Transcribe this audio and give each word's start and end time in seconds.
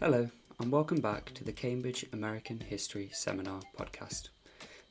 Hello, 0.00 0.30
and 0.58 0.72
welcome 0.72 1.02
back 1.02 1.30
to 1.34 1.44
the 1.44 1.52
Cambridge 1.52 2.06
American 2.14 2.58
History 2.58 3.10
Seminar 3.12 3.60
podcast. 3.78 4.30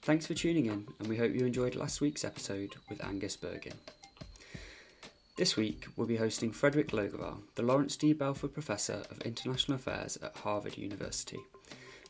Thanks 0.03 0.27
for 0.27 0.35
tuning 0.35 0.67
in, 0.67 0.87
and 0.99 1.07
we 1.07 1.17
hope 1.17 1.33
you 1.33 1.47
enjoyed 1.47 1.73
last 1.73 1.99
week's 1.99 2.23
episode 2.23 2.75
with 2.91 3.03
Angus 3.03 3.35
Burgin. 3.35 3.73
This 5.35 5.57
week, 5.57 5.87
we'll 5.95 6.05
be 6.05 6.17
hosting 6.17 6.51
Fredrik 6.51 6.91
Logevall, 6.91 7.39
the 7.55 7.63
Laurence 7.63 7.97
D. 7.97 8.13
Belfer 8.13 8.53
Professor 8.53 9.01
of 9.09 9.19
International 9.23 9.77
Affairs 9.77 10.19
at 10.21 10.35
Harvard 10.35 10.77
University. 10.77 11.39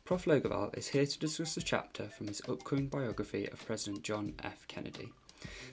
Prof. 0.03 0.25
Logeval 0.25 0.77
is 0.77 0.89
here 0.89 1.05
to 1.05 1.19
discuss 1.19 1.55
a 1.55 1.61
chapter 1.61 2.09
from 2.09 2.27
his 2.27 2.41
upcoming 2.49 2.87
biography 2.87 3.45
of 3.47 3.65
President 3.65 4.03
John 4.03 4.33
F. 4.43 4.67
Kennedy. 4.67 5.13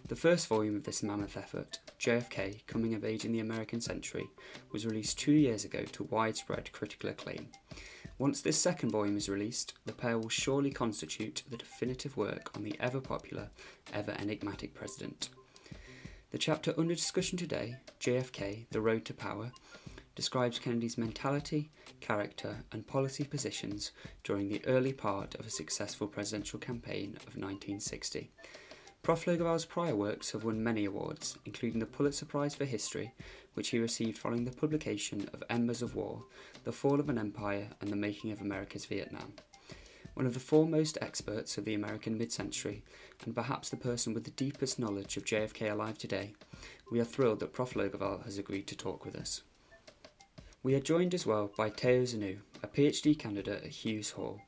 The 0.06 0.14
first 0.14 0.46
volume 0.46 0.76
of 0.76 0.84
this 0.84 1.02
mammoth 1.02 1.36
effort, 1.36 1.80
JFK 2.06 2.64
Coming 2.68 2.94
of 2.94 3.04
Age 3.04 3.24
in 3.24 3.32
the 3.32 3.40
American 3.40 3.80
Century, 3.80 4.30
was 4.70 4.86
released 4.86 5.18
two 5.18 5.32
years 5.32 5.64
ago 5.64 5.82
to 5.90 6.04
widespread 6.04 6.70
critical 6.70 7.10
acclaim. 7.10 7.48
Once 8.16 8.40
this 8.40 8.56
second 8.56 8.90
volume 8.90 9.16
is 9.16 9.28
released, 9.28 9.74
the 9.86 9.92
pair 9.92 10.16
will 10.16 10.28
surely 10.28 10.70
constitute 10.70 11.42
the 11.50 11.56
definitive 11.56 12.16
work 12.16 12.56
on 12.56 12.62
the 12.62 12.76
ever 12.78 13.00
popular, 13.00 13.50
ever 13.92 14.12
enigmatic 14.20 14.72
president. 14.72 15.30
The 16.30 16.38
chapter 16.38 16.72
under 16.78 16.94
discussion 16.94 17.38
today, 17.38 17.74
JFK 17.98 18.66
The 18.70 18.80
Road 18.80 19.04
to 19.06 19.12
Power, 19.12 19.50
describes 20.14 20.60
Kennedy's 20.60 20.96
mentality, 20.96 21.70
character, 21.98 22.58
and 22.70 22.86
policy 22.86 23.24
positions 23.24 23.90
during 24.22 24.48
the 24.48 24.64
early 24.68 24.92
part 24.92 25.34
of 25.34 25.44
a 25.44 25.50
successful 25.50 26.06
presidential 26.06 26.60
campaign 26.60 27.16
of 27.16 27.34
1960 27.34 28.30
Prof. 29.06 29.68
Prior 29.68 29.94
works 29.94 30.32
have 30.32 30.42
won 30.42 30.64
many 30.64 30.84
awards, 30.84 31.38
including 31.44 31.78
the 31.78 31.86
Pulitzer 31.86 32.26
Prize 32.26 32.56
for 32.56 32.64
History, 32.64 33.12
which 33.54 33.68
he 33.68 33.78
received 33.78 34.18
following 34.18 34.44
the 34.44 34.50
publication 34.50 35.30
of 35.32 35.44
Embers 35.48 35.80
of 35.80 35.94
War, 35.94 36.24
The 36.64 36.72
Fall 36.72 36.98
of 36.98 37.08
an 37.08 37.16
Empire 37.16 37.68
and 37.80 37.88
the 37.88 37.94
Making 37.94 38.32
of 38.32 38.40
America's 38.40 38.84
Vietnam. 38.84 39.32
One 40.14 40.26
of 40.26 40.34
the 40.34 40.40
foremost 40.40 40.98
experts 41.00 41.56
of 41.56 41.64
the 41.64 41.74
American 41.74 42.18
mid 42.18 42.32
century, 42.32 42.82
and 43.24 43.32
perhaps 43.32 43.68
the 43.68 43.76
person 43.76 44.12
with 44.12 44.24
the 44.24 44.32
deepest 44.32 44.80
knowledge 44.80 45.16
of 45.16 45.24
JFK 45.24 45.70
alive 45.70 45.98
today, 45.98 46.34
we 46.90 46.98
are 46.98 47.04
thrilled 47.04 47.38
that 47.38 47.52
Prof. 47.52 47.74
Logevall 47.74 48.24
has 48.24 48.38
agreed 48.38 48.66
to 48.66 48.76
talk 48.76 49.04
with 49.04 49.14
us. 49.14 49.42
We 50.64 50.74
are 50.74 50.80
joined 50.80 51.14
as 51.14 51.24
well 51.24 51.52
by 51.56 51.70
Teo 51.70 52.02
Zanu, 52.02 52.38
a 52.60 52.66
PhD 52.66 53.16
candidate 53.16 53.62
at 53.62 53.70
Hughes 53.70 54.10
Hall. 54.10 54.40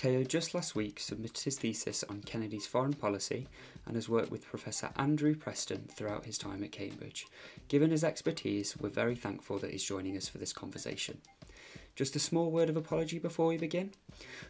Teo 0.00 0.24
just 0.24 0.54
last 0.54 0.74
week 0.74 0.98
submitted 0.98 1.44
his 1.44 1.58
thesis 1.58 2.04
on 2.08 2.22
Kennedy's 2.22 2.66
foreign 2.66 2.94
policy 2.94 3.46
and 3.84 3.94
has 3.96 4.08
worked 4.08 4.30
with 4.30 4.46
Professor 4.46 4.88
Andrew 4.96 5.34
Preston 5.34 5.90
throughout 5.94 6.24
his 6.24 6.38
time 6.38 6.64
at 6.64 6.72
Cambridge. 6.72 7.26
Given 7.68 7.90
his 7.90 8.02
expertise, 8.02 8.74
we're 8.78 8.88
very 8.88 9.14
thankful 9.14 9.58
that 9.58 9.72
he's 9.72 9.84
joining 9.84 10.16
us 10.16 10.26
for 10.26 10.38
this 10.38 10.54
conversation. 10.54 11.18
Just 11.96 12.16
a 12.16 12.18
small 12.18 12.50
word 12.50 12.70
of 12.70 12.78
apology 12.78 13.18
before 13.18 13.48
we 13.48 13.58
begin. 13.58 13.90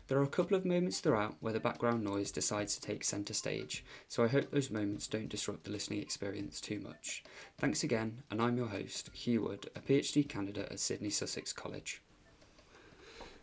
There 0.06 0.18
are 0.18 0.22
a 0.22 0.28
couple 0.28 0.56
of 0.56 0.64
moments 0.64 1.00
throughout 1.00 1.34
where 1.40 1.52
the 1.52 1.58
background 1.58 2.04
noise 2.04 2.30
decides 2.30 2.76
to 2.76 2.80
take 2.80 3.02
centre 3.02 3.34
stage, 3.34 3.84
so 4.06 4.22
I 4.22 4.28
hope 4.28 4.52
those 4.52 4.70
moments 4.70 5.08
don't 5.08 5.28
disrupt 5.28 5.64
the 5.64 5.72
listening 5.72 6.00
experience 6.00 6.60
too 6.60 6.78
much. 6.78 7.24
Thanks 7.58 7.82
again, 7.82 8.22
and 8.30 8.40
I'm 8.40 8.56
your 8.56 8.68
host, 8.68 9.10
Hugh 9.12 9.42
Wood, 9.42 9.68
a 9.74 9.80
PhD 9.80 10.28
candidate 10.28 10.70
at 10.70 10.78
Sidney 10.78 11.10
Sussex 11.10 11.52
College. 11.52 12.00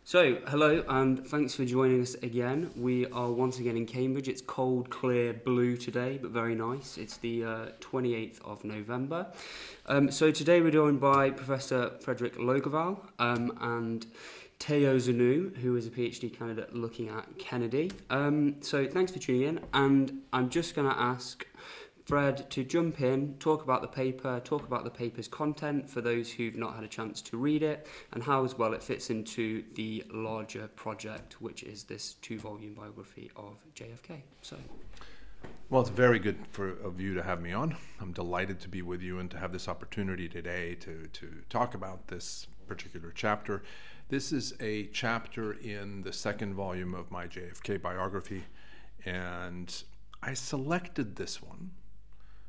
So, 0.08 0.38
hello 0.46 0.82
and 0.88 1.26
thanks 1.26 1.54
for 1.54 1.66
joining 1.66 2.00
us 2.00 2.14
again. 2.22 2.70
We 2.74 3.04
are 3.08 3.30
once 3.30 3.58
again 3.58 3.76
in 3.76 3.84
Cambridge. 3.84 4.26
It's 4.26 4.40
cold, 4.40 4.88
clear 4.88 5.34
blue 5.34 5.76
today, 5.76 6.16
but 6.16 6.30
very 6.30 6.54
nice. 6.54 6.96
It's 6.96 7.18
the 7.18 7.44
uh, 7.44 7.66
28th 7.80 8.42
of 8.42 8.64
November. 8.64 9.26
Um, 9.84 10.10
so, 10.10 10.30
today 10.30 10.62
we're 10.62 10.70
joined 10.70 10.98
by 10.98 11.28
Professor 11.28 11.90
Fredrik 12.00 12.36
Logevall 12.36 12.98
um, 13.18 13.52
and 13.60 14.06
Teo 14.58 14.96
Zanu, 14.96 15.54
who 15.58 15.76
is 15.76 15.86
a 15.86 15.90
PhD 15.90 16.32
candidate 16.32 16.74
looking 16.74 17.10
at 17.10 17.26
Kennedy. 17.36 17.90
Um, 18.08 18.62
so, 18.62 18.86
thanks 18.86 19.12
for 19.12 19.18
tuning 19.18 19.42
in, 19.42 19.60
and 19.74 20.22
I'm 20.32 20.48
just 20.48 20.74
going 20.74 20.88
to 20.88 20.98
ask 20.98 21.46
Fred 22.08 22.48
to 22.48 22.64
jump 22.64 23.02
in, 23.02 23.34
talk 23.38 23.62
about 23.62 23.82
the 23.82 23.86
paper, 23.86 24.40
talk 24.42 24.66
about 24.66 24.82
the 24.82 24.88
paper's 24.90 25.28
content 25.28 25.90
for 25.90 26.00
those 26.00 26.32
who've 26.32 26.56
not 26.56 26.74
had 26.74 26.82
a 26.82 26.88
chance 26.88 27.20
to 27.20 27.36
read 27.36 27.62
it, 27.62 27.86
and 28.14 28.22
how 28.22 28.46
as 28.46 28.56
well 28.56 28.72
it 28.72 28.82
fits 28.82 29.10
into 29.10 29.62
the 29.74 30.02
larger 30.10 30.68
project, 30.68 31.42
which 31.42 31.64
is 31.64 31.84
this 31.84 32.14
two 32.22 32.38
volume 32.38 32.72
biography 32.72 33.30
of 33.36 33.58
JFK. 33.74 34.22
So. 34.40 34.56
Well, 35.68 35.82
it's 35.82 35.90
very 35.90 36.18
good 36.18 36.38
for 36.50 36.70
of 36.82 36.98
you 36.98 37.12
to 37.12 37.22
have 37.22 37.42
me 37.42 37.52
on. 37.52 37.76
I'm 38.00 38.12
delighted 38.12 38.58
to 38.60 38.70
be 38.70 38.80
with 38.80 39.02
you 39.02 39.18
and 39.18 39.30
to 39.32 39.38
have 39.38 39.52
this 39.52 39.68
opportunity 39.68 40.30
today 40.30 40.76
to, 40.76 41.06
to 41.12 41.28
talk 41.50 41.74
about 41.74 42.08
this 42.08 42.46
particular 42.66 43.12
chapter. 43.14 43.62
This 44.08 44.32
is 44.32 44.54
a 44.60 44.86
chapter 44.94 45.52
in 45.52 46.00
the 46.04 46.14
second 46.14 46.54
volume 46.54 46.94
of 46.94 47.10
my 47.10 47.26
JFK 47.26 47.82
biography, 47.82 48.44
and 49.04 49.82
I 50.22 50.32
selected 50.32 51.16
this 51.16 51.42
one 51.42 51.72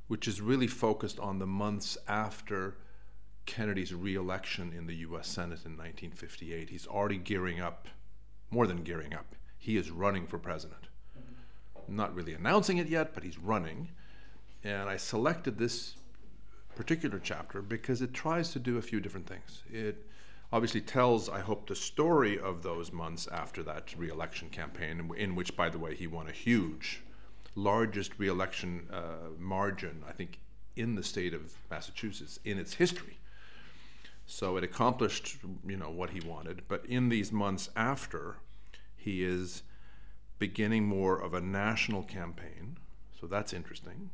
which 0.09 0.27
is 0.27 0.41
really 0.41 0.67
focused 0.67 1.19
on 1.19 1.37
the 1.37 1.45
months 1.45 1.95
after 2.07 2.75
Kennedy's 3.45 3.93
reelection 3.93 4.73
in 4.75 4.87
the 4.87 4.95
US 4.95 5.27
Senate 5.27 5.63
in 5.65 5.77
1958. 5.77 6.69
He's 6.69 6.87
already 6.87 7.17
gearing 7.17 7.61
up, 7.61 7.87
more 8.49 8.65
than 8.65 8.83
gearing 8.83 9.13
up, 9.13 9.35
he 9.59 9.77
is 9.77 9.91
running 9.91 10.25
for 10.25 10.39
president. 10.39 10.87
Not 11.87 12.15
really 12.15 12.33
announcing 12.33 12.79
it 12.79 12.87
yet, 12.87 13.13
but 13.13 13.23
he's 13.23 13.37
running. 13.37 13.89
And 14.63 14.89
I 14.89 14.97
selected 14.97 15.59
this 15.59 15.95
particular 16.75 17.19
chapter 17.19 17.61
because 17.61 18.01
it 18.01 18.11
tries 18.11 18.51
to 18.53 18.59
do 18.59 18.77
a 18.77 18.81
few 18.81 18.99
different 18.99 19.27
things. 19.27 19.63
It 19.71 20.07
obviously 20.51 20.81
tells, 20.81 21.29
I 21.29 21.41
hope, 21.41 21.67
the 21.67 21.75
story 21.75 22.39
of 22.39 22.63
those 22.63 22.91
months 22.91 23.27
after 23.27 23.61
that 23.63 23.93
reelection 23.95 24.49
campaign, 24.49 25.11
in 25.15 25.35
which, 25.35 25.55
by 25.55 25.69
the 25.69 25.77
way, 25.77 25.93
he 25.93 26.07
won 26.07 26.27
a 26.27 26.31
huge 26.31 27.03
largest 27.59 28.17
reelection 28.17 28.87
uh, 28.91 29.29
margin, 29.37 30.03
I 30.07 30.13
think, 30.13 30.39
in 30.75 30.95
the 30.95 31.03
state 31.03 31.33
of 31.33 31.53
Massachusetts 31.69 32.39
in 32.45 32.57
its 32.57 32.73
history. 32.73 33.17
So 34.25 34.57
it 34.57 34.63
accomplished, 34.63 35.37
you 35.67 35.77
know, 35.77 35.89
what 35.89 36.11
he 36.11 36.21
wanted. 36.21 36.61
But 36.67 36.85
in 36.85 37.09
these 37.09 37.31
months 37.31 37.69
after, 37.75 38.37
he 38.95 39.23
is 39.23 39.63
beginning 40.37 40.85
more 40.85 41.19
of 41.19 41.33
a 41.33 41.41
national 41.41 42.03
campaign. 42.03 42.77
So 43.19 43.27
that's 43.27 43.53
interesting. 43.53 44.11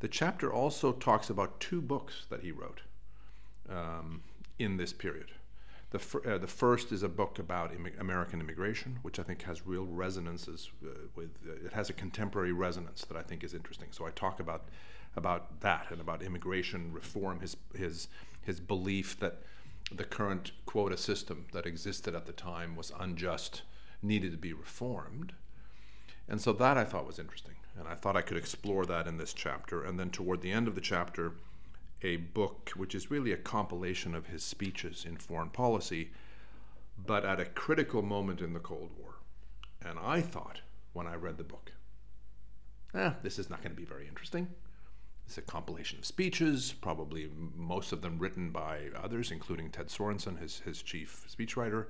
The 0.00 0.08
chapter 0.08 0.52
also 0.52 0.92
talks 0.92 1.30
about 1.30 1.60
two 1.60 1.80
books 1.80 2.26
that 2.30 2.40
he 2.40 2.50
wrote 2.50 2.80
um, 3.68 4.22
in 4.58 4.76
this 4.76 4.92
period. 4.92 5.30
The, 5.94 6.34
uh, 6.34 6.38
the 6.38 6.48
first 6.48 6.90
is 6.90 7.04
a 7.04 7.08
book 7.08 7.38
about 7.38 7.72
Im- 7.72 8.00
American 8.00 8.40
immigration, 8.40 8.98
which 9.02 9.20
I 9.20 9.22
think 9.22 9.42
has 9.42 9.64
real 9.64 9.84
resonances 9.84 10.68
uh, 10.84 10.88
with. 11.14 11.30
Uh, 11.48 11.66
it 11.66 11.72
has 11.72 11.88
a 11.88 11.92
contemporary 11.92 12.50
resonance 12.52 13.04
that 13.04 13.16
I 13.16 13.22
think 13.22 13.44
is 13.44 13.54
interesting. 13.54 13.88
So 13.92 14.04
I 14.04 14.10
talk 14.10 14.40
about 14.40 14.64
about 15.14 15.60
that 15.60 15.86
and 15.92 16.00
about 16.00 16.20
immigration 16.20 16.92
reform. 16.92 17.38
His 17.38 17.56
his 17.76 18.08
his 18.42 18.58
belief 18.58 19.20
that 19.20 19.42
the 19.92 20.02
current 20.02 20.50
quota 20.66 20.96
system 20.96 21.46
that 21.52 21.64
existed 21.64 22.12
at 22.16 22.26
the 22.26 22.32
time 22.32 22.74
was 22.74 22.90
unjust, 22.98 23.62
needed 24.02 24.32
to 24.32 24.38
be 24.38 24.52
reformed. 24.52 25.32
And 26.28 26.40
so 26.40 26.52
that 26.54 26.76
I 26.76 26.84
thought 26.84 27.06
was 27.06 27.20
interesting. 27.20 27.54
And 27.78 27.86
I 27.86 27.94
thought 27.94 28.16
I 28.16 28.22
could 28.22 28.36
explore 28.36 28.84
that 28.86 29.06
in 29.06 29.18
this 29.18 29.32
chapter. 29.32 29.84
And 29.84 29.96
then 30.00 30.10
toward 30.10 30.40
the 30.40 30.50
end 30.50 30.66
of 30.66 30.74
the 30.74 30.80
chapter, 30.80 31.34
a 32.04 32.16
book 32.16 32.70
which 32.76 32.94
is 32.94 33.10
really 33.10 33.32
a 33.32 33.36
compilation 33.36 34.14
of 34.14 34.26
his 34.26 34.44
speeches 34.44 35.06
in 35.08 35.16
foreign 35.16 35.48
policy, 35.48 36.10
but 37.06 37.24
at 37.24 37.40
a 37.40 37.46
critical 37.46 38.02
moment 38.02 38.42
in 38.42 38.52
the 38.52 38.60
Cold 38.60 38.90
War. 38.98 39.14
And 39.82 39.98
I 39.98 40.20
thought, 40.20 40.60
when 40.92 41.06
I 41.06 41.14
read 41.14 41.38
the 41.38 41.44
book, 41.44 41.72
eh, 42.94 43.12
this 43.22 43.38
is 43.38 43.48
not 43.48 43.62
going 43.62 43.74
to 43.74 43.80
be 43.80 43.86
very 43.86 44.06
interesting. 44.06 44.48
It's 45.26 45.38
a 45.38 45.42
compilation 45.42 45.98
of 45.98 46.04
speeches, 46.04 46.74
probably 46.78 47.30
most 47.56 47.92
of 47.92 48.02
them 48.02 48.18
written 48.18 48.50
by 48.50 48.90
others, 49.02 49.30
including 49.30 49.70
Ted 49.70 49.88
Sorensen, 49.88 50.38
his, 50.38 50.60
his 50.60 50.82
chief 50.82 51.26
speechwriter. 51.34 51.86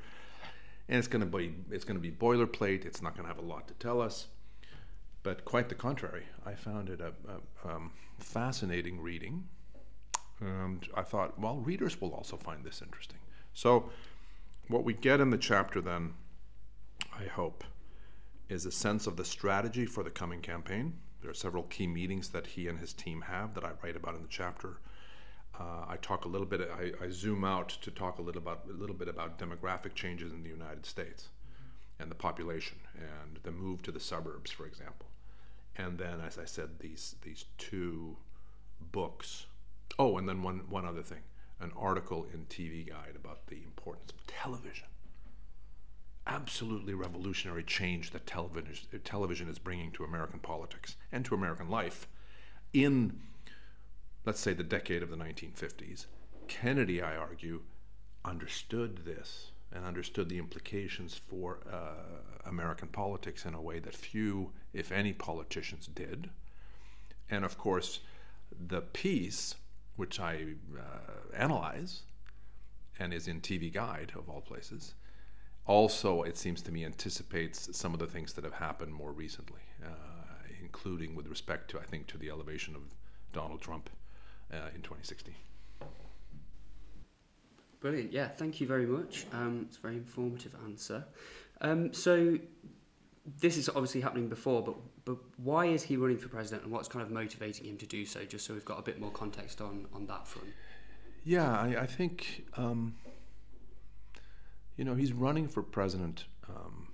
And 0.88 0.98
it's 0.98 1.08
going 1.08 1.28
to 1.28 1.38
be 1.38 1.54
it's 1.70 1.84
going 1.84 1.96
to 1.96 2.00
be 2.00 2.12
boilerplate. 2.12 2.84
It's 2.84 3.02
not 3.02 3.16
going 3.16 3.24
to 3.24 3.34
have 3.34 3.42
a 3.42 3.46
lot 3.46 3.66
to 3.68 3.74
tell 3.74 4.00
us. 4.00 4.28
But 5.24 5.44
quite 5.44 5.68
the 5.68 5.74
contrary, 5.74 6.24
I 6.44 6.54
found 6.54 6.90
it 6.90 7.00
a, 7.00 7.12
a 7.26 7.74
um, 7.74 7.90
fascinating 8.18 9.00
reading 9.00 9.48
and 10.40 10.86
I 10.94 11.02
thought, 11.02 11.38
well, 11.38 11.56
readers 11.56 12.00
will 12.00 12.12
also 12.12 12.36
find 12.36 12.64
this 12.64 12.82
interesting. 12.82 13.18
So, 13.52 13.90
what 14.68 14.84
we 14.84 14.94
get 14.94 15.20
in 15.20 15.30
the 15.30 15.38
chapter 15.38 15.80
then, 15.80 16.14
I 17.18 17.24
hope, 17.24 17.64
is 18.48 18.66
a 18.66 18.72
sense 18.72 19.06
of 19.06 19.16
the 19.16 19.24
strategy 19.24 19.86
for 19.86 20.02
the 20.02 20.10
coming 20.10 20.40
campaign. 20.40 20.94
There 21.20 21.30
are 21.30 21.34
several 21.34 21.64
key 21.64 21.86
meetings 21.86 22.28
that 22.30 22.46
he 22.46 22.68
and 22.68 22.78
his 22.78 22.92
team 22.92 23.22
have 23.22 23.54
that 23.54 23.64
I 23.64 23.70
write 23.82 23.96
about 23.96 24.14
in 24.14 24.22
the 24.22 24.28
chapter. 24.28 24.78
Uh, 25.58 25.84
I 25.88 25.96
talk 26.02 26.24
a 26.24 26.28
little 26.28 26.46
bit. 26.46 26.60
I, 26.60 27.04
I, 27.04 27.08
zoom 27.10 27.44
out 27.44 27.68
to 27.68 27.90
talk 27.90 28.18
a 28.18 28.22
little 28.22 28.42
about 28.42 28.64
a 28.68 28.72
little 28.72 28.96
bit 28.96 29.08
about 29.08 29.38
demographic 29.38 29.94
changes 29.94 30.32
in 30.32 30.42
the 30.42 30.48
United 30.48 30.84
States 30.84 31.28
and 32.00 32.10
the 32.10 32.16
population 32.16 32.78
and 32.96 33.38
the 33.44 33.52
move 33.52 33.80
to 33.82 33.92
the 33.92 34.00
suburbs, 34.00 34.50
for 34.50 34.66
example. 34.66 35.06
And 35.76 35.96
then, 35.96 36.20
as 36.20 36.38
I 36.38 36.44
said, 36.44 36.80
these 36.80 37.14
these 37.22 37.44
two 37.56 38.16
books 38.92 39.46
Oh, 39.98 40.18
and 40.18 40.28
then 40.28 40.42
one 40.42 40.60
one 40.68 40.84
other 40.84 41.02
thing. 41.02 41.22
an 41.60 41.72
article 41.76 42.26
in 42.34 42.44
TV 42.46 42.86
Guide 42.88 43.16
about 43.16 43.46
the 43.46 43.62
importance 43.64 44.10
of 44.10 44.26
television. 44.26 44.88
Absolutely 46.26 46.94
revolutionary 46.94 47.62
change 47.62 48.10
that 48.10 48.26
television, 48.26 48.88
television 49.04 49.48
is 49.48 49.58
bringing 49.58 49.92
to 49.92 50.04
American 50.04 50.40
politics 50.40 50.96
and 51.12 51.24
to 51.24 51.34
American 51.34 51.68
life 51.68 52.08
in, 52.72 53.20
let's 54.24 54.40
say, 54.40 54.52
the 54.52 54.64
decade 54.64 55.02
of 55.02 55.10
the 55.10 55.16
1950s. 55.16 56.06
Kennedy, 56.48 57.00
I 57.00 57.16
argue, 57.16 57.62
understood 58.24 59.04
this 59.04 59.50
and 59.72 59.84
understood 59.84 60.28
the 60.28 60.38
implications 60.38 61.20
for 61.28 61.58
uh, 61.70 62.48
American 62.48 62.88
politics 62.88 63.44
in 63.44 63.54
a 63.54 63.60
way 63.60 63.78
that 63.80 63.94
few, 63.94 64.52
if 64.72 64.92
any, 64.92 65.12
politicians 65.12 65.86
did. 65.86 66.30
And 67.30 67.44
of 67.44 67.58
course, 67.58 68.00
the 68.50 68.80
piece, 68.80 69.56
which 69.96 70.20
I 70.20 70.54
uh, 70.78 71.36
analyze 71.36 72.02
and 72.98 73.12
is 73.12 73.28
in 73.28 73.40
TV 73.40 73.72
Guide 73.72 74.12
of 74.16 74.28
all 74.28 74.40
places, 74.40 74.94
also, 75.66 76.22
it 76.22 76.36
seems 76.36 76.60
to 76.62 76.72
me, 76.72 76.84
anticipates 76.84 77.74
some 77.76 77.94
of 77.94 77.98
the 77.98 78.06
things 78.06 78.34
that 78.34 78.44
have 78.44 78.52
happened 78.54 78.92
more 78.92 79.12
recently, 79.12 79.62
uh, 79.82 79.88
including 80.60 81.14
with 81.14 81.26
respect 81.26 81.70
to, 81.70 81.78
I 81.78 81.84
think, 81.84 82.06
to 82.08 82.18
the 82.18 82.28
elevation 82.28 82.76
of 82.76 82.82
Donald 83.32 83.62
Trump 83.62 83.88
uh, 84.52 84.68
in 84.74 84.82
2016. 84.82 85.34
Brilliant. 87.80 88.12
Yeah, 88.12 88.28
thank 88.28 88.60
you 88.60 88.66
very 88.66 88.86
much. 88.86 89.26
Um, 89.32 89.66
it's 89.68 89.78
a 89.78 89.80
very 89.80 89.96
informative 89.96 90.54
answer. 90.66 91.04
Um, 91.62 91.94
so, 91.94 92.38
this 93.40 93.56
is 93.56 93.68
obviously 93.68 94.00
happening 94.00 94.28
before, 94.28 94.62
but 94.62 94.76
but 95.04 95.16
why 95.36 95.66
is 95.66 95.82
he 95.82 95.96
running 95.96 96.18
for 96.18 96.28
president, 96.28 96.64
and 96.64 96.72
what's 96.72 96.88
kind 96.88 97.02
of 97.02 97.10
motivating 97.10 97.66
him 97.66 97.76
to 97.78 97.86
do 97.86 98.04
so? 98.04 98.24
Just 98.24 98.46
so 98.46 98.54
we've 98.54 98.64
got 98.64 98.78
a 98.78 98.82
bit 98.82 99.00
more 99.00 99.10
context 99.10 99.60
on 99.60 99.86
on 99.94 100.06
that 100.06 100.26
front. 100.26 100.48
Yeah, 101.24 101.50
I, 101.50 101.82
I 101.82 101.86
think 101.86 102.44
um, 102.56 102.94
you 104.76 104.84
know 104.84 104.94
he's 104.94 105.12
running 105.12 105.48
for 105.48 105.62
president 105.62 106.26
um, 106.48 106.88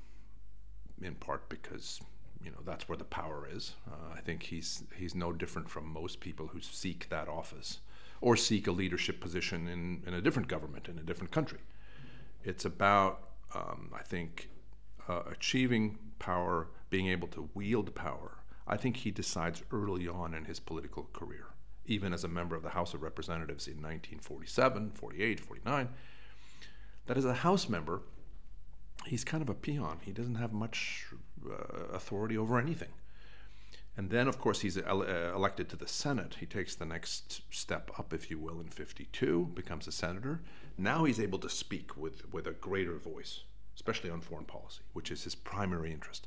in 1.02 1.14
part 1.14 1.48
because 1.48 2.00
you 2.44 2.50
know 2.50 2.58
that's 2.64 2.88
where 2.88 2.98
the 2.98 3.04
power 3.04 3.48
is. 3.52 3.74
Uh, 3.90 4.14
I 4.16 4.20
think 4.20 4.44
he's 4.44 4.84
he's 4.96 5.14
no 5.14 5.32
different 5.32 5.68
from 5.68 5.86
most 5.92 6.20
people 6.20 6.48
who 6.48 6.60
seek 6.60 7.08
that 7.10 7.28
office 7.28 7.80
or 8.20 8.36
seek 8.36 8.66
a 8.66 8.72
leadership 8.72 9.20
position 9.20 9.66
in, 9.66 10.02
in 10.06 10.14
a 10.14 10.20
different 10.20 10.48
government 10.48 10.88
in 10.88 10.98
a 10.98 11.02
different 11.02 11.32
country. 11.32 11.58
It's 12.44 12.64
about, 12.64 13.28
um, 13.54 13.90
I 13.94 14.02
think, 14.02 14.48
uh, 15.08 15.22
achieving 15.30 15.98
power, 16.18 16.68
being 16.90 17.08
able 17.08 17.28
to 17.28 17.48
wield 17.54 17.94
power. 17.94 18.38
I 18.66 18.76
think 18.76 18.98
he 18.98 19.10
decides 19.10 19.62
early 19.72 20.06
on 20.06 20.34
in 20.34 20.44
his 20.44 20.60
political 20.60 21.08
career, 21.12 21.46
even 21.86 22.12
as 22.12 22.24
a 22.24 22.28
member 22.28 22.54
of 22.54 22.62
the 22.62 22.70
House 22.70 22.94
of 22.94 23.02
Representatives 23.02 23.66
in 23.66 23.74
1947, 23.74 24.92
48, 24.94 25.40
49, 25.40 25.88
that 27.06 27.16
as 27.16 27.24
a 27.24 27.34
House 27.34 27.68
member, 27.68 28.02
he's 29.06 29.24
kind 29.24 29.42
of 29.42 29.48
a 29.48 29.54
peon. 29.54 29.98
He 30.02 30.12
doesn't 30.12 30.36
have 30.36 30.52
much 30.52 31.06
uh, 31.48 31.54
authority 31.92 32.36
over 32.36 32.58
anything. 32.58 32.92
And 33.96 34.08
then, 34.08 34.28
of 34.28 34.38
course, 34.38 34.60
he's 34.60 34.78
uh, 34.78 35.32
elected 35.34 35.68
to 35.70 35.76
the 35.76 35.88
Senate. 35.88 36.36
He 36.38 36.46
takes 36.46 36.74
the 36.74 36.86
next 36.86 37.42
step 37.50 37.90
up, 37.98 38.12
if 38.14 38.30
you 38.30 38.38
will, 38.38 38.60
in 38.60 38.68
52, 38.68 39.50
becomes 39.54 39.86
a 39.88 39.92
senator. 39.92 40.40
Now 40.78 41.04
he's 41.04 41.20
able 41.20 41.38
to 41.40 41.50
speak 41.50 41.96
with, 41.96 42.32
with 42.32 42.46
a 42.46 42.52
greater 42.52 42.96
voice, 42.96 43.40
especially 43.74 44.10
on 44.10 44.20
foreign 44.20 44.44
policy, 44.44 44.82
which 44.92 45.10
is 45.10 45.24
his 45.24 45.34
primary 45.34 45.92
interest. 45.92 46.26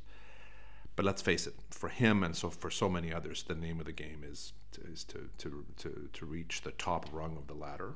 But 0.95 1.05
let's 1.05 1.21
face 1.21 1.47
it, 1.47 1.55
for 1.69 1.89
him 1.89 2.23
and 2.23 2.35
so 2.35 2.49
for 2.49 2.69
so 2.69 2.87
many 2.87 3.13
others, 3.13 3.43
the 3.43 3.55
name 3.55 3.79
of 3.79 3.85
the 3.85 3.91
game 3.91 4.23
is, 4.23 4.53
to, 4.73 4.81
is 4.81 5.03
to, 5.05 5.29
to, 5.39 5.65
to, 5.77 6.09
to 6.13 6.25
reach 6.25 6.61
the 6.61 6.71
top 6.71 7.07
rung 7.11 7.35
of 7.37 7.47
the 7.47 7.55
ladder. 7.55 7.95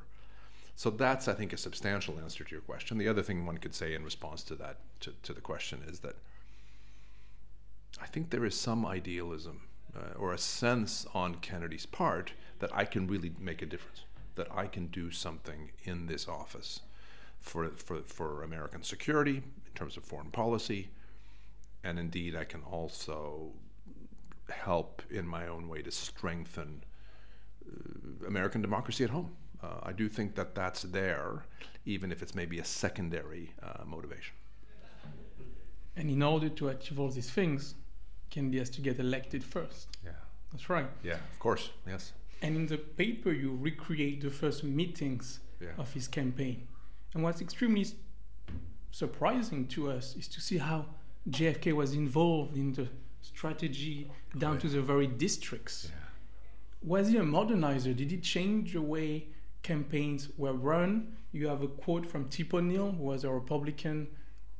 So 0.76 0.90
that's, 0.90 1.28
I 1.28 1.34
think, 1.34 1.54
a 1.54 1.58
substantial 1.58 2.20
answer 2.20 2.44
to 2.44 2.52
your 2.52 2.62
question. 2.62 2.98
The 2.98 3.08
other 3.08 3.22
thing 3.22 3.46
one 3.46 3.58
could 3.58 3.76
say 3.76 3.94
in 3.94 4.04
response 4.04 4.44
to 4.44 4.56
that, 4.56 4.78
to, 5.02 5.14
to 5.24 5.34
the 5.34 5.42
question, 5.42 5.84
is 5.88 6.00
that 6.00 6.16
I 8.02 8.06
think 8.06 8.30
there 8.30 8.46
is 8.46 8.56
some 8.56 8.86
idealism 8.86 9.62
uh, 9.96 10.18
or 10.18 10.34
a 10.34 10.38
sense 10.38 11.06
on 11.14 11.36
Kennedy's 11.36 11.86
part 11.86 12.34
that 12.60 12.76
I 12.76 12.86
can 12.86 13.08
really 13.08 13.32
make 13.40 13.62
a 13.62 13.66
difference, 13.66 14.04
that 14.36 14.48
I 14.52 14.68
can 14.68 14.88
do 14.88 15.12
something 15.12 15.72
in 15.84 16.08
this 16.08 16.28
office 16.28 16.82
for, 17.48 17.70
for, 17.70 18.02
for 18.04 18.44
American 18.44 18.84
security 18.84 19.38
in 19.38 19.74
terms 19.76 19.98
of 19.98 20.04
foreign 20.04 20.32
policy. 20.32 20.90
And 21.84 21.98
indeed, 22.00 22.36
I 22.36 22.44
can 22.44 22.62
also 22.64 23.52
help 24.50 25.02
in 25.10 25.28
my 25.28 25.48
own 25.48 25.68
way 25.68 25.82
to 25.82 25.92
strengthen 25.92 26.84
uh, 27.66 28.28
American 28.28 28.62
democracy 28.62 29.04
at 29.04 29.10
home. 29.10 29.32
Uh, 29.64 29.80
I 29.84 29.92
do 29.92 30.08
think 30.10 30.36
that 30.36 30.54
that's 30.54 30.84
there, 30.84 31.44
even 31.86 32.12
if 32.12 32.22
it's 32.22 32.36
maybe 32.36 32.60
a 32.60 32.66
secondary 32.66 33.54
uh, 33.64 33.84
motivation. 33.86 34.36
And 35.96 36.12
in 36.12 36.22
order 36.22 36.50
to 36.50 36.70
achieve 36.70 37.00
all 37.00 37.10
these 37.10 37.30
things, 37.30 37.74
Kennedy 38.30 38.60
has 38.60 38.70
to 38.72 38.82
get 38.82 39.00
elected 39.00 39.44
first. 39.44 39.88
Yeah. 40.04 40.12
That's 40.52 40.70
right. 40.70 40.86
Yeah, 41.04 41.16
of 41.16 41.40
course. 41.40 41.72
Yes. 41.88 42.14
And 42.42 42.56
in 42.56 42.68
the 42.68 42.78
paper, 42.78 43.32
you 43.32 43.58
recreate 43.60 44.22
the 44.22 44.30
first 44.30 44.64
meetings 44.64 45.40
Yeah. 45.60 45.70
of 45.78 45.92
his 45.94 46.08
campaign. 46.08 46.68
And 47.14 47.24
what's 47.24 47.42
extremely 47.42 47.86
surprising 48.92 49.68
to 49.68 49.92
us 49.92 50.16
is 50.16 50.28
to 50.30 50.42
see 50.42 50.58
how 50.58 50.86
JFK 51.30 51.74
was 51.74 51.94
involved 51.94 52.58
in 52.58 52.74
the 52.74 52.88
strategy 53.22 54.10
down 54.38 54.58
to 54.60 54.68
the 54.68 54.82
very 54.82 55.08
districts. 55.08 55.90
Yeah. 55.90 55.96
Was 56.82 57.10
he 57.10 57.18
a 57.18 57.22
modernizer? 57.22 57.96
Did 57.96 58.12
he 58.12 58.18
change 58.18 58.74
the 58.74 58.82
way 58.82 59.28
campaigns 59.64 60.30
were 60.38 60.54
run? 60.54 61.16
You 61.32 61.48
have 61.48 61.62
a 61.62 61.68
quote 61.68 62.06
from 62.06 62.30
Tip 62.30 62.54
O'Neill, 62.54 62.92
who 62.92 63.04
was 63.04 63.24
a 63.24 63.30
Republican 63.30 64.08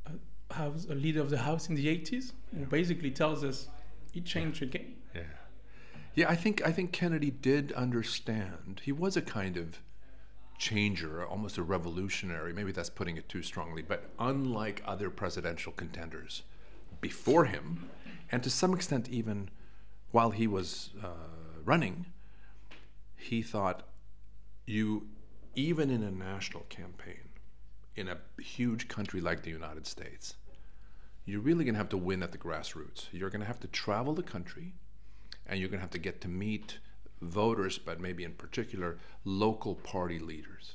uh, 0.06 0.10
house, 0.52 0.86
a 0.90 0.94
leader 0.94 1.20
of 1.20 1.30
the 1.30 1.38
House 1.38 1.68
in 1.68 1.74
the 1.74 1.86
80s, 1.86 2.32
who 2.54 2.66
basically 2.66 3.10
tells 3.10 3.44
us 3.44 3.68
he 4.12 4.20
changed 4.20 4.60
the 4.60 4.66
game. 4.66 4.96
Yeah. 5.14 5.22
Yeah, 6.14 6.28
I 6.28 6.34
think 6.34 6.66
I 6.66 6.72
think 6.72 6.92
Kennedy 6.92 7.30
did 7.30 7.72
understand. 7.72 8.82
He 8.84 8.92
was 8.92 9.16
a 9.16 9.22
kind 9.22 9.56
of 9.56 9.80
changer, 10.58 11.24
almost 11.24 11.56
a 11.56 11.62
revolutionary. 11.62 12.52
Maybe 12.52 12.72
that's 12.72 12.90
putting 12.90 13.16
it 13.16 13.28
too 13.28 13.42
strongly, 13.42 13.82
but 13.82 14.10
unlike 14.18 14.82
other 14.84 15.10
presidential 15.10 15.72
contenders 15.72 16.42
before 17.00 17.44
him, 17.44 17.88
and 18.30 18.42
to 18.42 18.50
some 18.50 18.74
extent 18.74 19.08
even 19.08 19.50
while 20.10 20.30
he 20.30 20.46
was 20.46 20.90
uh, 21.02 21.08
running, 21.64 22.06
he 23.16 23.42
thought 23.42 23.82
you 24.66 25.06
even 25.54 25.90
in 25.90 26.02
a 26.02 26.10
national 26.10 26.62
campaign 26.64 27.28
in 27.96 28.08
a 28.08 28.18
huge 28.40 28.86
country 28.86 29.20
like 29.20 29.42
the 29.42 29.50
United 29.50 29.86
States, 29.86 30.36
you're 31.24 31.40
really 31.40 31.64
going 31.64 31.74
to 31.74 31.78
have 31.78 31.88
to 31.88 31.96
win 31.96 32.22
at 32.22 32.32
the 32.32 32.38
grassroots. 32.38 33.06
You're 33.10 33.30
going 33.30 33.40
to 33.40 33.46
have 33.46 33.60
to 33.60 33.66
travel 33.66 34.14
the 34.14 34.22
country 34.22 34.74
and 35.46 35.58
you're 35.58 35.68
going 35.68 35.78
to 35.78 35.82
have 35.82 35.90
to 35.90 35.98
get 35.98 36.20
to 36.20 36.28
meet 36.28 36.78
voters, 37.20 37.78
but 37.78 38.00
maybe 38.00 38.24
in 38.24 38.32
particular 38.32 38.98
local 39.24 39.74
party 39.74 40.18
leaders. 40.18 40.74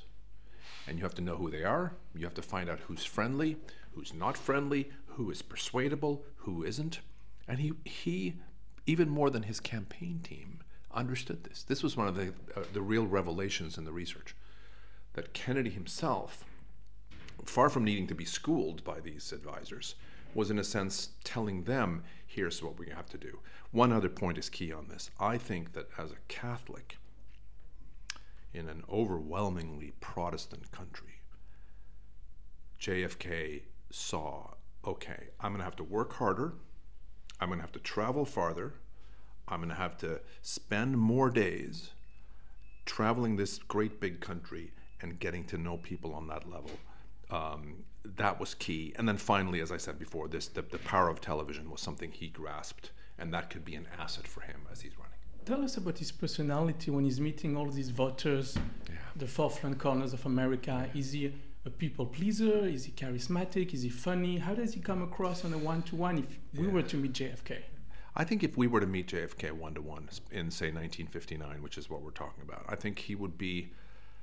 And 0.86 0.98
you 0.98 1.04
have 1.04 1.14
to 1.14 1.22
know 1.22 1.36
who 1.36 1.50
they 1.50 1.64
are. 1.64 1.94
You 2.14 2.24
have 2.24 2.34
to 2.34 2.42
find 2.42 2.68
out 2.68 2.80
who's 2.80 3.04
friendly, 3.04 3.56
who's 3.92 4.12
not 4.12 4.36
friendly, 4.36 4.90
who 5.06 5.30
is 5.30 5.42
persuadable, 5.42 6.24
who 6.36 6.64
isn't. 6.64 7.00
And 7.48 7.58
he, 7.58 7.72
he 7.84 8.34
even 8.86 9.08
more 9.08 9.30
than 9.30 9.44
his 9.44 9.60
campaign 9.60 10.20
team, 10.22 10.60
understood 10.92 11.44
this. 11.44 11.62
This 11.62 11.82
was 11.82 11.96
one 11.96 12.08
of 12.08 12.16
the, 12.16 12.32
uh, 12.56 12.64
the 12.72 12.82
real 12.82 13.06
revelations 13.06 13.78
in 13.78 13.84
the 13.84 13.92
research 13.92 14.34
that 15.14 15.32
Kennedy 15.32 15.70
himself, 15.70 16.44
far 17.44 17.68
from 17.68 17.84
needing 17.84 18.06
to 18.08 18.14
be 18.14 18.24
schooled 18.24 18.84
by 18.84 19.00
these 19.00 19.32
advisors, 19.32 19.94
was 20.34 20.50
in 20.50 20.58
a 20.58 20.64
sense 20.64 21.10
telling 21.22 21.64
them, 21.64 22.02
here's 22.34 22.62
what 22.62 22.78
we 22.78 22.88
have 22.88 23.08
to 23.10 23.18
do. 23.18 23.38
One 23.70 23.92
other 23.92 24.08
point 24.08 24.38
is 24.38 24.48
key 24.48 24.72
on 24.72 24.88
this. 24.88 25.10
I 25.20 25.38
think 25.38 25.72
that 25.74 25.88
as 25.96 26.10
a 26.10 26.16
Catholic 26.28 26.98
in 28.52 28.68
an 28.68 28.82
overwhelmingly 28.90 29.92
Protestant 30.00 30.70
country, 30.72 31.20
JFK 32.80 33.62
saw, 33.90 34.54
okay, 34.84 35.28
I'm 35.40 35.52
going 35.52 35.60
to 35.60 35.64
have 35.64 35.76
to 35.76 35.84
work 35.84 36.14
harder, 36.14 36.54
I'm 37.40 37.48
going 37.48 37.58
to 37.58 37.64
have 37.64 37.72
to 37.72 37.78
travel 37.78 38.24
farther, 38.24 38.74
I'm 39.46 39.58
going 39.58 39.68
to 39.68 39.74
have 39.74 39.96
to 39.98 40.20
spend 40.42 40.98
more 40.98 41.30
days 41.30 41.90
traveling 42.84 43.36
this 43.36 43.58
great 43.58 44.00
big 44.00 44.20
country 44.20 44.72
and 45.00 45.18
getting 45.18 45.44
to 45.44 45.58
know 45.58 45.76
people 45.76 46.14
on 46.14 46.26
that 46.28 46.50
level. 46.50 46.70
Um, 47.30 47.84
that 48.04 48.38
was 48.38 48.54
key. 48.54 48.92
And 48.96 49.08
then 49.08 49.16
finally, 49.16 49.60
as 49.60 49.72
I 49.72 49.76
said 49.76 49.98
before, 49.98 50.28
this 50.28 50.48
the, 50.48 50.62
the 50.62 50.78
power 50.78 51.08
of 51.08 51.20
television 51.20 51.70
was 51.70 51.80
something 51.80 52.10
he 52.12 52.28
grasped, 52.28 52.90
and 53.18 53.32
that 53.32 53.50
could 53.50 53.64
be 53.64 53.74
an 53.74 53.86
asset 53.98 54.26
for 54.26 54.40
him 54.42 54.60
as 54.70 54.80
he's 54.82 54.96
running. 54.98 55.10
Tell 55.44 55.62
us 55.62 55.76
about 55.76 55.98
his 55.98 56.10
personality 56.10 56.90
when 56.90 57.04
he's 57.04 57.20
meeting 57.20 57.56
all 57.56 57.70
these 57.70 57.90
voters, 57.90 58.56
Yeah. 58.88 58.94
the 59.16 59.26
forefront 59.26 59.78
corners 59.78 60.12
of 60.12 60.24
America. 60.26 60.88
Is 60.94 61.12
he 61.12 61.32
a 61.66 61.70
people 61.70 62.06
pleaser? 62.06 62.66
Is 62.66 62.84
he 62.84 62.92
charismatic? 62.92 63.74
Is 63.74 63.82
he 63.82 63.90
funny? 63.90 64.38
How 64.38 64.54
does 64.54 64.72
he 64.74 64.80
come 64.80 65.02
across 65.02 65.44
on 65.44 65.52
a 65.52 65.58
one 65.58 65.82
to 65.84 65.96
one 65.96 66.18
if 66.18 66.38
we 66.54 66.66
Yeah. 66.66 66.72
were 66.72 66.82
to 66.82 66.96
meet 66.96 67.12
JFK? 67.12 67.62
I 68.16 68.24
think 68.24 68.42
if 68.44 68.56
we 68.56 68.66
were 68.68 68.80
to 68.80 68.86
meet 68.86 69.08
JFK 69.08 69.50
one 69.50 69.74
to 69.74 69.82
one 69.82 70.08
in, 70.30 70.50
say, 70.50 70.70
1959, 70.70 71.62
which 71.62 71.76
is 71.76 71.90
what 71.90 72.00
we're 72.02 72.10
talking 72.10 72.42
about, 72.42 72.64
I 72.68 72.76
think 72.76 72.98
he 73.00 73.14
would 73.14 73.36
be 73.36 73.72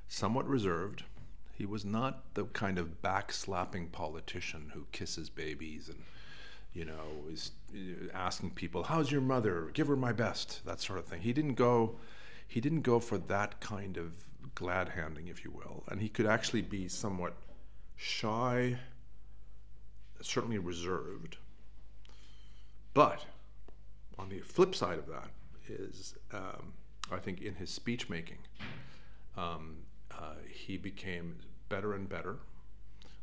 somewhat 0.08 0.48
reserved. 0.48 1.04
He 1.52 1.66
was 1.66 1.84
not 1.84 2.34
the 2.34 2.44
kind 2.46 2.78
of 2.78 3.02
backslapping 3.02 3.92
politician 3.92 4.70
who 4.74 4.86
kisses 4.90 5.28
babies 5.30 5.88
and, 5.88 6.02
you 6.72 6.84
know, 6.84 7.26
is 7.30 7.52
uh, 7.74 8.10
asking 8.14 8.52
people, 8.52 8.84
"How's 8.84 9.12
your 9.12 9.20
mother? 9.20 9.70
Give 9.74 9.86
her 9.88 9.96
my 9.96 10.12
best." 10.12 10.64
That 10.64 10.80
sort 10.80 10.98
of 10.98 11.06
thing. 11.06 11.20
He 11.20 11.32
didn't 11.32 11.54
go. 11.54 11.96
He 12.48 12.60
didn't 12.60 12.82
go 12.82 13.00
for 13.00 13.18
that 13.18 13.60
kind 13.60 13.96
of 13.96 14.24
glad 14.54 14.90
handing, 14.90 15.28
if 15.28 15.44
you 15.44 15.50
will, 15.50 15.84
and 15.88 16.00
he 16.00 16.08
could 16.08 16.26
actually 16.26 16.62
be 16.62 16.88
somewhat 16.88 17.34
shy, 17.96 18.78
certainly 20.20 20.58
reserved. 20.58 21.36
But 22.94 23.24
on 24.18 24.28
the 24.28 24.40
flip 24.40 24.74
side 24.74 24.98
of 24.98 25.06
that 25.06 25.30
is, 25.68 26.14
um, 26.32 26.74
I 27.10 27.18
think, 27.18 27.40
in 27.40 27.54
his 27.54 27.70
speech 27.70 28.08
making, 28.08 28.38
um, 29.36 29.76
uh, 30.18 30.34
he 30.48 30.76
became 30.76 31.36
better 31.68 31.94
and 31.94 32.08
better, 32.08 32.36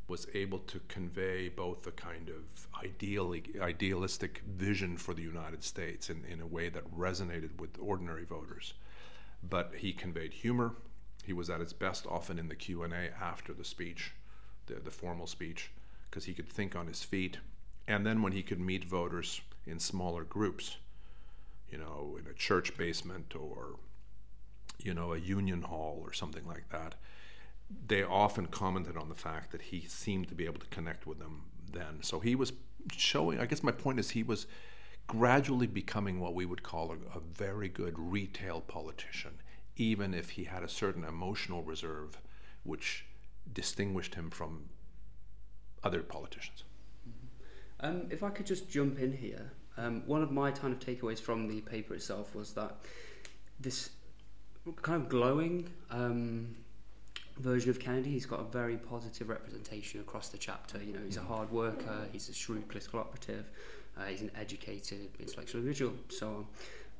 was 0.07 0.27
able 0.33 0.59
to 0.59 0.79
convey 0.87 1.49
both 1.49 1.85
a 1.85 1.91
kind 1.91 2.29
of 2.29 2.67
ideally, 2.83 3.43
idealistic 3.61 4.41
vision 4.47 4.97
for 4.97 5.13
the 5.13 5.21
United 5.21 5.63
States 5.63 6.09
in, 6.09 6.25
in 6.25 6.41
a 6.41 6.47
way 6.47 6.67
that 6.67 6.97
resonated 6.97 7.59
with 7.59 7.77
ordinary 7.79 8.25
voters. 8.25 8.73
But 9.47 9.73
he 9.77 9.93
conveyed 9.93 10.33
humor. 10.33 10.73
He 11.23 11.33
was 11.33 11.49
at 11.49 11.59
his 11.59 11.73
best 11.73 12.07
often 12.07 12.39
in 12.39 12.47
the 12.47 12.55
Q&A 12.55 13.09
after 13.21 13.53
the 13.53 13.63
speech, 13.63 14.11
the, 14.65 14.75
the 14.75 14.91
formal 14.91 15.27
speech, 15.27 15.71
because 16.09 16.25
he 16.25 16.33
could 16.33 16.49
think 16.49 16.75
on 16.75 16.87
his 16.87 17.03
feet. 17.03 17.37
And 17.87 18.05
then 18.05 18.21
when 18.21 18.33
he 18.33 18.41
could 18.41 18.59
meet 18.59 18.85
voters 18.85 19.41
in 19.67 19.79
smaller 19.79 20.23
groups, 20.23 20.77
you 21.71 21.77
know, 21.77 22.17
in 22.19 22.25
a 22.29 22.33
church 22.33 22.75
basement 22.77 23.35
or, 23.35 23.75
you 24.79 24.93
know, 24.93 25.13
a 25.13 25.17
union 25.17 25.61
hall 25.61 25.99
or 26.01 26.13
something 26.13 26.45
like 26.47 26.69
that, 26.69 26.95
they 27.87 28.03
often 28.03 28.47
commented 28.47 28.97
on 28.97 29.09
the 29.09 29.15
fact 29.15 29.51
that 29.51 29.61
he 29.61 29.81
seemed 29.81 30.27
to 30.29 30.35
be 30.35 30.45
able 30.45 30.59
to 30.59 30.67
connect 30.67 31.05
with 31.05 31.19
them 31.19 31.43
then. 31.71 32.01
So 32.01 32.19
he 32.19 32.35
was 32.35 32.53
showing, 32.95 33.39
I 33.39 33.45
guess 33.45 33.61
my 33.61 33.71
point 33.71 33.99
is, 33.99 34.11
he 34.11 34.23
was 34.23 34.47
gradually 35.07 35.67
becoming 35.67 36.19
what 36.19 36.33
we 36.33 36.45
would 36.45 36.63
call 36.63 36.91
a, 36.91 37.17
a 37.17 37.19
very 37.19 37.69
good 37.69 37.97
retail 37.97 38.61
politician, 38.61 39.41
even 39.75 40.13
if 40.13 40.31
he 40.31 40.45
had 40.45 40.63
a 40.63 40.69
certain 40.69 41.03
emotional 41.03 41.63
reserve 41.63 42.17
which 42.63 43.05
distinguished 43.53 44.15
him 44.15 44.29
from 44.29 44.65
other 45.83 46.01
politicians. 46.01 46.63
Um, 47.81 48.07
if 48.09 48.23
I 48.23 48.29
could 48.29 48.45
just 48.45 48.69
jump 48.69 48.99
in 48.99 49.13
here, 49.13 49.51
um, 49.77 50.03
one 50.05 50.21
of 50.21 50.31
my 50.31 50.51
kind 50.51 50.73
of 50.73 50.79
takeaways 50.79 51.19
from 51.19 51.47
the 51.47 51.61
paper 51.61 51.93
itself 51.93 52.35
was 52.35 52.53
that 52.53 52.75
this 53.59 53.91
kind 54.81 55.01
of 55.01 55.09
glowing 55.09 55.69
um, 55.89 56.55
version 57.39 57.69
of 57.69 57.79
Kennedy, 57.79 58.11
he's 58.11 58.25
got 58.25 58.39
a 58.39 58.43
very 58.43 58.77
positive 58.77 59.29
representation 59.29 59.99
across 60.01 60.29
the 60.29 60.37
chapter. 60.37 60.81
You 60.83 60.93
know, 60.93 60.99
he's 61.05 61.17
a 61.17 61.21
hard 61.21 61.51
worker, 61.51 62.07
he's 62.11 62.29
a 62.29 62.33
shrewd 62.33 62.67
political 62.67 62.99
operative, 62.99 63.49
uh, 63.97 64.05
he's 64.05 64.21
an 64.21 64.31
educated, 64.35 65.09
intellectual 65.19 65.61
individual, 65.61 65.93
so 66.09 66.27
on. 66.27 66.45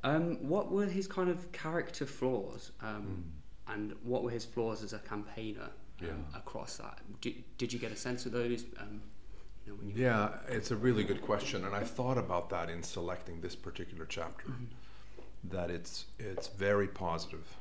Um, 0.02 0.48
what 0.48 0.72
were 0.72 0.86
his 0.86 1.06
kind 1.06 1.28
of 1.28 1.50
character 1.52 2.06
flaws, 2.06 2.72
um, 2.80 3.24
mm. 3.68 3.74
and 3.74 3.94
what 4.02 4.22
were 4.22 4.30
his 4.30 4.46
flaws 4.46 4.82
as 4.82 4.94
a 4.94 4.98
campaigner 4.98 5.68
um, 6.00 6.06
yeah. 6.06 6.38
across 6.38 6.78
that? 6.78 6.98
Did, 7.20 7.44
did 7.58 7.72
you 7.72 7.78
get 7.78 7.92
a 7.92 7.96
sense 7.96 8.24
of 8.24 8.32
those? 8.32 8.64
Um, 8.78 9.02
you 9.66 9.72
know, 9.72 9.78
you 9.82 10.02
yeah, 10.02 10.30
it's 10.48 10.70
a 10.70 10.76
really 10.76 11.04
good 11.04 11.20
question, 11.20 11.66
and 11.66 11.74
I 11.74 11.84
thought 11.84 12.16
about 12.16 12.48
that 12.48 12.70
in 12.70 12.82
selecting 12.82 13.42
this 13.42 13.54
particular 13.54 14.06
chapter. 14.06 14.46
Mm-hmm. 14.48 14.64
That 15.42 15.70
it's 15.70 16.06
it's 16.18 16.48
very 16.48 16.86
positive 16.86 17.56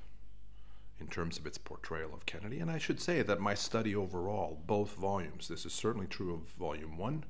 in 1.00 1.08
terms 1.08 1.38
of 1.38 1.48
its 1.48 1.58
portrayal 1.58 2.14
of 2.14 2.26
Kennedy, 2.26 2.60
and 2.60 2.70
I 2.70 2.78
should 2.78 3.00
say 3.00 3.22
that 3.22 3.40
my 3.40 3.54
study 3.54 3.96
overall, 3.96 4.62
both 4.68 4.96
volumes, 4.96 5.48
this 5.48 5.66
is 5.66 5.72
certainly 5.72 6.08
true 6.08 6.34
of 6.34 6.42
Volume 6.60 6.98
One, 6.98 7.24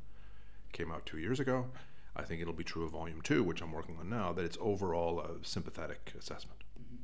came 0.72 0.92
out 0.92 1.06
two 1.06 1.20
years 1.20 1.40
ago. 1.40 1.68
I 2.16 2.24
think 2.24 2.42
it'll 2.42 2.54
be 2.54 2.64
true 2.64 2.84
of 2.84 2.92
Volume 2.92 3.22
Two, 3.22 3.44
which 3.44 3.62
I'm 3.62 3.72
working 3.72 3.98
on 4.00 4.10
now. 4.10 4.34
That 4.34 4.44
it's 4.44 4.58
overall 4.60 5.20
a 5.20 5.46
sympathetic 5.46 6.14
assessment, 6.18 6.64
mm-hmm. 6.80 7.04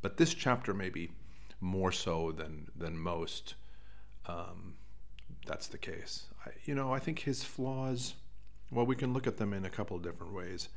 but 0.00 0.16
this 0.16 0.34
chapter 0.34 0.74
may 0.74 0.90
be 0.90 1.10
more 1.60 1.92
so 1.92 2.32
than 2.32 2.66
than 2.76 2.98
most. 2.98 3.54
Um, 4.26 4.74
that's 5.46 5.68
the 5.68 5.78
case. 5.78 6.24
I, 6.46 6.50
you 6.64 6.74
know, 6.74 6.92
I 6.92 6.98
think 6.98 7.20
his 7.20 7.44
flaws, 7.44 8.14
well, 8.70 8.86
we 8.86 8.96
can 8.96 9.12
look 9.12 9.26
at 9.26 9.36
them 9.36 9.52
in 9.52 9.64
a 9.64 9.70
couple 9.70 9.96
of 9.96 10.02
different 10.02 10.32
ways. 10.34 10.68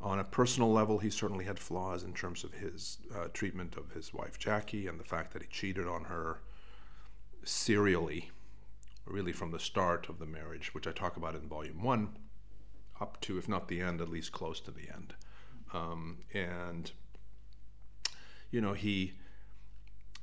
On 0.00 0.20
a 0.20 0.24
personal 0.24 0.72
level, 0.72 0.98
he 0.98 1.10
certainly 1.10 1.44
had 1.44 1.58
flaws 1.58 2.04
in 2.04 2.12
terms 2.14 2.44
of 2.44 2.52
his 2.54 2.98
uh, 3.16 3.28
treatment 3.32 3.76
of 3.76 3.90
his 3.90 4.14
wife 4.14 4.38
Jackie 4.38 4.86
and 4.86 4.98
the 4.98 5.04
fact 5.04 5.32
that 5.32 5.42
he 5.42 5.48
cheated 5.48 5.88
on 5.88 6.04
her 6.04 6.40
serially, 7.44 8.30
really 9.06 9.32
from 9.32 9.50
the 9.50 9.58
start 9.58 10.08
of 10.08 10.18
the 10.18 10.26
marriage, 10.26 10.72
which 10.72 10.86
I 10.86 10.92
talk 10.92 11.16
about 11.16 11.34
in 11.34 11.48
volume 11.48 11.82
one, 11.82 12.16
up 13.00 13.20
to, 13.22 13.38
if 13.38 13.48
not 13.48 13.68
the 13.68 13.80
end, 13.80 14.00
at 14.00 14.08
least 14.08 14.32
close 14.32 14.60
to 14.60 14.70
the 14.70 14.88
end. 14.94 15.14
Um, 15.72 16.18
and, 16.32 16.90
you 18.50 18.60
know, 18.60 18.74
he 18.74 19.14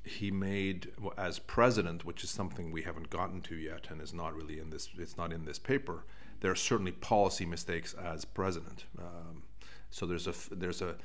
he 0.03 0.29
made 0.29 0.91
as 1.17 1.39
president, 1.39 2.05
which 2.05 2.24
is 2.24 2.29
something 2.29 2.72
we 2.72 2.84
haven't 2.84 3.10
gotten 3.10 3.41
to 3.41 3.55
yet, 3.55 3.88
and 3.89 4.00
is 4.01 4.13
not 4.13 4.36
really 4.36 4.60
in 4.60 4.70
this. 4.70 4.89
It's 4.98 5.17
not 5.17 5.34
in 5.34 5.46
this 5.46 5.58
paper. 5.60 6.05
There 6.41 6.51
are 6.51 6.55
certainly 6.55 6.91
policy 6.91 7.46
mistakes 7.46 7.94
as 7.94 8.24
president. 8.24 8.86
Um, 9.00 9.44
so 9.96 10.06
there's 10.06 10.28
a 10.28 10.34
there's 10.52 10.82
a 10.82 10.96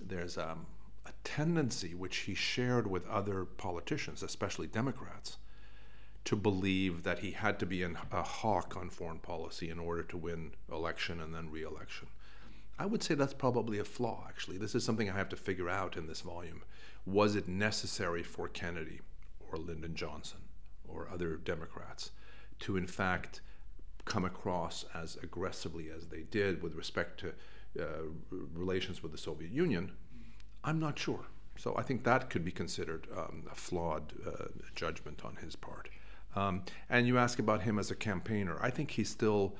there's 0.00 0.38
um, 0.38 0.64
a 1.06 1.10
tendency 1.24 1.96
which 1.96 2.18
he 2.18 2.36
shared 2.36 2.88
with 2.88 3.04
other 3.08 3.44
politicians, 3.44 4.22
especially 4.22 4.68
Democrats, 4.68 5.38
to 6.24 6.36
believe 6.36 7.02
that 7.02 7.18
he 7.18 7.32
had 7.32 7.58
to 7.58 7.66
be 7.66 7.82
an, 7.82 7.98
a 8.12 8.22
hawk 8.22 8.76
on 8.76 8.90
foreign 8.90 9.18
policy 9.18 9.70
in 9.70 9.80
order 9.80 10.04
to 10.04 10.16
win 10.16 10.52
election 10.70 11.20
and 11.20 11.34
then 11.34 11.50
re-election. 11.50 12.06
I 12.78 12.86
would 12.86 13.02
say 13.02 13.16
that's 13.16 13.34
probably 13.34 13.80
a 13.80 13.84
flaw. 13.84 14.26
Actually, 14.28 14.58
this 14.58 14.76
is 14.76 14.84
something 14.84 15.10
I 15.10 15.16
have 15.16 15.30
to 15.30 15.36
figure 15.36 15.68
out 15.68 15.96
in 15.96 16.06
this 16.06 16.20
volume 16.20 16.62
was 17.04 17.34
it 17.34 17.48
necessary 17.48 18.22
for 18.22 18.46
Kennedy 18.46 19.00
or 19.50 19.58
Lyndon 19.58 19.96
Johnson 19.96 20.42
or 20.86 21.08
other 21.12 21.38
Democrats 21.38 22.12
to, 22.60 22.76
in 22.76 22.86
fact, 22.86 23.40
come 24.04 24.24
across 24.24 24.84
as 24.94 25.16
aggressively 25.24 25.90
as 25.90 26.06
they 26.06 26.22
did 26.22 26.62
with 26.62 26.76
respect 26.76 27.18
to 27.18 27.32
relations 28.30 29.02
with 29.02 29.12
the 29.12 29.18
Soviet 29.18 29.50
Union? 29.50 29.92
I'm 30.64 30.78
not 30.78 30.98
sure. 30.98 31.26
So 31.56 31.76
I 31.76 31.82
think 31.82 32.04
that 32.04 32.30
could 32.30 32.44
be 32.44 32.52
considered 32.52 33.08
um, 33.16 33.44
a 33.50 33.54
flawed 33.54 34.12
uh, 34.26 34.46
judgment 34.74 35.24
on 35.24 35.36
his 35.36 35.56
part. 35.56 35.88
Um, 36.36 36.62
and 36.88 37.06
you 37.06 37.18
ask 37.18 37.38
about 37.38 37.62
him 37.62 37.78
as 37.78 37.90
a 37.90 37.96
campaigner. 37.96 38.58
I 38.60 38.70
think 38.70 38.92
he's 38.92 39.08
still 39.08 39.56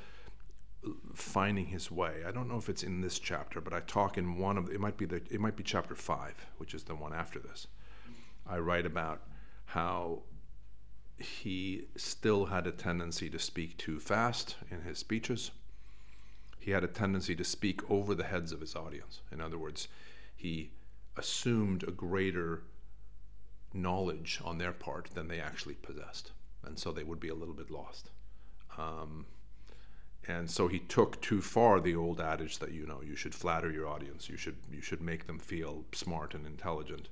finding 1.13 1.67
his 1.67 1.91
way. 1.91 2.23
I 2.27 2.31
don't 2.31 2.49
know 2.49 2.57
if 2.57 2.69
it's 2.69 2.83
in 2.85 3.01
this 3.01 3.19
chapter, 3.19 3.61
but 3.61 3.73
I 3.73 3.81
talk 3.81 4.17
in 4.17 4.39
one 4.39 4.57
of 4.57 4.71
it 4.71 4.81
might 4.81 4.97
be 4.97 5.07
the 5.07 5.23
it 5.31 5.41
might 5.41 5.57
be 5.57 5.65
chapter 5.65 5.95
five, 5.95 6.47
which 6.59 6.75
is 6.75 6.85
the 6.85 6.95
one 6.95 7.13
after 7.13 7.39
this. 7.39 7.67
I 8.47 8.59
write 8.59 8.87
about 8.87 9.23
how 9.67 10.23
he 11.19 11.89
still 11.97 12.47
had 12.47 12.67
a 12.67 12.73
tendency 12.73 13.29
to 13.31 13.39
speak 13.39 13.77
too 13.77 13.99
fast 13.99 14.57
in 14.71 14.83
his 14.83 14.99
speeches. 14.99 15.51
He 16.69 16.75
had 16.75 16.85
a 16.85 16.87
tendency 16.87 17.35
to 17.35 17.45
speak 17.45 17.81
over 17.91 18.15
the 18.15 18.25
heads 18.25 18.53
of 18.53 18.61
his 18.61 18.77
audience. 18.77 19.23
In 19.33 19.41
other 19.41 19.57
words, 19.57 19.89
he 20.37 20.73
assumed 21.17 21.83
a 21.83 21.91
greater 21.91 22.61
knowledge 23.73 24.39
on 24.45 24.59
their 24.59 24.73
part 24.73 25.09
than 25.15 25.29
they 25.29 25.41
actually 25.41 25.77
possessed, 25.77 26.33
and 26.63 26.79
so 26.79 26.93
they 26.93 27.05
would 27.05 27.21
be 27.21 27.31
a 27.31 27.35
little 27.35 27.55
bit 27.55 27.71
lost. 27.71 28.11
Um, 28.77 29.25
and 30.27 30.51
so 30.51 30.69
he 30.69 30.79
took 30.81 31.19
too 31.23 31.41
far 31.41 31.81
the 31.81 31.97
old 31.97 32.21
adage 32.21 32.59
that 32.59 32.73
you 32.73 32.87
know 32.87 33.01
you 33.01 33.17
should 33.17 33.35
flatter 33.35 33.71
your 33.71 33.89
audience 33.89 34.29
you 34.29 34.37
should 34.37 34.59
you 34.71 34.83
should 34.83 35.01
make 35.01 35.27
them 35.27 35.39
feel 35.39 35.87
smart 35.93 36.35
and 36.35 36.45
intelligent 36.45 37.09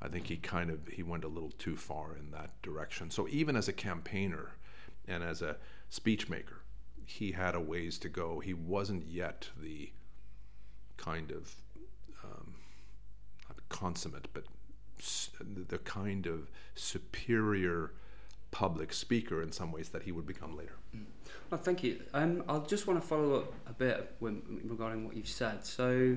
i 0.00 0.08
think 0.08 0.28
he 0.28 0.38
kind 0.38 0.70
of 0.70 0.88
he 0.88 1.02
went 1.02 1.24
a 1.24 1.28
little 1.28 1.52
too 1.58 1.76
far 1.76 2.16
in 2.16 2.30
that 2.30 2.50
direction 2.62 3.10
so 3.10 3.28
even 3.28 3.56
as 3.56 3.68
a 3.68 3.74
campaigner 3.74 4.52
and 5.06 5.22
as 5.22 5.42
a 5.42 5.56
speech 5.90 6.30
maker 6.30 6.62
he 7.06 7.32
had 7.32 7.54
a 7.54 7.60
ways 7.60 7.98
to 7.98 8.08
go 8.08 8.40
he 8.40 8.52
wasn't 8.52 9.06
yet 9.06 9.48
the 9.60 9.90
kind 10.96 11.30
of 11.30 11.54
um, 12.24 12.54
not 13.48 13.68
consummate 13.68 14.28
but 14.32 14.44
the 15.68 15.78
kind 15.78 16.26
of 16.26 16.50
superior 16.74 17.92
public 18.50 18.92
speaker 18.92 19.42
in 19.42 19.52
some 19.52 19.70
ways 19.72 19.90
that 19.90 20.02
he 20.02 20.12
would 20.12 20.26
become 20.26 20.56
later. 20.56 20.76
Mm. 20.96 21.04
Well, 21.50 21.60
thank 21.60 21.82
you. 21.82 22.00
Um, 22.14 22.42
I 22.48 22.58
just 22.60 22.86
want 22.86 23.00
to 23.00 23.06
follow 23.06 23.34
up 23.34 23.52
a 23.68 23.72
bit 23.72 24.14
when, 24.18 24.42
regarding 24.64 25.04
what 25.04 25.16
you've 25.16 25.28
said. 25.28 25.64
So, 25.64 26.16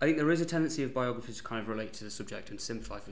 I 0.00 0.04
think 0.04 0.18
there 0.18 0.30
is 0.30 0.40
a 0.40 0.44
tendency 0.44 0.82
of 0.82 0.92
biographers 0.92 1.38
to 1.38 1.42
kind 1.42 1.62
of 1.62 1.68
relate 1.68 1.92
to 1.94 2.04
the 2.04 2.10
subject 2.10 2.50
and 2.50 2.60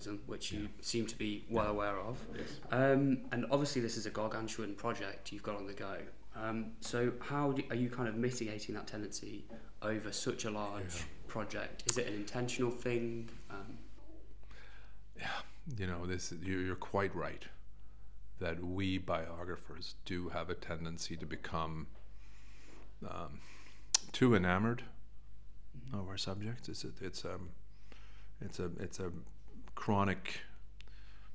them, 0.04 0.20
which 0.26 0.52
you 0.52 0.68
seem 0.80 1.06
to 1.06 1.16
be 1.16 1.44
well 1.48 1.64
yeah. 1.64 1.70
aware 1.70 1.98
of. 2.00 2.18
Yes. 2.36 2.48
Um, 2.70 3.18
and 3.32 3.46
obviously, 3.50 3.80
this 3.80 3.96
is 3.96 4.06
a 4.06 4.10
gargantuan 4.10 4.74
project 4.74 5.32
you've 5.32 5.42
got 5.42 5.56
on 5.56 5.66
the 5.66 5.72
go. 5.72 5.96
Um, 6.42 6.72
so, 6.80 7.12
how 7.20 7.52
do, 7.52 7.62
are 7.70 7.76
you 7.76 7.90
kind 7.90 8.08
of 8.08 8.16
mitigating 8.16 8.74
that 8.74 8.86
tendency 8.86 9.44
over 9.82 10.10
such 10.12 10.44
a 10.44 10.50
large 10.50 10.94
yeah. 10.96 11.02
project? 11.26 11.82
Is 11.86 11.98
it 11.98 12.06
an 12.06 12.14
intentional 12.14 12.70
thing? 12.70 13.28
Um, 13.50 13.78
yeah, 15.18 15.26
you 15.76 15.86
know, 15.86 16.06
this 16.06 16.32
you're 16.42 16.74
quite 16.76 17.14
right 17.14 17.44
that 18.38 18.64
we 18.64 18.96
biographers 18.96 19.94
do 20.06 20.30
have 20.30 20.48
a 20.48 20.54
tendency 20.54 21.14
to 21.14 21.26
become 21.26 21.86
um, 23.08 23.40
too 24.12 24.34
enamored 24.34 24.82
of 25.92 26.08
our 26.08 26.16
subjects. 26.16 26.68
It's 26.68 26.84
a, 26.84 26.88
it's 27.02 27.24
a, 27.24 27.38
it's 28.40 28.58
a, 28.58 28.70
it's 28.80 28.98
a 28.98 29.12
chronic. 29.74 30.40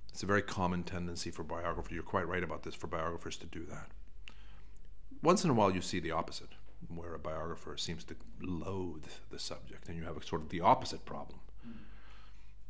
It's 0.10 0.24
a 0.24 0.26
very 0.26 0.42
common 0.42 0.84
tendency 0.84 1.30
for 1.30 1.44
biographers. 1.44 1.92
You're 1.92 2.04
quite 2.04 2.28
right 2.28 2.44
about 2.44 2.64
this. 2.64 2.74
For 2.74 2.88
biographers 2.88 3.38
to 3.38 3.46
do 3.46 3.66
that. 3.66 3.88
Once 5.22 5.44
in 5.44 5.50
a 5.50 5.54
while, 5.54 5.74
you 5.74 5.82
see 5.82 6.00
the 6.00 6.12
opposite, 6.12 6.50
where 6.94 7.16
a 7.16 7.20
biographer 7.20 7.76
seems 7.78 8.04
to 8.04 8.16
loathe 8.42 9.06
the 9.32 9.40
subject, 9.40 9.88
and 9.88 9.98
you 9.98 10.04
have 10.04 10.18
a 10.18 10.26
sort 10.26 10.42
of 10.42 10.50
the 10.50 10.62
opposite 10.62 11.06
problem. 11.06 11.40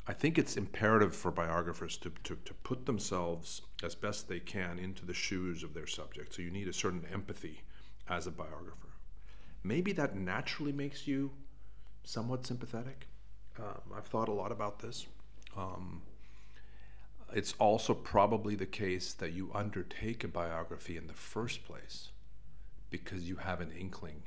I 0.07 0.13
think 0.13 0.37
it's 0.37 0.55
imperative 0.55 1.15
for 1.15 1.31
biographers 1.31 1.97
to, 1.97 2.11
to, 2.25 2.37
to 2.45 2.53
put 2.53 2.85
themselves 2.85 3.63
as 3.83 3.95
best 3.95 4.29
they 4.29 4.39
can 4.39 4.77
into 4.77 5.03
the 5.03 5.15
shoes 5.15 5.63
of 5.63 5.73
their 5.73 5.87
subject. 5.87 6.35
So 6.35 6.43
you 6.43 6.51
need 6.51 6.67
a 6.67 6.73
certain 6.73 7.05
empathy 7.11 7.61
as 8.07 8.27
a 8.27 8.31
biographer. 8.31 8.89
Maybe 9.63 9.93
that 9.93 10.15
naturally 10.15 10.71
makes 10.71 11.07
you 11.07 11.31
somewhat 12.03 12.45
sympathetic. 12.45 13.07
Um, 13.57 13.81
I've 13.97 14.05
thought 14.05 14.29
a 14.29 14.33
lot 14.33 14.51
about 14.51 14.77
this. 14.79 15.07
Um, 15.57 16.03
it's 17.33 17.55
also 17.57 17.95
probably 17.95 18.53
the 18.53 18.67
case 18.67 19.11
that 19.13 19.33
you 19.33 19.49
undertake 19.55 20.23
a 20.23 20.27
biography 20.27 20.97
in 20.97 21.07
the 21.07 21.13
first 21.13 21.65
place 21.65 22.09
because 22.89 23.27
you 23.27 23.35
have 23.37 23.61
an 23.61 23.71
inkling, 23.77 24.23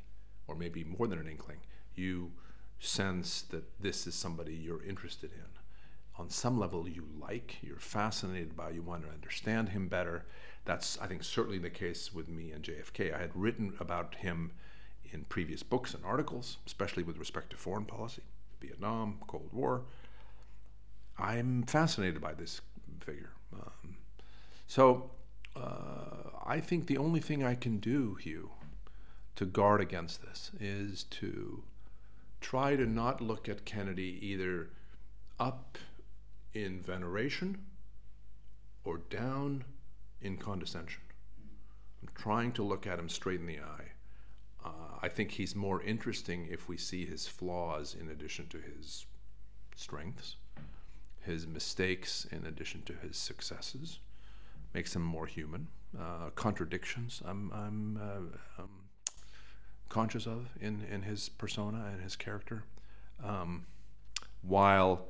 or 0.46 0.54
maybe 0.54 0.84
more 0.84 1.06
than 1.06 1.18
an 1.18 1.28
inkling. 1.28 1.58
You 1.94 2.32
sense 2.80 3.42
that 3.42 3.64
this 3.80 4.06
is 4.06 4.14
somebody 4.14 4.54
you're 4.54 4.84
interested 4.84 5.32
in 5.32 5.58
on 6.18 6.28
some 6.28 6.58
level 6.58 6.88
you 6.88 7.06
like, 7.20 7.56
you're 7.62 7.78
fascinated 7.78 8.56
by, 8.56 8.70
you 8.70 8.82
want 8.82 9.04
to 9.04 9.10
understand 9.10 9.68
him 9.68 9.86
better. 9.86 10.24
That's, 10.64 10.98
I 11.00 11.06
think, 11.06 11.22
certainly 11.22 11.58
the 11.58 11.70
case 11.70 12.12
with 12.12 12.28
me 12.28 12.50
and 12.50 12.64
JFK. 12.64 13.14
I 13.14 13.20
had 13.20 13.30
written 13.34 13.74
about 13.78 14.16
him 14.16 14.50
in 15.12 15.24
previous 15.24 15.62
books 15.62 15.94
and 15.94 16.04
articles, 16.04 16.58
especially 16.66 17.04
with 17.04 17.18
respect 17.18 17.50
to 17.50 17.56
foreign 17.56 17.84
policy, 17.84 18.22
Vietnam, 18.60 19.18
Cold 19.28 19.48
War. 19.52 19.82
I'm 21.18 21.62
fascinated 21.62 22.20
by 22.20 22.34
this 22.34 22.60
figure. 23.00 23.30
Um, 23.54 23.96
so 24.66 25.10
uh, 25.60 26.30
I 26.46 26.60
think 26.60 26.86
the 26.86 26.98
only 26.98 27.20
thing 27.20 27.44
I 27.44 27.54
can 27.54 27.78
do, 27.78 28.14
Hugh, 28.14 28.50
to 29.36 29.44
guard 29.44 29.80
against 29.80 30.22
this 30.22 30.50
is 30.58 31.04
to 31.04 31.62
try 32.40 32.76
to 32.76 32.86
not 32.86 33.20
look 33.20 33.48
at 33.48 33.64
Kennedy 33.64 34.18
either 34.22 34.70
up 35.38 35.78
in 36.54 36.80
veneration 36.80 37.58
or 38.84 38.98
down 38.98 39.64
in 40.20 40.36
condescension. 40.36 41.02
I'm 42.02 42.08
trying 42.14 42.52
to 42.52 42.62
look 42.62 42.86
at 42.86 42.98
him 42.98 43.08
straight 43.08 43.40
in 43.40 43.46
the 43.46 43.60
eye. 43.60 43.92
Uh, 44.64 44.98
I 45.02 45.08
think 45.08 45.30
he's 45.30 45.54
more 45.54 45.82
interesting 45.82 46.48
if 46.50 46.68
we 46.68 46.76
see 46.76 47.04
his 47.04 47.26
flaws 47.26 47.96
in 47.98 48.08
addition 48.08 48.48
to 48.48 48.58
his 48.58 49.06
strengths, 49.76 50.36
his 51.20 51.46
mistakes 51.46 52.26
in 52.32 52.46
addition 52.46 52.82
to 52.82 52.92
his 52.94 53.16
successes. 53.16 54.00
Makes 54.74 54.94
him 54.94 55.02
more 55.02 55.26
human. 55.26 55.68
Uh, 55.98 56.30
contradictions 56.34 57.22
I'm, 57.24 57.50
I'm 57.52 57.96
uh, 57.96 58.62
um, 58.62 58.70
conscious 59.88 60.26
of 60.26 60.48
in, 60.60 60.84
in 60.90 61.02
his 61.02 61.28
persona 61.30 61.88
and 61.90 62.02
his 62.02 62.14
character. 62.14 62.64
Um, 63.24 63.64
while 64.42 65.06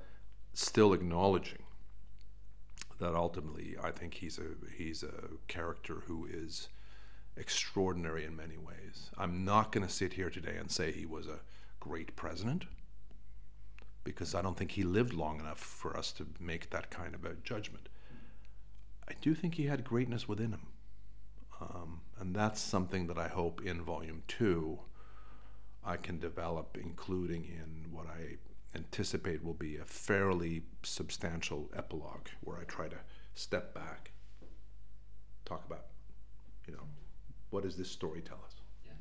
still 0.55 0.93
acknowledging 0.93 1.63
that 2.99 3.15
ultimately 3.15 3.77
I 3.83 3.91
think 3.91 4.15
he's 4.15 4.39
a 4.39 4.73
he's 4.77 5.03
a 5.03 5.13
character 5.47 6.03
who 6.07 6.27
is 6.31 6.69
extraordinary 7.37 8.25
in 8.25 8.37
many 8.37 8.57
ways. 8.57 9.11
I'm 9.17 9.45
not 9.45 9.73
going 9.73 9.87
to 9.87 9.93
sit 9.93 10.13
here 10.15 10.31
today 10.31 10.57
and 10.59 10.71
say 10.71 10.91
he 10.91 11.07
was 11.07 11.27
a 11.27 11.41
great 11.81 12.17
president 12.17 12.65
because 14.03 14.35
I 14.35 14.43
don't 14.43 14.57
think 14.57 14.73
he 14.73 14.83
lived 14.83 15.13
long 15.13 15.39
enough 15.39 15.59
for 15.59 15.97
us 15.97 16.13
to 16.13 16.27
make 16.41 16.71
that 16.71 16.91
kind 16.91 17.15
of 17.15 17.25
a 17.25 17.35
judgment. 17.45 17.89
I 19.09 19.13
do 19.21 19.35
think 19.35 19.55
he 19.55 19.67
had 19.67 19.85
greatness 19.85 20.29
within 20.29 20.53
him. 20.53 20.67
Um, 21.61 22.01
and 22.21 22.35
that's 22.35 22.61
something 22.61 23.07
that 23.07 23.19
I 23.19 23.29
hope 23.29 23.65
in 23.65 23.83
volume 23.83 24.23
two 24.29 24.79
I 25.85 25.97
can 25.97 26.19
develop, 26.19 26.77
including 26.81 27.45
in 27.45 27.91
what 27.91 28.07
I 28.07 28.37
anticipate 28.77 29.43
will 29.43 29.55
be 29.55 29.77
a 29.77 29.85
fairly 29.85 30.63
substantial 30.83 31.71
epilogue 31.75 32.29
where 32.43 32.59
I 32.59 32.65
try 32.65 32.89
to 32.89 32.99
step 33.35 33.75
back, 33.75 34.11
talk 35.45 35.65
about, 35.65 35.87
you 36.67 36.75
know, 36.75 36.83
what 37.51 37.63
does 37.63 37.77
this 37.77 37.91
story 37.91 38.21
tell 38.21 38.41
us? 38.45 38.57
Yeah. 38.85 38.93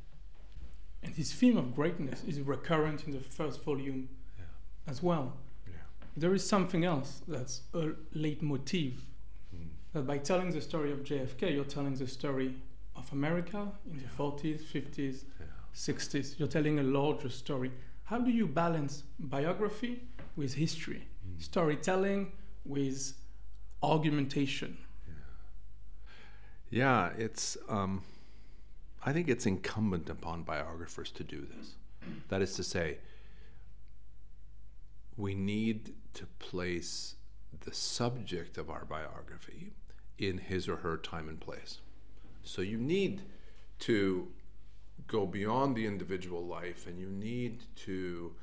And 1.03 1.15
this 1.15 1.33
theme 1.33 1.57
of 1.57 1.75
greatness 1.75 2.23
is 2.23 2.39
recurrent 2.39 3.03
in 3.05 3.11
the 3.11 3.19
first 3.19 3.63
volume 3.63 4.07
yeah. 4.37 4.45
as 4.87 5.03
well. 5.03 5.33
Yeah. 5.67 5.73
There 6.15 6.33
is 6.33 6.47
something 6.47 6.85
else 6.85 7.21
that's 7.27 7.61
a 7.73 7.89
leitmotif. 8.15 8.93
That 9.97 10.05
by 10.05 10.19
telling 10.19 10.51
the 10.51 10.61
story 10.61 10.91
of 10.91 10.99
JFK, 11.01 11.55
you're 11.55 11.63
telling 11.63 11.95
the 11.95 12.05
story 12.05 12.53
of 12.95 13.11
America 13.11 13.71
in 13.89 13.97
the 13.97 14.03
40s, 14.03 14.61
50s, 14.61 15.23
60s. 15.73 16.37
You're 16.37 16.47
telling 16.47 16.77
a 16.77 16.83
larger 16.83 17.29
story 17.29 17.71
how 18.03 18.19
do 18.19 18.29
you 18.29 18.45
balance 18.45 19.01
biography 19.17 20.03
with 20.35 20.53
history, 20.53 21.07
mm. 21.27 21.41
storytelling 21.41 22.31
with 22.63 23.13
argumentation? 23.81 24.77
Yeah, 26.69 27.09
yeah 27.09 27.09
it's. 27.17 27.57
Um, 27.67 28.03
I 29.03 29.13
think 29.13 29.29
it's 29.29 29.47
incumbent 29.47 30.11
upon 30.11 30.43
biographers 30.43 31.09
to 31.13 31.23
do 31.23 31.47
this. 31.57 31.71
That 32.29 32.43
is 32.43 32.53
to 32.57 32.63
say, 32.63 32.99
we 35.17 35.33
need 35.33 35.95
to 36.13 36.27
place 36.37 37.15
the 37.61 37.73
subject 37.73 38.59
of 38.59 38.69
our 38.69 38.85
biography 38.85 39.71
in 40.17 40.37
his 40.37 40.67
or 40.67 40.77
her 40.77 40.97
time 40.97 41.29
and 41.29 41.39
place. 41.39 41.79
So 42.43 42.61
you 42.61 42.77
need 42.77 43.21
to 43.79 44.27
go 45.07 45.25
beyond 45.25 45.75
the 45.75 45.85
individual 45.85 46.45
life 46.45 46.87
and 46.87 46.99
you 46.99 47.07
need 47.07 47.63
to 47.75 48.35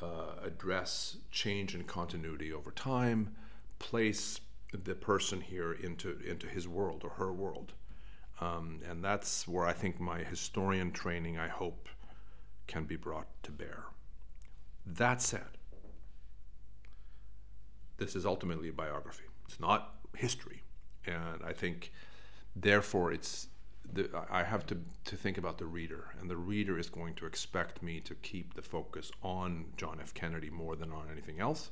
uh, 0.00 0.36
address 0.44 1.16
change 1.30 1.74
and 1.74 1.86
continuity 1.86 2.52
over 2.52 2.70
time, 2.70 3.34
place 3.78 4.40
the 4.72 4.94
person 4.94 5.40
here 5.40 5.72
into, 5.72 6.18
into 6.26 6.46
his 6.46 6.68
world 6.68 7.02
or 7.04 7.10
her 7.10 7.32
world. 7.32 7.72
Um, 8.40 8.80
and 8.88 9.02
that's 9.02 9.48
where 9.48 9.66
I 9.66 9.72
think 9.72 9.98
my 9.98 10.20
historian 10.20 10.92
training, 10.92 11.38
I 11.38 11.48
hope, 11.48 11.88
can 12.66 12.84
be 12.84 12.96
brought 12.96 13.26
to 13.42 13.50
bear. 13.50 13.84
That 14.86 15.20
said, 15.20 15.58
this 17.96 18.14
is 18.14 18.24
ultimately 18.24 18.68
a 18.68 18.72
biography. 18.72 19.24
It's 19.48 19.58
not 19.58 19.96
history. 20.14 20.62
And 21.08 21.44
I 21.44 21.52
think, 21.52 21.92
therefore, 22.54 23.12
it's 23.12 23.48
the, 23.90 24.10
I 24.30 24.44
have 24.44 24.66
to, 24.66 24.76
to 25.06 25.16
think 25.16 25.38
about 25.38 25.58
the 25.58 25.66
reader, 25.66 26.14
and 26.20 26.30
the 26.30 26.36
reader 26.36 26.78
is 26.78 26.90
going 26.90 27.14
to 27.14 27.26
expect 27.26 27.82
me 27.82 28.00
to 28.00 28.14
keep 28.16 28.54
the 28.54 28.62
focus 28.62 29.10
on 29.22 29.66
John 29.76 29.98
F. 30.00 30.12
Kennedy 30.12 30.50
more 30.50 30.76
than 30.76 30.92
on 30.92 31.08
anything 31.10 31.40
else. 31.40 31.70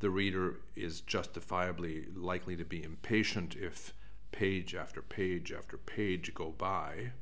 The 0.00 0.10
reader 0.10 0.60
is 0.74 1.00
justifiably 1.00 2.06
likely 2.14 2.56
to 2.56 2.64
be 2.64 2.82
impatient 2.82 3.56
if 3.56 3.94
page 4.32 4.74
after 4.74 5.00
page 5.00 5.52
after 5.52 5.78
page 5.78 6.34
go 6.34 6.50
by 6.50 7.12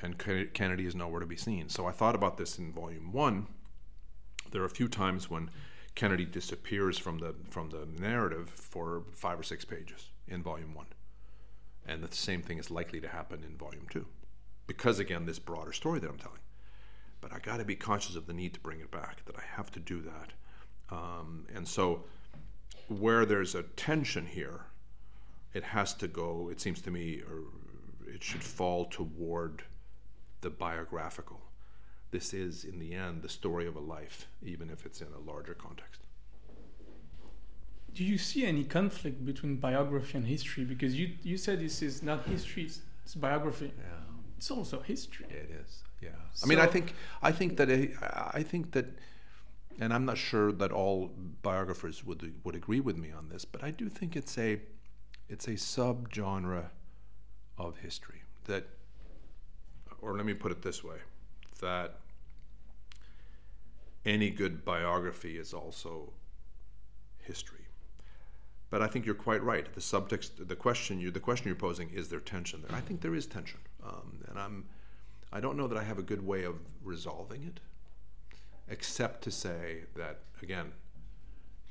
and 0.00 0.18
Kennedy 0.52 0.86
is 0.86 0.94
nowhere 0.94 1.20
to 1.20 1.26
be 1.26 1.36
seen. 1.36 1.68
So 1.68 1.86
I 1.86 1.92
thought 1.92 2.14
about 2.14 2.36
this 2.36 2.58
in 2.58 2.72
volume 2.72 3.12
one. 3.12 3.46
There 4.50 4.62
are 4.62 4.66
a 4.66 4.70
few 4.70 4.88
times 4.88 5.30
when 5.30 5.50
Kennedy 5.94 6.24
disappears 6.24 6.98
from 6.98 7.18
the 7.18 7.34
from 7.50 7.70
the 7.70 7.86
narrative 8.00 8.50
for 8.50 9.04
five 9.12 9.38
or 9.38 9.44
six 9.44 9.64
pages 9.64 10.08
in 10.26 10.42
volume 10.42 10.74
one 10.74 10.86
and 11.86 12.02
the 12.02 12.14
same 12.14 12.42
thing 12.42 12.58
is 12.58 12.70
likely 12.70 13.00
to 13.00 13.08
happen 13.08 13.44
in 13.44 13.56
volume 13.56 13.86
two. 13.90 14.06
Because, 14.66 14.98
again, 14.98 15.26
this 15.26 15.38
broader 15.38 15.72
story 15.72 16.00
that 16.00 16.08
I'm 16.08 16.18
telling. 16.18 16.38
But 17.20 17.32
I 17.32 17.38
got 17.38 17.58
to 17.58 17.64
be 17.64 17.76
conscious 17.76 18.16
of 18.16 18.26
the 18.26 18.32
need 18.32 18.54
to 18.54 18.60
bring 18.60 18.80
it 18.80 18.90
back, 18.90 19.24
that 19.26 19.36
I 19.36 19.42
have 19.56 19.70
to 19.72 19.80
do 19.80 20.02
that. 20.02 20.32
Um, 20.94 21.46
and 21.54 21.66
so, 21.66 22.04
where 22.88 23.26
there's 23.26 23.54
a 23.54 23.62
tension 23.62 24.26
here, 24.26 24.62
it 25.52 25.62
has 25.62 25.94
to 25.94 26.08
go, 26.08 26.48
it 26.50 26.60
seems 26.60 26.80
to 26.82 26.90
me, 26.90 27.20
or 27.20 27.42
it 28.06 28.22
should 28.22 28.42
fall 28.42 28.86
toward 28.86 29.62
the 30.40 30.50
biographical. 30.50 31.40
This 32.16 32.28
is, 32.32 32.64
in 32.70 32.76
the 32.78 32.92
end, 32.94 33.22
the 33.22 33.28
story 33.40 33.66
of 33.66 33.76
a 33.82 33.84
life, 33.96 34.18
even 34.52 34.66
if 34.74 34.80
it's 34.86 35.00
in 35.00 35.12
a 35.20 35.22
larger 35.30 35.54
context 35.66 36.00
do 37.94 38.04
you 38.04 38.18
see 38.18 38.44
any 38.44 38.64
conflict 38.64 39.24
between 39.24 39.56
biography 39.56 40.18
and 40.18 40.26
history? 40.26 40.64
Because 40.64 40.98
you 40.98 41.12
you 41.22 41.36
said 41.36 41.60
this 41.60 41.80
is 41.82 42.02
not 42.02 42.26
history; 42.26 42.64
it's 42.64 43.14
biography. 43.14 43.72
Yeah, 43.78 43.84
it's 44.36 44.50
also 44.50 44.80
history. 44.80 45.26
It 45.30 45.50
is. 45.62 45.82
Yeah. 46.00 46.08
So, 46.32 46.44
I 46.44 46.48
mean, 46.48 46.58
I 46.58 46.66
think 46.66 46.94
I 47.22 47.32
think 47.32 47.56
that 47.56 47.70
it, 47.70 47.92
I 48.02 48.42
think 48.42 48.72
that 48.72 48.86
and 49.80 49.92
I'm 49.92 50.04
not 50.04 50.18
sure 50.18 50.52
that 50.52 50.72
all 50.72 51.10
biographers 51.42 52.04
would 52.04 52.34
would 52.44 52.56
agree 52.56 52.80
with 52.80 52.96
me 52.96 53.10
on 53.12 53.28
this, 53.28 53.44
but 53.44 53.62
I 53.62 53.70
do 53.70 53.88
think 53.88 54.16
it's 54.16 54.36
a 54.38 54.60
it's 55.28 55.46
a 55.46 55.52
subgenre 55.54 56.66
of 57.56 57.78
history 57.78 58.22
that, 58.44 58.66
or 60.02 60.16
let 60.16 60.26
me 60.26 60.34
put 60.34 60.50
it 60.52 60.62
this 60.62 60.82
way, 60.82 60.98
that 61.60 62.00
any 64.04 64.30
good 64.30 64.64
biography 64.64 65.38
is 65.38 65.54
also 65.54 66.12
history. 67.22 67.66
But 68.70 68.82
I 68.82 68.86
think 68.86 69.06
you're 69.06 69.14
quite 69.14 69.42
right. 69.42 69.72
The 69.72 69.80
subtext, 69.80 70.48
the 70.48 70.56
question 70.56 71.00
you, 71.00 71.10
the 71.10 71.20
question 71.20 71.46
you're 71.46 71.56
posing, 71.56 71.90
is 71.90 72.08
there 72.08 72.20
tension 72.20 72.62
there? 72.66 72.76
I 72.76 72.80
think 72.80 73.00
there 73.00 73.14
is 73.14 73.26
tension, 73.26 73.60
um, 73.84 74.18
and 74.28 74.38
I'm, 74.38 74.64
I 75.32 75.40
don't 75.40 75.56
know 75.56 75.68
that 75.68 75.78
I 75.78 75.84
have 75.84 75.98
a 75.98 76.02
good 76.02 76.26
way 76.26 76.44
of 76.44 76.56
resolving 76.82 77.44
it, 77.44 77.60
except 78.68 79.22
to 79.24 79.30
say 79.30 79.84
that 79.94 80.20
again, 80.42 80.72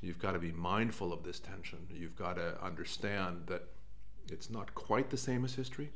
you've 0.00 0.18
got 0.18 0.32
to 0.32 0.38
be 0.38 0.52
mindful 0.52 1.12
of 1.12 1.22
this 1.24 1.40
tension. 1.40 1.86
You've 1.92 2.16
got 2.16 2.36
to 2.36 2.62
understand 2.62 3.42
that 3.46 3.64
it's 4.30 4.48
not 4.50 4.74
quite 4.74 5.10
the 5.10 5.16
same 5.16 5.44
as 5.44 5.54
history, 5.54 5.90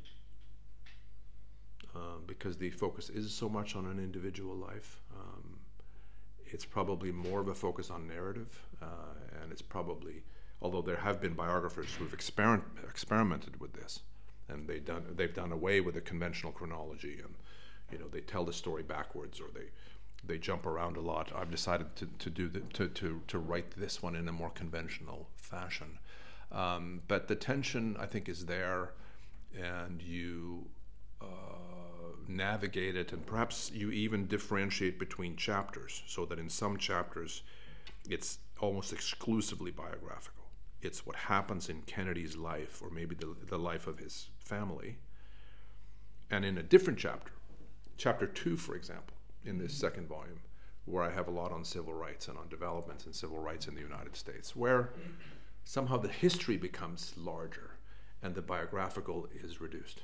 um, 1.95 2.23
because 2.27 2.57
the 2.57 2.69
focus 2.69 3.09
is 3.09 3.33
so 3.33 3.49
much 3.49 3.75
on 3.75 3.87
an 3.87 3.97
individual 3.97 4.55
life. 4.55 5.01
It's 6.51 6.65
probably 6.65 7.11
more 7.11 7.39
of 7.39 7.47
a 7.47 7.55
focus 7.55 7.89
on 7.89 8.07
narrative, 8.07 8.65
uh, 8.81 9.13
and 9.41 9.51
it's 9.51 9.61
probably 9.61 10.23
although 10.61 10.81
there 10.81 10.97
have 10.97 11.21
been 11.21 11.33
biographers 11.33 11.93
who 11.95 12.03
have 12.03 12.13
experiment, 12.13 12.63
experimented 12.83 13.59
with 13.59 13.73
this, 13.73 14.01
and 14.47 14.67
they 14.67 14.79
done 14.79 15.03
they've 15.15 15.33
done 15.33 15.51
away 15.51 15.81
with 15.81 15.95
the 15.95 16.01
conventional 16.01 16.51
chronology, 16.51 17.19
and 17.23 17.35
you 17.91 17.97
know 17.97 18.07
they 18.07 18.21
tell 18.21 18.43
the 18.43 18.53
story 18.53 18.83
backwards 18.83 19.39
or 19.39 19.47
they 19.53 19.69
they 20.25 20.37
jump 20.37 20.65
around 20.65 20.97
a 20.97 21.01
lot. 21.01 21.31
I've 21.35 21.51
decided 21.51 21.95
to, 21.95 22.05
to 22.05 22.29
do 22.29 22.49
the, 22.49 22.59
to, 22.59 22.89
to 22.89 23.21
to 23.27 23.39
write 23.39 23.71
this 23.71 24.01
one 24.01 24.15
in 24.15 24.27
a 24.27 24.31
more 24.31 24.49
conventional 24.49 25.29
fashion, 25.35 25.99
um, 26.51 27.01
but 27.07 27.27
the 27.27 27.35
tension 27.35 27.95
I 27.99 28.05
think 28.05 28.27
is 28.29 28.45
there, 28.45 28.93
and 29.57 30.01
you. 30.01 30.67
Uh, 31.21 31.68
navigate 32.39 32.95
it, 32.95 33.13
and 33.13 33.23
perhaps 33.25 33.71
you 33.73 33.91
even 33.91 34.25
differentiate 34.25 34.97
between 34.97 35.35
chapters 35.35 36.01
so 36.07 36.25
that 36.25 36.39
in 36.39 36.49
some 36.49 36.77
chapters 36.77 37.43
it's 38.09 38.39
almost 38.59 38.91
exclusively 38.91 39.71
biographical 39.71 40.39
it's 40.81 41.05
what 41.05 41.15
happens 41.15 41.69
in 41.69 41.81
Kennedy's 41.81 42.37
life, 42.37 42.81
or 42.81 42.89
maybe 42.89 43.15
the, 43.15 43.35
the 43.47 43.57
life 43.57 43.87
of 43.87 43.99
his 43.99 44.29
family. 44.37 44.97
And 46.31 46.45
in 46.45 46.57
a 46.57 46.63
different 46.63 46.99
chapter, 46.99 47.31
chapter 47.97 48.27
two, 48.27 48.55
for 48.55 48.75
example, 48.75 49.15
in 49.45 49.57
this 49.57 49.73
second 49.73 50.07
volume, 50.07 50.39
where 50.85 51.03
I 51.03 51.11
have 51.11 51.27
a 51.27 51.31
lot 51.31 51.51
on 51.51 51.65
civil 51.65 51.93
rights 51.93 52.27
and 52.27 52.37
on 52.37 52.47
developments 52.49 53.05
in 53.05 53.13
civil 53.13 53.39
rights 53.39 53.67
in 53.67 53.75
the 53.75 53.81
United 53.81 54.15
States, 54.15 54.55
where 54.55 54.91
somehow 55.65 55.97
the 55.97 56.07
history 56.07 56.57
becomes 56.57 57.13
larger 57.17 57.71
and 58.23 58.33
the 58.33 58.41
biographical 58.41 59.27
is 59.43 59.61
reduced. 59.61 60.01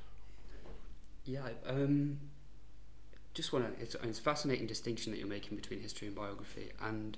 Yeah, 1.25 1.41
um, 1.67 2.19
just 3.33 3.51
want 3.51 3.75
to. 3.75 3.83
It's, 3.83 3.95
it's 3.95 4.19
a 4.19 4.21
fascinating 4.21 4.67
distinction 4.67 5.11
that 5.11 5.17
you're 5.17 5.27
making 5.27 5.57
between 5.57 5.81
history 5.81 6.07
and 6.07 6.15
biography, 6.15 6.71
and 6.81 7.17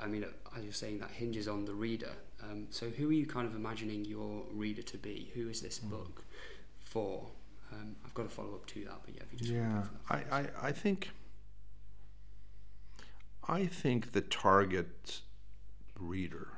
I 0.00 0.06
mean, 0.06 0.24
as 0.56 0.64
you're 0.64 0.72
saying, 0.72 0.98
that 0.98 1.10
hinges 1.10 1.48
on 1.48 1.64
the 1.64 1.74
reader. 1.74 2.12
Um, 2.42 2.66
so, 2.70 2.88
who 2.88 3.10
are 3.10 3.12
you 3.12 3.26
kind 3.26 3.46
of 3.46 3.54
imagining 3.54 4.04
your 4.04 4.42
reader 4.52 4.82
to 4.82 4.98
be? 4.98 5.30
Who 5.34 5.48
is 5.48 5.60
this 5.60 5.78
mm. 5.78 5.90
book 5.90 6.24
for? 6.80 7.26
Um, 7.72 7.96
I've 8.04 8.14
got 8.14 8.26
a 8.26 8.28
follow 8.28 8.54
up 8.54 8.66
to 8.66 8.84
that, 8.84 9.00
but 9.04 9.14
yeah, 9.14 9.22
if 9.22 9.32
you 9.32 9.38
just 9.38 9.50
yeah, 9.50 9.82
I, 10.10 10.16
I, 10.40 10.46
I 10.68 10.72
think 10.72 11.10
I 13.48 13.66
think 13.66 14.12
the 14.12 14.20
target 14.20 15.20
reader 15.98 16.48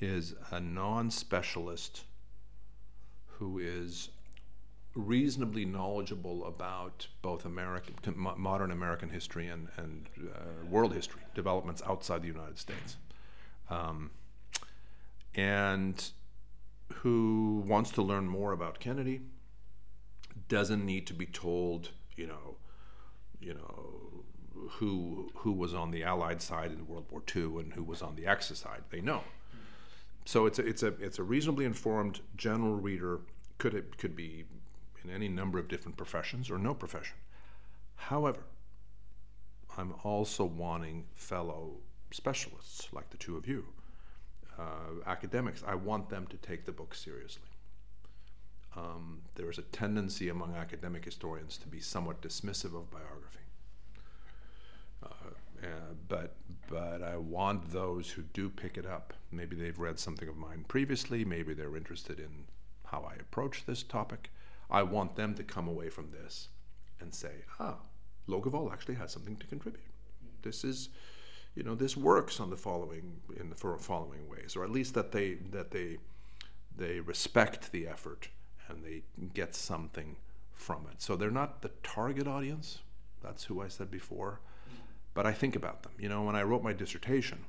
is 0.00 0.34
a 0.50 0.60
non-specialist 0.60 2.04
who 3.26 3.58
is 3.58 4.10
reasonably 4.94 5.64
knowledgeable 5.64 6.46
about 6.46 7.06
both 7.20 7.44
American, 7.44 7.94
modern 8.16 8.70
American 8.70 9.08
history 9.08 9.48
and, 9.48 9.68
and 9.76 10.08
uh, 10.34 10.64
world 10.68 10.94
history, 10.94 11.22
developments 11.34 11.82
outside 11.86 12.22
the 12.22 12.28
United 12.28 12.58
States, 12.58 12.96
um, 13.70 14.10
and 15.34 16.10
who 16.92 17.62
wants 17.66 17.90
to 17.90 18.02
learn 18.02 18.28
more 18.28 18.52
about 18.52 18.78
Kennedy, 18.78 19.22
doesn't 20.48 20.84
need 20.84 21.06
to 21.06 21.14
be 21.14 21.26
told, 21.26 21.90
you 22.16 22.26
know, 22.26 22.56
you 23.40 23.54
know, 23.54 24.24
who 24.70 25.30
who 25.34 25.52
was 25.52 25.74
on 25.74 25.90
the 25.90 26.04
Allied 26.04 26.40
side 26.40 26.70
in 26.70 26.86
World 26.86 27.06
War 27.10 27.22
II 27.34 27.60
and 27.60 27.72
who 27.72 27.82
was 27.82 28.00
on 28.00 28.14
the 28.14 28.26
Axis 28.26 28.60
side. 28.60 28.82
They 28.90 29.00
know. 29.00 29.22
So 30.24 30.46
it's 30.46 30.58
a, 30.58 30.66
it's 30.66 30.82
a 30.82 30.88
it's 31.00 31.18
a 31.18 31.22
reasonably 31.22 31.64
informed 31.64 32.20
general 32.36 32.76
reader. 32.76 33.20
Could 33.58 33.74
it 33.74 33.98
could 33.98 34.16
be 34.16 34.44
in 35.04 35.10
any 35.10 35.28
number 35.28 35.58
of 35.58 35.68
different 35.68 35.96
professions 35.96 36.50
or 36.50 36.58
no 36.58 36.74
profession. 36.74 37.16
However, 37.96 38.44
I'm 39.76 39.94
also 40.02 40.44
wanting 40.44 41.04
fellow 41.14 41.72
specialists 42.10 42.88
like 42.92 43.10
the 43.10 43.16
two 43.16 43.36
of 43.36 43.46
you, 43.46 43.64
uh, 44.58 45.02
academics. 45.06 45.62
I 45.66 45.74
want 45.74 46.08
them 46.08 46.26
to 46.28 46.36
take 46.36 46.64
the 46.64 46.72
book 46.72 46.94
seriously. 46.94 47.48
Um, 48.76 49.22
there 49.34 49.50
is 49.50 49.58
a 49.58 49.62
tendency 49.62 50.28
among 50.28 50.54
academic 50.54 51.04
historians 51.04 51.56
to 51.58 51.68
be 51.68 51.80
somewhat 51.80 52.20
dismissive 52.20 52.76
of 52.76 52.90
biography. 52.90 53.38
Uh, 55.02 55.08
uh, 55.62 55.66
but 56.08 56.34
but 56.68 57.02
I 57.02 57.16
want 57.16 57.70
those 57.70 58.10
who 58.10 58.22
do 58.32 58.48
pick 58.48 58.76
it 58.76 58.86
up. 58.86 59.12
Maybe 59.30 59.54
they've 59.56 59.78
read 59.78 59.98
something 59.98 60.28
of 60.28 60.36
mine 60.36 60.64
previously. 60.66 61.24
Maybe 61.24 61.54
they're 61.54 61.76
interested 61.76 62.18
in 62.18 62.44
how 62.84 63.02
I 63.02 63.14
approach 63.14 63.64
this 63.66 63.82
topic. 63.82 64.30
I 64.70 64.82
want 64.82 65.16
them 65.16 65.34
to 65.34 65.42
come 65.42 65.68
away 65.68 65.88
from 65.90 66.10
this 66.10 66.48
and 67.00 67.14
say, 67.14 67.44
ah, 67.60 67.76
Logevall 68.28 68.72
actually 68.72 68.94
has 68.96 69.12
something 69.12 69.36
to 69.36 69.46
contribute. 69.46 69.84
This 70.42 70.64
is, 70.64 70.88
you 71.54 71.62
know, 71.62 71.74
this 71.74 71.96
works 71.96 72.40
on 72.40 72.50
the 72.50 72.56
following 72.56 73.20
in 73.36 73.50
the 73.50 73.56
following 73.56 74.28
ways, 74.28 74.56
or 74.56 74.64
at 74.64 74.70
least 74.70 74.94
that 74.94 75.12
they 75.12 75.34
that 75.50 75.70
they 75.70 75.98
they 76.76 77.00
respect 77.00 77.72
the 77.72 77.86
effort 77.86 78.28
and 78.68 78.84
they 78.84 79.02
get 79.34 79.54
something 79.54 80.16
from 80.52 80.86
it. 80.90 81.02
So 81.02 81.16
they're 81.16 81.30
not 81.30 81.62
the 81.62 81.70
target 81.82 82.26
audience. 82.26 82.78
That's 83.22 83.44
who 83.44 83.62
I 83.62 83.68
said 83.68 83.90
before. 83.90 84.40
But 85.14 85.26
I 85.26 85.32
think 85.32 85.54
about 85.54 85.82
them. 85.82 85.92
You 85.98 86.08
know, 86.08 86.22
when 86.22 86.34
I 86.34 86.42
wrote 86.42 86.62
my 86.62 86.72
dissertation, 86.72 87.44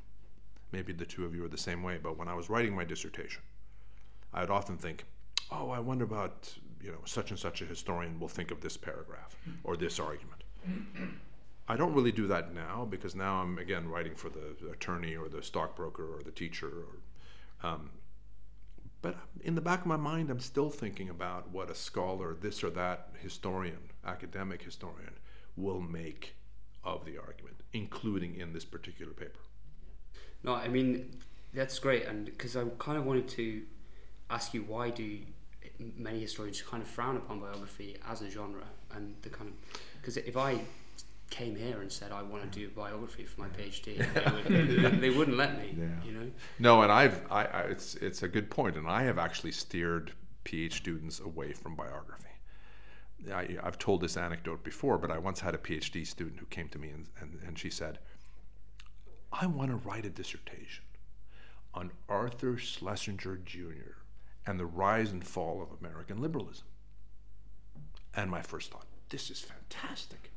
maybe 0.71 0.93
the 0.93 1.05
two 1.05 1.25
of 1.25 1.33
you 1.33 1.43
are 1.45 1.49
the 1.49 1.57
same 1.57 1.81
way, 1.81 1.97
but 2.01 2.17
when 2.17 2.27
I 2.27 2.35
was 2.35 2.49
writing 2.49 2.75
my 2.75 2.83
dissertation, 2.83 3.41
I 4.33 4.41
would 4.41 4.51
often 4.51 4.77
think, 4.77 5.05
oh, 5.51 5.69
I 5.71 5.79
wonder 5.79 6.05
about 6.05 6.53
you 6.85 6.91
know, 6.91 6.99
such 7.05 7.31
and 7.31 7.39
such 7.39 7.61
a 7.61 7.65
historian 7.65 8.19
will 8.19 8.27
think 8.27 8.51
of 8.51 8.61
this 8.61 8.77
paragraph 8.77 9.35
or 9.63 9.75
this 9.75 9.99
argument. 9.99 10.43
I 11.67 11.75
don't 11.75 11.93
really 11.95 12.11
do 12.11 12.27
that 12.27 12.53
now 12.53 12.85
because 12.87 13.15
now 13.15 13.41
I'm 13.41 13.57
again 13.57 13.89
writing 13.89 14.13
for 14.13 14.29
the 14.29 14.69
attorney 14.71 15.15
or 15.15 15.27
the 15.27 15.41
stockbroker 15.41 16.03
or 16.03 16.21
the 16.21 16.31
teacher. 16.31 16.67
Or, 16.67 17.67
um, 17.67 17.89
but 19.01 19.17
in 19.43 19.55
the 19.55 19.61
back 19.61 19.81
of 19.81 19.87
my 19.87 19.97
mind, 19.97 20.29
I'm 20.29 20.39
still 20.39 20.69
thinking 20.69 21.09
about 21.09 21.49
what 21.49 21.71
a 21.71 21.75
scholar, 21.75 22.35
this 22.39 22.63
or 22.63 22.69
that 22.71 23.09
historian, 23.19 23.89
academic 24.05 24.61
historian, 24.61 25.15
will 25.57 25.81
make 25.81 26.35
of 26.83 27.03
the 27.03 27.17
argument, 27.17 27.55
including 27.73 28.35
in 28.35 28.53
this 28.53 28.65
particular 28.65 29.13
paper. 29.13 29.39
No, 30.43 30.53
I 30.53 30.67
mean 30.67 31.17
that's 31.51 31.79
great, 31.79 32.05
and 32.05 32.25
because 32.25 32.55
I 32.55 32.63
kind 32.77 32.99
of 32.99 33.05
wanted 33.05 33.27
to 33.29 33.63
ask 34.29 34.53
you 34.53 34.63
why 34.63 34.91
do 34.91 35.17
many 35.79 36.19
historians 36.19 36.61
kind 36.61 36.81
of 36.81 36.89
frown 36.89 37.17
upon 37.17 37.39
biography 37.39 37.97
as 38.07 38.21
a 38.21 38.29
genre, 38.29 38.63
and 38.93 39.15
the 39.21 39.29
kind 39.29 39.49
of 39.49 39.81
because 39.99 40.17
if 40.17 40.37
I 40.37 40.59
came 41.29 41.55
here 41.55 41.81
and 41.81 41.91
said 41.91 42.11
I 42.11 42.21
want 42.21 42.43
to 42.43 42.59
do 42.59 42.67
a 42.67 42.69
biography 42.69 43.23
for 43.23 43.41
my 43.41 43.47
PhD, 43.47 43.97
they, 44.47 44.83
would, 44.83 45.01
they 45.01 45.09
wouldn't 45.09 45.37
let 45.37 45.57
me. 45.57 45.75
Yeah. 45.77 45.87
You 46.05 46.11
know. 46.11 46.31
No, 46.59 46.81
and 46.81 46.91
I've 46.91 47.21
I, 47.31 47.45
I, 47.45 47.61
it's 47.61 47.95
it's 47.95 48.23
a 48.23 48.27
good 48.27 48.49
point, 48.49 48.77
and 48.77 48.87
I 48.87 49.03
have 49.03 49.17
actually 49.17 49.51
steered 49.51 50.11
PhD 50.45 50.73
students 50.73 51.19
away 51.19 51.53
from 51.53 51.75
biography. 51.75 52.21
I, 53.33 53.57
have 53.63 53.79
told 53.79 54.01
this 54.01 54.17
anecdote 54.17 54.63
before, 54.63 54.97
but 54.99 55.09
I 55.09 55.17
once 55.17 55.39
had 55.39 55.55
a 55.55 55.57
PhD 55.57 56.05
student 56.05 56.39
who 56.39 56.45
came 56.45 56.69
to 56.69 56.77
me 56.77 56.89
and, 56.89 57.07
and, 57.19 57.39
and 57.47 57.57
she 57.57 57.71
said, 57.71 57.97
I 59.31 59.47
want 59.47 59.71
to 59.71 59.77
write 59.77 60.05
a 60.05 60.11
dissertation 60.11 60.83
on 61.73 61.91
Arthur 62.07 62.57
Schlesinger 62.57 63.37
Jr 63.37 64.04
and 64.47 64.59
the 64.59 64.65
rise 64.65 65.11
and 65.11 65.25
fall 65.25 65.61
of 65.61 65.79
American 65.79 66.21
liberalism. 66.21 66.65
And 68.15 68.29
my 68.29 68.41
first 68.41 68.71
thought, 68.71 68.85
this 69.09 69.29
is 69.29 69.39
fantastic. 69.41 70.31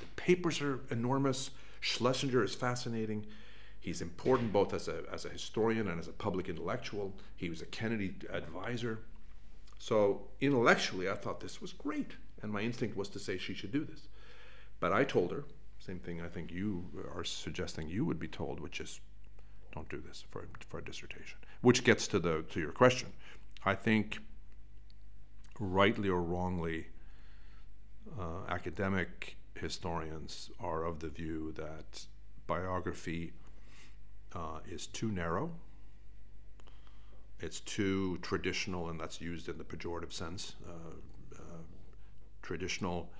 The 0.00 0.06
papers 0.16 0.60
are 0.60 0.80
enormous. 0.90 1.50
Schlesinger 1.80 2.42
is 2.42 2.54
fascinating. 2.54 3.26
He's 3.80 4.00
important 4.00 4.52
both 4.52 4.72
as 4.72 4.88
a, 4.88 5.02
as 5.12 5.24
a 5.24 5.28
historian 5.28 5.88
and 5.88 6.00
as 6.00 6.08
a 6.08 6.12
public 6.12 6.48
intellectual. 6.48 7.14
He 7.36 7.50
was 7.50 7.62
a 7.62 7.66
Kennedy 7.66 8.14
advisor. 8.30 9.00
So 9.78 10.22
intellectually, 10.40 11.10
I 11.10 11.14
thought 11.14 11.40
this 11.40 11.60
was 11.60 11.72
great. 11.72 12.12
And 12.42 12.52
my 12.52 12.60
instinct 12.60 12.96
was 12.96 13.08
to 13.10 13.18
say 13.18 13.38
she 13.38 13.54
should 13.54 13.72
do 13.72 13.84
this. 13.84 14.08
But 14.80 14.92
I 14.92 15.04
told 15.04 15.32
her, 15.32 15.44
Same 15.78 15.98
thing 15.98 16.20
I 16.20 16.28
think 16.28 16.50
you 16.50 16.84
are 17.14 17.24
suggesting 17.24 17.88
you 17.88 18.04
would 18.04 18.18
be 18.18 18.28
told, 18.28 18.60
which 18.60 18.80
is 18.80 19.00
don't 19.72 19.88
do 19.88 20.00
this 20.06 20.24
for, 20.30 20.46
for 20.68 20.78
a 20.78 20.84
dissertation. 20.84 21.38
Which 21.62 21.84
gets 21.84 22.06
to 22.08 22.18
the 22.18 22.42
to 22.50 22.60
your 22.60 22.72
question. 22.72 23.12
I 23.64 23.74
think 23.74 24.18
rightly 25.58 26.08
or 26.08 26.22
wrongly, 26.22 26.86
uh, 28.18 28.46
academic 28.48 29.36
historians 29.54 30.50
are 30.60 30.84
of 30.84 31.00
the 31.00 31.08
view 31.08 31.52
that 31.52 32.04
biography 32.46 33.32
uh, 34.34 34.58
is 34.68 34.86
too 34.88 35.10
narrow. 35.10 35.50
It's 37.40 37.60
too 37.60 38.18
traditional, 38.18 38.90
and 38.90 39.00
that's 39.00 39.20
used 39.20 39.48
in 39.48 39.58
the 39.58 39.64
pejorative 39.64 40.12
sense. 40.12 40.54
Uh, 40.66 41.36
uh 41.36 41.62
traditional. 42.42 43.10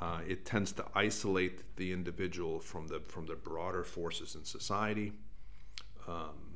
Uh, 0.00 0.20
it 0.26 0.44
tends 0.44 0.72
to 0.72 0.84
isolate 0.94 1.76
the 1.76 1.92
individual 1.92 2.58
from 2.58 2.88
the 2.88 3.00
from 3.00 3.26
the 3.26 3.36
broader 3.36 3.84
forces 3.84 4.34
in 4.34 4.44
society. 4.44 5.12
Um, 6.08 6.53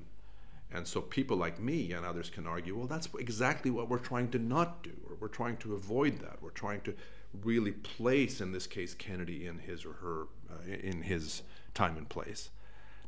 and 0.72 0.86
so 0.86 1.00
people 1.00 1.36
like 1.36 1.58
me 1.58 1.92
and 1.92 2.04
others 2.04 2.28
can 2.28 2.46
argue, 2.46 2.76
well, 2.76 2.86
that's 2.86 3.08
exactly 3.18 3.70
what 3.70 3.88
we're 3.88 3.98
trying 3.98 4.30
to 4.30 4.38
not 4.38 4.82
do, 4.82 4.92
or 5.08 5.16
we're 5.18 5.28
trying 5.28 5.56
to 5.58 5.74
avoid 5.74 6.18
that. 6.20 6.42
We're 6.42 6.50
trying 6.50 6.82
to 6.82 6.94
really 7.42 7.72
place, 7.72 8.40
in 8.40 8.52
this 8.52 8.66
case, 8.66 8.94
Kennedy 8.94 9.46
in 9.46 9.58
his 9.58 9.84
or 9.84 9.94
her, 9.94 10.22
uh, 10.50 10.70
in 10.82 11.02
his 11.02 11.42
time 11.74 11.96
and 11.96 12.08
place. 12.08 12.50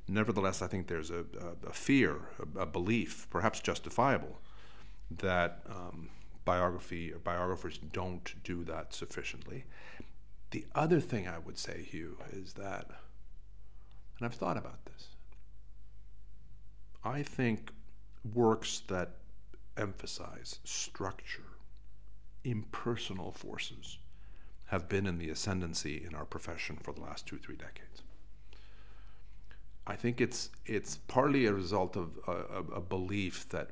Nevertheless, 0.08 0.62
I 0.62 0.66
think 0.66 0.86
there's 0.86 1.10
a, 1.10 1.24
a, 1.64 1.68
a 1.68 1.72
fear, 1.72 2.16
a, 2.38 2.60
a, 2.60 2.66
belief, 2.66 3.26
perhaps 3.30 3.60
justifiable, 3.60 4.38
that 5.18 5.62
um, 5.68 6.08
biography 6.44 7.12
or 7.12 7.18
biographers 7.18 7.78
don't 7.92 8.34
do 8.42 8.64
that 8.64 8.94
sufficiently. 8.94 9.64
The 10.50 10.64
other 10.74 11.00
thing 11.00 11.28
I 11.28 11.38
would 11.38 11.58
say, 11.58 11.82
Hugh, 11.82 12.16
is 12.32 12.54
that, 12.54 12.86
and 14.18 14.26
I've 14.26 14.34
thought 14.34 14.56
about 14.56 14.84
this, 14.86 15.08
I 17.04 17.22
think 17.22 17.70
works 18.34 18.82
that 18.88 19.16
emphasize 19.76 20.58
structure, 20.64 21.56
impersonal 22.44 23.32
forces, 23.32 23.98
have 24.66 24.88
been 24.88 25.06
in 25.06 25.18
the 25.18 25.30
ascendancy 25.30 26.04
in 26.06 26.14
our 26.14 26.24
profession 26.24 26.76
for 26.76 26.92
the 26.92 27.00
last 27.00 27.26
two, 27.26 27.38
three 27.38 27.56
decades. 27.56 28.02
I 29.86 29.96
think 29.96 30.20
it's 30.20 30.50
it's 30.66 30.98
partly 31.08 31.46
a 31.46 31.52
result 31.52 31.96
of 31.96 32.10
uh, 32.28 32.32
a, 32.32 32.76
a 32.76 32.80
belief 32.80 33.48
that 33.48 33.70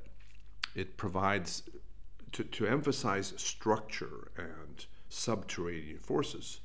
it 0.74 0.96
provides 0.96 1.62
to, 2.32 2.44
to 2.44 2.66
emphasize 2.66 3.34
structure 3.36 4.32
and 4.36 4.86
subterranean 5.08 5.98
forces 5.98 6.60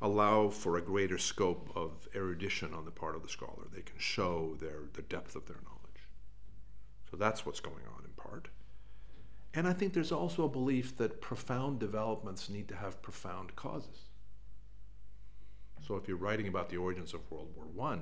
allow 0.00 0.48
for 0.48 0.76
a 0.76 0.82
greater 0.82 1.18
scope 1.18 1.70
of 1.74 2.08
erudition 2.14 2.72
on 2.72 2.84
the 2.84 2.90
part 2.90 3.14
of 3.14 3.22
the 3.22 3.28
scholar. 3.28 3.64
They 3.72 3.82
can 3.82 3.98
show 3.98 4.56
their 4.60 4.80
the 4.92 5.02
depth 5.02 5.36
of 5.36 5.46
their 5.46 5.56
knowledge. 5.56 5.73
So 7.14 7.18
that's 7.18 7.46
what's 7.46 7.60
going 7.60 7.86
on 7.96 8.04
in 8.04 8.10
part. 8.16 8.48
And 9.54 9.68
I 9.68 9.72
think 9.72 9.92
there's 9.92 10.10
also 10.10 10.46
a 10.46 10.48
belief 10.48 10.96
that 10.96 11.20
profound 11.20 11.78
developments 11.78 12.50
need 12.50 12.66
to 12.66 12.74
have 12.74 13.00
profound 13.02 13.54
causes. 13.54 14.08
So 15.86 15.94
if 15.94 16.08
you're 16.08 16.16
writing 16.16 16.48
about 16.48 16.70
the 16.70 16.76
origins 16.76 17.14
of 17.14 17.20
World 17.30 17.54
War 17.54 17.92
I, 17.92 17.98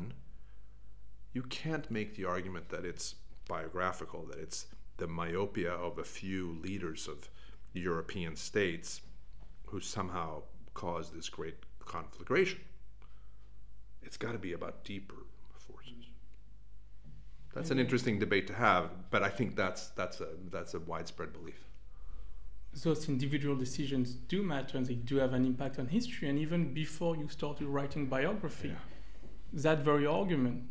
you 1.34 1.42
can't 1.42 1.90
make 1.90 2.16
the 2.16 2.24
argument 2.24 2.70
that 2.70 2.86
it's 2.86 3.16
biographical, 3.46 4.24
that 4.30 4.38
it's 4.38 4.64
the 4.96 5.06
myopia 5.06 5.72
of 5.72 5.98
a 5.98 6.04
few 6.04 6.58
leaders 6.62 7.06
of 7.06 7.28
European 7.74 8.34
states 8.34 9.02
who 9.66 9.80
somehow 9.80 10.40
caused 10.72 11.14
this 11.14 11.28
great 11.28 11.56
conflagration. 11.84 12.60
It's 14.02 14.16
got 14.16 14.32
to 14.32 14.38
be 14.38 14.54
about 14.54 14.84
deeper 14.84 15.26
that's 17.54 17.70
an 17.70 17.78
interesting 17.78 18.18
debate 18.18 18.46
to 18.46 18.54
have, 18.54 18.90
but 19.10 19.22
I 19.22 19.28
think 19.28 19.56
that's 19.56 19.88
that's 19.90 20.20
a 20.20 20.28
that's 20.50 20.74
a 20.74 20.80
widespread 20.80 21.32
belief. 21.32 21.68
Those 22.82 23.08
individual 23.08 23.54
decisions 23.54 24.14
do 24.14 24.42
matter 24.42 24.78
and 24.78 24.86
they 24.86 24.94
do 24.94 25.16
have 25.16 25.34
an 25.34 25.44
impact 25.44 25.78
on 25.78 25.88
history. 25.88 26.30
And 26.30 26.38
even 26.38 26.72
before 26.72 27.16
you 27.16 27.28
started 27.28 27.66
writing 27.66 28.06
biography, 28.06 28.68
yeah. 28.68 28.74
that 29.52 29.80
very 29.80 30.06
argument 30.06 30.62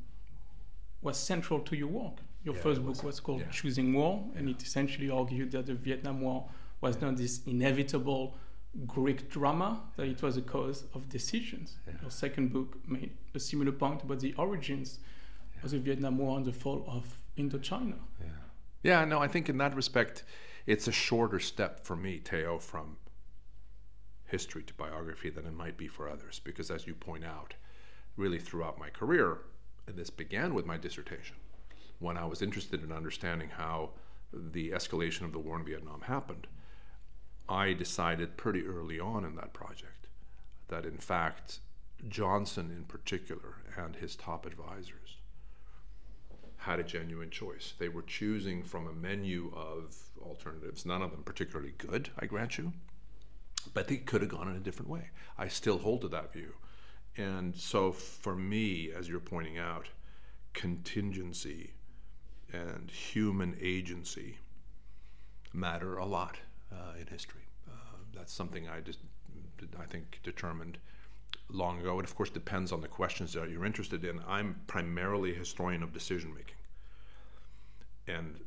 was 1.04 1.17
central 1.17 1.60
to 1.60 1.76
your 1.76 1.89
work. 1.89 2.17
Your 2.44 2.56
yeah, 2.56 2.62
first 2.62 2.82
book 2.82 2.96
was, 2.96 3.04
was 3.04 3.20
called 3.20 3.41
yeah. 3.41 3.52
Choosing 3.52 3.94
War, 3.94 4.24
and 4.36 4.50
it 4.50 4.63
essentially 4.63 5.12
argued 5.12 5.52
that 5.52 5.67
the 5.67 5.76
Vietnam 5.76 6.22
War 6.22 6.50
was 6.82 7.00
not 7.00 7.17
this 7.17 7.41
inevitable 7.46 8.36
Greek 8.88 9.30
drama, 9.30 9.82
that 9.98 10.08
it 10.08 10.24
was 10.24 10.38
a 10.38 10.41
cause 10.41 10.86
of 10.96 11.08
decisions. 11.10 11.78
Your 12.02 12.10
second 12.10 12.52
book 12.52 12.78
made 12.88 13.12
a 13.36 13.39
similar 13.39 13.72
point 13.72 14.02
about 14.02 14.22
the 14.22 14.34
origins 14.36 15.00
was 15.63 15.71
the 15.71 15.80
Vietnam 15.80 16.17
War 16.17 16.38
and 16.38 16.45
the 16.45 16.54
fall 16.54 16.84
of 16.88 17.06
Indochina. 17.38 18.00
Yeah. 18.19 18.28
Yeah, 18.84 19.06
no, 19.06 19.19
I 19.19 19.28
think 19.28 19.50
in 19.50 19.58
that 19.60 19.76
respect, 19.76 20.24
it's 20.65 20.88
a 20.88 20.91
shorter 20.91 21.39
step 21.39 21.86
for 21.86 21.95
me, 21.95 22.19
Theo, 22.24 22.58
from 22.58 22.97
history 24.26 24.63
to 24.63 24.74
biography 24.74 25.30
than 25.30 25.45
it 25.45 25.54
might 25.54 25.78
be 25.78 25.88
for 25.88 26.10
others. 26.10 26.39
Because 26.43 26.71
as 26.71 26.88
you 26.88 26.95
point 26.95 27.24
out, 27.24 27.54
really 28.17 28.39
throughout 28.39 28.80
my 28.80 28.89
career, 28.89 29.39
and 29.88 29.95
this 29.95 30.10
began 30.10 30.54
with 30.54 30.65
my 30.65 30.78
dissertation, 30.78 31.36
when 32.00 32.17
I 32.17 32.26
was 32.26 32.41
interested 32.41 32.84
in 32.84 32.91
understanding 32.91 33.50
how 33.50 33.91
the 34.34 34.71
escalation 34.71 35.24
of 35.24 35.34
the 35.34 35.39
war 35.39 35.60
in 35.60 35.65
Vietnam 35.65 36.02
happened, 36.02 36.47
I 37.47 37.74
decided 37.74 38.38
pretty 38.38 38.65
early 38.65 39.00
on 39.00 39.26
in 39.26 39.36
that 39.36 39.54
project 39.54 40.08
that 40.69 40.86
in 40.86 40.97
fact 40.97 41.60
Johnson 42.08 42.71
in 42.71 42.86
particular 42.86 43.58
and 43.78 43.97
his 43.97 44.15
top 44.15 44.45
advisors 44.45 45.17
had 46.62 46.80
a 46.80 46.84
genuine 46.84 47.32
choice. 47.32 47.74
They 47.80 47.89
were 47.89 48.04
choosing 48.04 48.62
from 48.63 48.88
a 48.88 48.93
menu 48.93 49.52
of 49.56 49.97
alternatives, 50.21 50.86
none 50.86 51.02
of 51.02 51.10
them 51.10 51.24
particularly 51.24 51.74
good, 51.80 52.10
I 52.19 52.28
grant 52.28 52.60
you, 52.60 52.74
but 53.74 53.88
they 53.88 53.97
could 53.97 54.21
have 54.21 54.30
gone 54.30 54.47
in 54.47 54.56
a 54.56 54.60
different 54.60 54.89
way. 54.89 55.10
I 55.39 55.47
still 55.47 55.80
hold 55.80 56.02
to 56.02 56.08
that 56.10 56.32
view. 56.32 56.54
And 57.17 57.56
so 57.56 57.91
for 57.91 58.36
me, 58.36 58.91
as 58.95 59.10
you're 59.10 59.19
pointing 59.19 59.58
out, 59.58 59.89
contingency 60.54 61.71
and 62.54 62.91
human 62.91 63.58
agency 63.60 64.38
matter 65.54 65.97
a 65.97 66.06
lot 66.06 66.38
uh, 66.71 66.93
in 67.00 67.08
history. 67.08 67.47
Uh, 67.67 67.97
that's 68.13 68.32
something 68.32 68.69
I 68.69 68.82
just, 68.82 69.00
I 69.80 69.86
think, 69.86 70.19
determined 70.21 70.78
long 71.52 71.80
ago. 71.80 72.00
It, 72.00 72.06
of 72.06 72.16
course, 72.16 72.30
depends 72.30 72.72
on 72.72 72.82
the 72.82 72.88
questions 72.88 73.34
that 73.34 73.50
you're 73.50 73.66
interested 73.66 74.04
in. 74.04 74.22
I'm 74.28 74.62
primarily 74.68 75.32
a 75.32 75.40
historian 75.40 75.84
of 75.84 75.94
decision 75.94 76.34
making. 76.34 76.56
And 78.08 78.40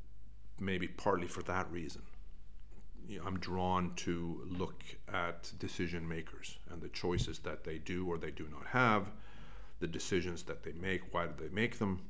maybe 0.61 0.88
partly 0.88 1.27
for 1.27 1.43
that 1.45 1.71
reason, 1.71 2.03
you 3.09 3.19
know, 3.19 3.27
I'm 3.27 3.38
drawn 3.38 3.95
to 3.97 4.43
look 4.49 4.83
at 5.12 5.53
decision 5.59 6.09
makers 6.09 6.59
and 6.71 6.81
the 6.81 6.88
choices 6.88 7.38
that 7.40 7.64
they 7.64 7.79
do 7.79 8.07
or 8.07 8.19
they 8.19 8.31
do 8.31 8.49
not 8.51 8.67
have, 8.67 9.11
the 9.81 9.87
decisions 9.87 10.43
that 10.45 10.62
they 10.62 10.73
make, 10.73 11.12
why 11.12 11.27
do 11.27 11.33
they 11.38 11.55
make 11.55 11.79
them. 11.79 12.01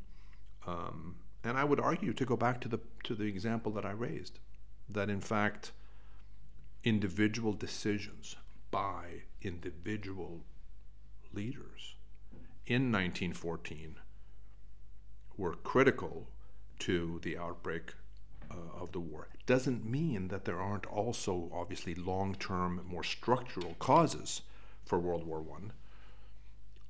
Um, 0.66 1.16
and 1.42 1.58
I 1.58 1.64
would 1.64 1.80
argue 1.80 2.12
to 2.12 2.24
go 2.24 2.36
back 2.36 2.60
to 2.62 2.68
the 2.68 2.78
to 3.04 3.14
the 3.14 3.24
example 3.24 3.72
that 3.72 3.84
I 3.84 3.90
raised, 3.90 4.38
that 4.88 5.10
in 5.10 5.20
fact, 5.20 5.72
individual 6.84 7.52
decisions 7.52 8.36
by 8.70 9.22
individual 9.42 10.40
leaders 11.34 11.94
in 12.66 12.90
1914 12.90 13.96
were 15.36 15.54
critical 15.54 16.28
to 16.78 17.20
the 17.22 17.36
outbreak 17.36 17.94
uh, 18.50 18.54
of 18.80 18.92
the 18.92 19.00
war. 19.00 19.28
It 19.34 19.46
doesn't 19.46 19.84
mean 19.84 20.28
that 20.28 20.44
there 20.44 20.60
aren't 20.60 20.86
also 20.86 21.50
obviously 21.52 21.94
long-term, 21.94 22.82
more 22.86 23.04
structural 23.04 23.74
causes 23.78 24.42
for 24.84 24.98
World 24.98 25.26
War 25.26 25.40
One, 25.40 25.72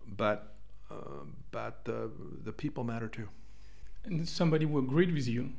but 0.07 0.55
uh, 0.91 1.25
but 1.51 1.85
the 1.85 2.11
the 2.45 2.53
people 2.53 2.85
matter 2.85 3.09
too. 3.09 3.29
And 4.05 4.29
somebody 4.29 4.67
who 4.67 4.79
agreed 4.79 5.15
with 5.15 5.27
you 5.27 5.53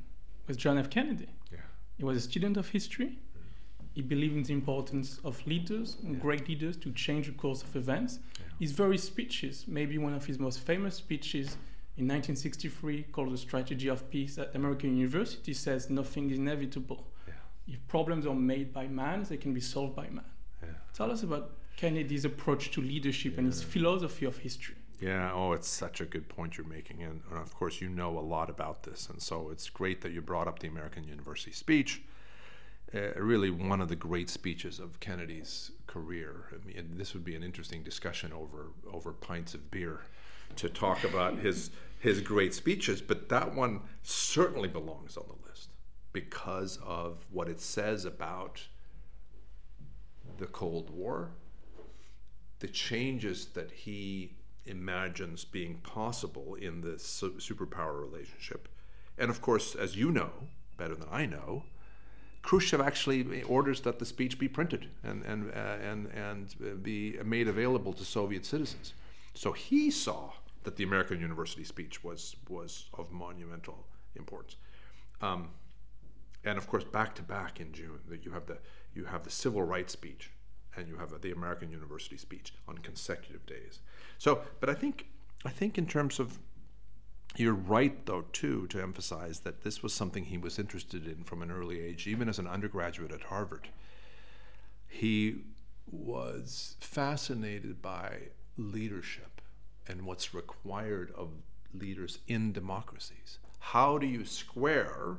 was 0.48 0.58
John 0.58 0.78
F. 0.78 0.90
Kennedy. 0.90 1.30
Yeah. 1.52 1.60
He 1.98 2.04
was 2.04 2.18
a 2.18 2.22
student 2.22 2.58
of 2.58 2.70
history 2.70 3.18
he 3.96 4.02
believed 4.02 4.36
in 4.36 4.44
the 4.44 4.54
importance 4.54 5.20
of 5.24 5.46
leaders, 5.48 5.98
yeah. 6.04 6.16
great 6.18 6.48
leaders, 6.50 6.76
to 6.78 6.92
change 6.92 7.28
the 7.28 7.32
course 7.32 7.64
of 7.64 7.76
events. 7.78 8.20
Yeah. 8.38 8.46
His 8.60 8.72
very 8.74 8.98
speeches, 8.98 9.64
maybe 9.68 9.98
one 9.98 10.14
of 10.14 10.26
his 10.26 10.38
most 10.38 10.60
famous 10.60 10.96
speeches 10.96 11.58
in 11.98 12.06
1963, 12.06 13.04
called 13.14 13.32
The 13.32 13.38
Strategy 13.38 13.88
of 13.88 14.10
Peace 14.10 14.38
at 14.38 14.54
American 14.54 14.98
University, 14.98 15.54
says 15.54 15.90
nothing 15.90 16.30
is 16.30 16.38
inevitable. 16.38 17.08
Yeah. 17.26 17.34
If 17.68 17.88
problems 17.88 18.28
are 18.28 18.36
made 18.36 18.74
by 18.74 18.88
man, 18.88 19.26
they 19.30 19.38
can 19.38 19.54
be 19.54 19.62
solved 19.62 19.96
by 19.96 20.10
man. 20.10 20.26
Tell 20.94 21.12
us 21.12 21.24
about 21.24 21.52
Kennedy's 21.76 22.24
approach 22.24 22.72
to 22.72 22.82
leadership 22.82 23.38
and 23.38 23.48
his 23.48 23.62
philosophy 23.62 24.26
of 24.26 24.38
history. 24.38 24.76
Yeah, 25.02 25.30
oh, 25.34 25.52
it's 25.52 25.68
such 25.68 26.00
a 26.00 26.06
good 26.06 26.30
point 26.30 26.58
you're 26.58 26.66
making. 26.66 27.04
And, 27.04 27.22
and 27.30 27.40
of 27.40 27.54
course, 27.54 27.82
you 27.82 27.90
know 27.90 28.18
a 28.18 28.22
lot 28.22 28.50
about 28.50 28.84
this. 28.84 29.10
And 29.10 29.22
so 29.22 29.50
it's 29.50 29.70
great 29.70 30.00
that 30.02 30.14
you 30.14 30.22
brought 30.22 30.48
up 30.48 30.60
the 30.60 30.70
American 30.70 31.04
University 31.04 31.52
speech 31.52 32.02
uh, 32.96 33.20
really 33.20 33.50
one 33.50 33.82
of 33.82 33.90
the 33.90 33.96
great 33.96 34.30
speeches 34.30 34.80
of 34.80 35.00
Kennedy's 35.00 35.72
career. 35.88 36.48
I 36.54 36.66
mean, 36.66 36.98
this 36.98 37.14
would 37.14 37.26
be 37.26 37.36
an 37.36 37.44
interesting 37.44 37.84
discussion 37.84 38.32
over 38.32 38.72
over 38.92 39.12
pints 39.12 39.54
of 39.54 39.70
beer 39.72 40.02
to 40.56 40.70
talk 40.70 41.04
about 41.04 41.38
his 41.40 41.72
his 42.00 42.22
great 42.22 42.54
speeches, 42.54 43.02
but 43.02 43.30
that 43.30 43.54
one 43.54 43.82
certainly 44.04 44.68
belongs 44.68 45.18
on 45.18 45.26
the 45.28 45.50
list 45.50 45.70
because 46.14 46.78
of 46.86 47.26
what 47.32 47.50
it 47.50 47.60
says 47.60 48.06
about 48.06 48.62
the 50.38 50.46
Cold 50.46 50.90
War, 50.90 51.32
the 52.60 52.68
changes 52.68 53.48
that 53.48 53.72
he 53.72 54.38
imagines 54.66 55.46
being 55.46 55.76
possible 55.78 56.56
in 56.56 56.82
the 56.82 56.94
superpower 56.96 58.00
relationship. 58.00 58.68
And 59.18 59.30
of 59.30 59.42
course, 59.42 59.76
as 59.76 59.96
you 59.96 60.12
know 60.12 60.32
better 60.78 60.96
than 60.96 61.08
I 61.12 61.26
know, 61.26 61.64
Khrushchev 62.46 62.80
actually 62.80 63.42
orders 63.44 63.82
that 63.82 63.98
the 63.98 64.06
speech 64.06 64.38
be 64.38 64.48
printed 64.48 64.88
and, 65.04 65.24
and, 65.24 65.52
uh, 65.52 65.78
and, 65.82 66.08
and 66.14 66.84
be 66.84 67.18
made 67.26 67.48
available 67.48 67.92
to 67.94 68.06
Soviet 68.06 68.46
citizens. 68.46 68.94
So 69.34 69.52
he 69.52 69.90
saw 69.90 70.32
that 70.64 70.76
the 70.76 70.84
American 70.84 71.20
University 71.20 71.64
speech 71.64 72.04
was, 72.04 72.36
was 72.48 72.86
of 72.94 73.12
monumental 73.12 73.88
importance. 74.16 74.58
Um, 75.24 75.50
and 76.44 76.60
of 76.60 76.68
course, 76.68 76.84
back 76.84 77.16
to 77.16 77.24
back 77.24 77.60
in 77.60 77.74
June, 77.74 78.00
that 78.10 78.24
you 78.24 78.32
have 78.32 78.46
the 78.46 78.60
you 78.94 79.06
have 79.06 79.24
the 79.24 79.32
civil 79.32 79.64
rights 79.64 79.94
speech 79.94 80.30
and 80.78 80.88
you 80.88 80.98
have 80.98 81.20
the 81.20 81.32
American 81.32 81.72
University 81.72 82.18
speech 82.18 82.54
on 82.68 82.78
consecutive 82.78 83.44
days. 83.48 83.80
So, 84.20 84.42
but 84.60 84.70
I 84.70 84.76
think 84.76 85.08
I 85.46 85.50
think 85.50 85.80
in 85.80 85.88
terms 85.88 86.20
of 86.20 86.38
you're 87.38 87.54
right 87.54 88.06
though 88.06 88.26
too 88.34 88.68
to 88.68 88.82
emphasize 88.82 89.40
that 89.42 89.64
this 89.64 89.84
was 89.84 89.94
something 89.94 90.26
he 90.26 90.38
was 90.38 90.60
interested 90.60 91.08
in 91.08 91.24
from 91.24 91.42
an 91.42 91.52
early 91.52 91.82
age, 91.82 92.08
even 92.08 92.30
as 92.30 92.40
an 92.40 92.48
undergraduate 92.48 93.12
at 93.12 93.24
Harvard. 93.24 93.70
He 94.88 95.42
was 95.92 96.76
fascinated 96.80 97.82
by 97.82 98.30
leadership 98.58 99.42
and 99.88 100.06
what's 100.06 100.34
required 100.34 101.12
of 101.16 101.30
leaders 101.74 102.20
in 102.28 102.54
democracies. 102.54 103.40
How 103.60 103.98
do 103.98 104.08
you 104.08 104.26
square 104.26 105.18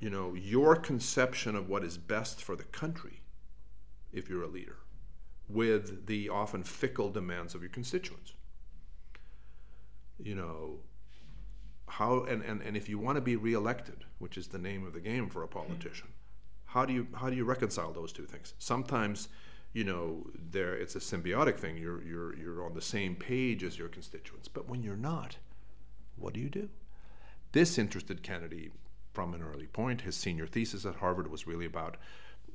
you 0.00 0.10
know 0.10 0.34
your 0.34 0.76
conception 0.76 1.56
of 1.56 1.68
what 1.68 1.82
is 1.82 1.96
best 1.96 2.42
for 2.42 2.56
the 2.56 2.64
country 2.64 3.20
if 4.12 4.28
you're 4.28 4.42
a 4.42 4.48
leader 4.48 4.76
with 5.48 6.06
the 6.06 6.28
often 6.28 6.62
fickle 6.62 7.10
demands 7.10 7.54
of 7.54 7.62
your 7.62 7.70
constituents. 7.70 8.34
You 10.18 10.34
know, 10.34 10.78
how 11.88 12.24
and, 12.24 12.42
and, 12.42 12.62
and 12.62 12.76
if 12.76 12.88
you 12.88 12.98
want 12.98 13.16
to 13.16 13.20
be 13.20 13.36
reelected, 13.36 14.04
which 14.18 14.36
is 14.36 14.48
the 14.48 14.58
name 14.58 14.86
of 14.86 14.92
the 14.92 15.00
game 15.00 15.28
for 15.28 15.42
a 15.42 15.48
politician, 15.48 16.08
how 16.66 16.84
do 16.84 16.92
you 16.92 17.06
how 17.14 17.30
do 17.30 17.36
you 17.36 17.44
reconcile 17.44 17.92
those 17.92 18.12
two 18.12 18.26
things? 18.26 18.54
Sometimes, 18.58 19.28
you 19.72 19.84
know, 19.84 20.26
there 20.50 20.74
it's 20.74 20.96
a 20.96 21.00
symbiotic 21.00 21.58
thing. 21.58 21.76
You're 21.76 22.02
you're 22.02 22.36
you're 22.36 22.64
on 22.64 22.74
the 22.74 22.82
same 22.82 23.14
page 23.16 23.62
as 23.62 23.78
your 23.78 23.88
constituents. 23.88 24.48
But 24.48 24.68
when 24.68 24.82
you're 24.82 24.96
not, 24.96 25.36
what 26.16 26.34
do 26.34 26.40
you 26.40 26.48
do? 26.48 26.68
This 27.52 27.78
interested 27.78 28.22
Kennedy 28.22 28.70
from 29.12 29.32
an 29.34 29.42
early 29.42 29.66
point. 29.66 30.00
His 30.00 30.16
senior 30.16 30.46
thesis 30.46 30.84
at 30.84 30.96
Harvard 30.96 31.30
was 31.30 31.46
really 31.46 31.66
about 31.66 31.96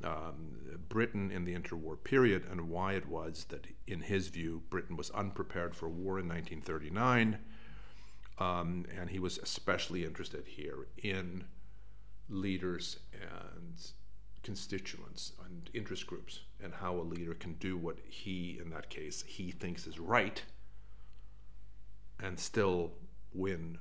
um, 0.04 0.58
Britain 0.90 1.32
in 1.32 1.46
the 1.46 1.56
interwar 1.56 2.02
period 2.04 2.46
and 2.50 2.70
why 2.70 2.94
it 2.94 3.08
was 3.08 3.46
that, 3.50 3.68
in 3.88 4.02
his 4.02 4.28
view, 4.28 4.62
Britain 4.70 4.96
was 4.96 5.10
unprepared 5.12 5.76
for 5.76 5.88
war 5.88 6.20
in 6.20 6.28
1939. 6.28 7.38
Um, 8.40 8.86
and 8.98 9.10
he 9.10 9.20
was 9.20 9.38
especially 9.40 10.06
interested 10.06 10.46
here 10.46 10.88
in 10.98 11.44
leaders 12.30 12.98
and 13.14 13.76
constituents 14.44 15.34
and 15.46 15.70
interest 15.74 16.08
groups 16.08 16.40
and 16.64 16.74
how 16.74 16.96
a 16.96 17.02
leader 17.02 17.34
can 17.34 17.54
do 17.56 17.78
what 17.78 17.98
he, 18.08 18.58
in 18.62 18.70
that 18.70 18.90
case, 18.90 19.24
he 19.28 19.52
thinks 19.52 19.86
is 19.86 20.00
right 20.00 20.42
and 22.22 22.40
still 22.40 22.92
win 23.34 23.78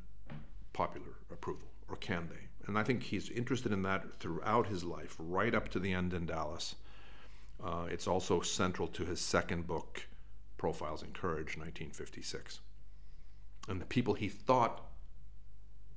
popular 0.73 1.19
approval, 1.31 1.69
or 1.89 1.97
can 1.97 2.29
they? 2.29 2.49
and 2.69 2.79
I 2.79 2.83
think 2.83 3.03
he's 3.03 3.31
interested 3.31 3.73
in 3.73 3.83
that 3.83 4.21
throughout 4.21 4.67
his 4.67 4.85
life, 4.85 5.17
right 5.19 5.55
up 5.55 5.69
to 5.71 5.79
the 5.79 5.93
end 5.93 6.13
in 6.13 6.27
Dallas. 6.27 6.77
Uh, 7.65 7.87
it's 7.91 8.07
also 8.07 8.41
central 8.41 8.87
to 8.89 9.07
his 9.07 9.21
second 9.21 9.67
book, 9.67 10.07
Profiles 10.59 11.03
in 11.03 11.13
Courage, 11.13 11.57
1956. 11.57 12.61
And 13.69 13.81
the 13.81 13.87
people 13.87 14.15
he 14.15 14.29
thought 14.29 14.87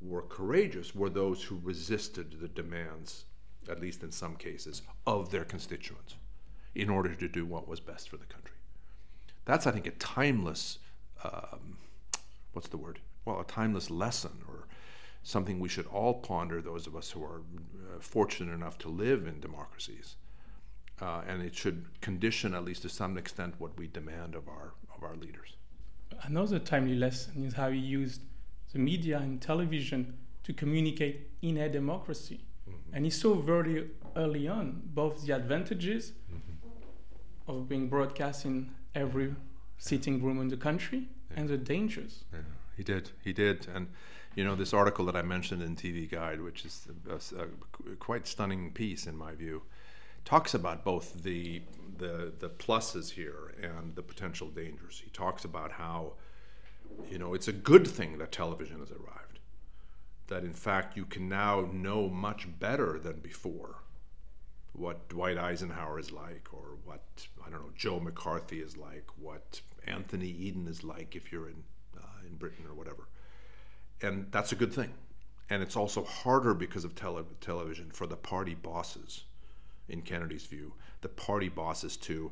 were 0.02 0.24
courageous 0.24 0.94
were 0.96 1.10
those 1.10 1.44
who 1.44 1.60
resisted 1.64 2.40
the 2.40 2.48
demands, 2.48 3.26
at 3.70 3.80
least 3.80 4.04
in 4.04 4.12
some 4.12 4.36
cases, 4.36 4.82
of 5.06 5.32
their 5.32 5.46
constituents 5.46 6.16
in 6.76 6.90
order 6.90 7.14
to 7.16 7.28
do 7.28 7.46
what 7.46 7.68
was 7.68 7.80
best 7.80 8.10
for 8.10 8.18
the 8.18 8.26
country. 8.26 8.56
That's, 9.46 9.68
I 9.68 9.72
think, 9.72 9.88
a 9.88 9.92
timeless, 9.92 10.80
um, 11.24 11.78
what's 12.54 12.68
the 12.68 12.78
word? 12.78 13.00
Well, 13.26 13.40
a 13.40 13.46
timeless 13.46 13.90
lesson 13.90 14.44
or 14.48 14.68
something 15.24 15.60
we 15.60 15.70
should 15.70 15.86
all 15.88 16.16
ponder, 16.16 16.62
those 16.62 16.88
of 16.88 16.96
us 16.96 17.12
who 17.12 17.24
are 17.24 17.42
uh, 17.42 18.00
fortunate 18.00 18.54
enough 18.54 18.78
to 18.80 18.90
live 18.90 19.28
in 19.28 19.40
democracies. 19.40 20.16
Uh, 21.00 21.22
and 21.28 21.42
it 21.42 21.56
should 21.56 21.86
condition, 22.02 22.54
at 22.54 22.64
least 22.64 22.84
to 22.84 22.90
some 22.90 23.18
extent, 23.18 23.56
what 23.60 23.78
we 23.78 23.88
demand 23.88 24.36
of 24.36 24.48
our, 24.48 24.74
of 24.96 25.04
our 25.04 25.16
leaders. 25.16 25.56
Another 26.24 26.60
timely 26.60 26.96
lesson 26.96 27.44
is 27.46 27.54
how 27.54 27.70
he 27.70 27.80
used 27.80 28.22
the 28.74 28.80
media 28.80 29.18
and 29.18 29.42
television 29.42 30.18
to 30.44 30.54
communicate 30.54 31.30
in 31.42 31.58
a 31.58 31.70
democracy. 31.70 32.42
Mm-hmm. 32.70 32.96
And 32.96 33.06
he 33.06 33.12
saw 33.12 33.36
very 33.36 33.90
early 34.16 34.48
on 34.48 34.82
both 34.86 35.26
the 35.26 35.34
advantages 35.34 36.14
mm-hmm. 36.32 37.52
of 37.52 37.68
being 37.68 37.88
broadcast 37.88 38.46
in 38.46 38.72
every 38.96 39.36
sitting 39.78 40.22
room 40.22 40.40
in 40.40 40.48
the 40.48 40.58
country 40.58 41.08
yeah. 41.32 41.40
and 41.40 41.50
the 41.50 41.58
dangers. 41.58 42.24
Yeah, 42.32 42.40
he 42.78 42.84
did. 42.84 43.10
He 43.24 43.34
did. 43.34 43.68
And 43.74 43.88
you 44.36 44.44
know, 44.44 44.56
this 44.56 44.74
article 44.74 45.06
that 45.06 45.16
I 45.16 45.22
mentioned 45.22 45.62
in 45.62 45.76
TV 45.76 46.10
Guide, 46.10 46.42
which 46.42 46.66
is 46.66 46.88
a, 47.10 47.16
a, 47.42 47.96
quite 48.00 48.28
stunning 48.28 48.72
piece 48.72 49.08
in 49.08 49.18
my 49.18 49.34
view, 49.34 49.62
talks 50.26 50.54
about 50.54 50.84
both 50.84 51.24
the, 51.24 51.62
the 51.98 52.34
the 52.40 52.50
pluses 52.50 53.12
here 53.12 53.54
and 53.62 53.96
the 53.96 54.02
potential 54.02 54.50
dangers. 54.50 55.02
He 55.04 55.10
talks 55.12 55.46
about 55.46 55.72
how, 55.72 56.14
you 57.10 57.18
know, 57.18 57.34
it's 57.34 57.48
a 57.48 57.54
good 57.54 57.88
thing 57.88 58.18
that 58.18 58.32
television 58.32 58.80
has 58.80 58.92
arrived. 58.92 59.40
That 60.28 60.44
in 60.44 60.54
fact 60.54 60.96
you 60.98 61.06
can 61.06 61.28
now 61.28 61.70
know 61.72 62.08
much 62.08 62.48
better 62.60 63.00
than 63.00 63.20
before 63.20 63.76
what 64.74 65.10
Dwight 65.10 65.38
Eisenhower 65.38 66.00
is 66.00 66.12
like, 66.12 66.48
or 66.54 66.78
what 66.86 67.28
I 67.46 67.50
don't 67.50 67.62
know 67.62 67.72
Joe 67.76 68.00
McCarthy 68.00 68.60
is 68.62 68.78
like, 68.78 69.06
what 69.18 69.62
Anthony 69.86 70.30
Eden 70.30 70.68
is 70.68 70.84
like 70.84 71.16
if 71.16 71.32
you're 71.32 71.50
in 71.50 71.64
uh, 71.98 72.28
in 72.28 72.36
Britain 72.36 72.66
or 72.68 72.74
whatever 72.74 73.08
and 74.02 74.28
that's 74.32 74.52
a 74.52 74.56
good 74.56 74.74
thing. 74.74 74.94
And 75.50 75.62
it's 75.62 75.76
also 75.76 76.04
harder 76.04 76.54
because 76.54 76.86
of 76.86 76.96
tele- 76.96 77.26
television 77.42 77.92
for 77.92 78.08
the 78.08 78.16
party 78.16 78.56
bosses, 78.56 79.26
in 79.92 80.02
Kennedy's 80.02 80.46
view, 80.46 80.74
the 81.02 81.10
party 81.10 81.50
bosses 81.50 81.98
too, 81.98 82.32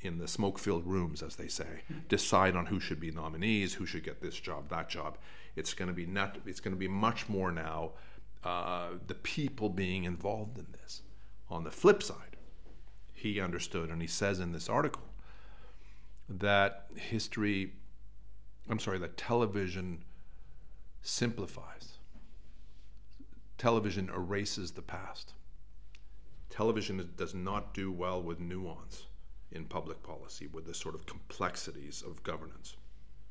in 0.00 0.18
the 0.18 0.28
smoke 0.28 0.58
filled 0.58 0.86
rooms, 0.86 1.22
as 1.22 1.36
they 1.36 1.48
say, 1.48 1.82
decide 2.08 2.56
on 2.56 2.66
who 2.66 2.80
should 2.80 3.00
be 3.00 3.10
nominees, 3.10 3.74
who 3.74 3.86
should 3.86 4.04
get 4.04 4.20
this 4.20 4.38
job, 4.38 4.68
that 4.68 4.88
job. 4.88 5.16
It's 5.56 5.72
going 5.72 5.88
to 5.88 5.94
be 5.94 6.06
not, 6.06 6.38
it's 6.46 6.60
going 6.60 6.74
to 6.74 6.78
be 6.78 6.88
much 6.88 7.28
more 7.28 7.52
now 7.52 7.92
uh, 8.42 8.88
the 9.06 9.14
people 9.14 9.68
being 9.68 10.04
involved 10.04 10.58
in 10.58 10.66
this. 10.72 11.02
On 11.48 11.64
the 11.64 11.70
flip 11.70 12.02
side, 12.02 12.36
he 13.12 13.40
understood, 13.40 13.90
and 13.90 14.02
he 14.02 14.08
says 14.08 14.40
in 14.40 14.52
this 14.52 14.68
article, 14.68 15.04
that 16.28 16.86
history, 16.96 17.72
I'm 18.68 18.78
sorry, 18.78 18.98
that 18.98 19.16
television 19.16 20.04
simplifies. 21.02 21.98
Television 23.56 24.10
erases 24.10 24.72
the 24.72 24.82
past. 24.82 25.32
Television 26.54 27.10
does 27.16 27.34
not 27.34 27.74
do 27.74 27.90
well 27.90 28.22
with 28.22 28.38
nuance 28.38 29.06
in 29.50 29.64
public 29.64 30.00
policy, 30.04 30.46
with 30.46 30.64
the 30.66 30.72
sort 30.72 30.94
of 30.94 31.04
complexities 31.04 32.00
of 32.06 32.22
governance. 32.22 32.76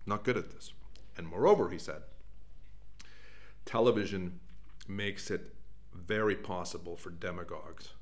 Not 0.05 0.25
good 0.25 0.35
at 0.35 0.51
this. 0.51 0.73
And 1.15 1.25
moreover, 1.27 1.69
he 1.69 1.77
said, 1.77 2.01
television 3.63 4.41
makes 4.89 5.31
it 5.31 5.55
very 5.93 6.35
possible 6.35 6.97
for 6.97 7.11
demagogues 7.11 7.93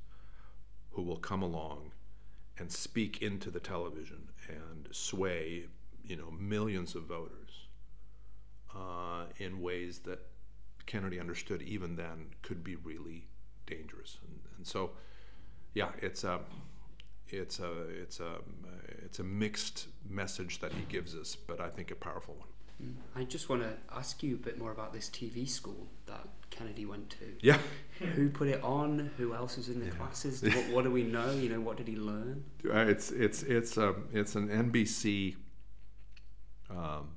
who 0.90 1.04
will 1.04 1.18
come 1.18 1.44
along 1.44 1.92
and 2.58 2.72
speak 2.72 3.22
into 3.22 3.52
the 3.52 3.60
television 3.60 4.30
and 4.50 4.88
sway, 4.90 5.66
you 6.04 6.16
know, 6.16 6.32
millions 6.32 6.96
of 6.96 7.04
voters 7.04 7.68
uh, 8.76 9.26
in 9.38 9.62
ways 9.62 10.00
that 10.00 10.26
Kennedy 10.88 11.20
understood 11.20 11.62
even 11.62 11.96
then 11.96 12.32
could 12.42 12.64
be 12.64 12.76
really 12.76 13.28
dangerous. 13.68 14.18
And, 14.26 14.40
and 14.58 14.66
so, 14.66 14.92
yeah, 15.74 15.90
it's 16.02 16.24
a 16.24 16.40
it's 17.30 17.60
a 17.60 17.72
it's 18.02 18.20
a 18.20 18.36
it's 19.06 19.20
a 19.20 19.24
mixed 19.24 19.88
message 20.10 20.60
that 20.60 20.74
he 20.74 20.84
gives 20.90 21.16
us, 21.16 21.36
but 21.36 21.60
I 21.60 21.70
think 21.70 21.92
a 21.92 21.96
powerful 21.96 22.36
one. 22.36 22.48
Mm. 22.84 22.94
I 23.16 23.24
just 23.26 23.48
want 23.50 23.62
to 23.62 23.74
ask 23.96 24.24
you 24.24 24.36
a 24.36 24.38
bit 24.38 24.58
more 24.58 24.72
about 24.72 24.92
this 24.94 25.10
TV 25.10 25.48
school 25.48 25.88
that 26.08 26.28
Kennedy 26.50 26.86
went 26.86 27.10
to. 27.12 27.26
Yeah. 27.42 27.60
Who 28.16 28.30
put 28.30 28.48
it 28.48 28.62
on? 28.64 29.12
Who 29.18 29.34
else 29.36 29.58
was 29.58 29.70
in 29.70 29.80
the 29.80 29.86
Yeah. 29.86 29.92
classes? 29.94 30.42
What, 30.42 30.70
what 30.72 30.84
do 30.84 30.92
we 30.92 31.04
know? 31.04 31.32
You 31.32 31.50
know, 31.50 31.62
what 31.62 31.78
did 31.78 31.88
he 31.88 31.96
learn? 31.96 32.44
Uh, 32.68 32.78
It's 32.80 33.12
it's 33.12 33.44
it's 33.44 33.78
um 33.78 34.08
it's 34.12 34.36
an 34.36 34.50
NBC. 34.50 35.36
Um, 36.70 37.10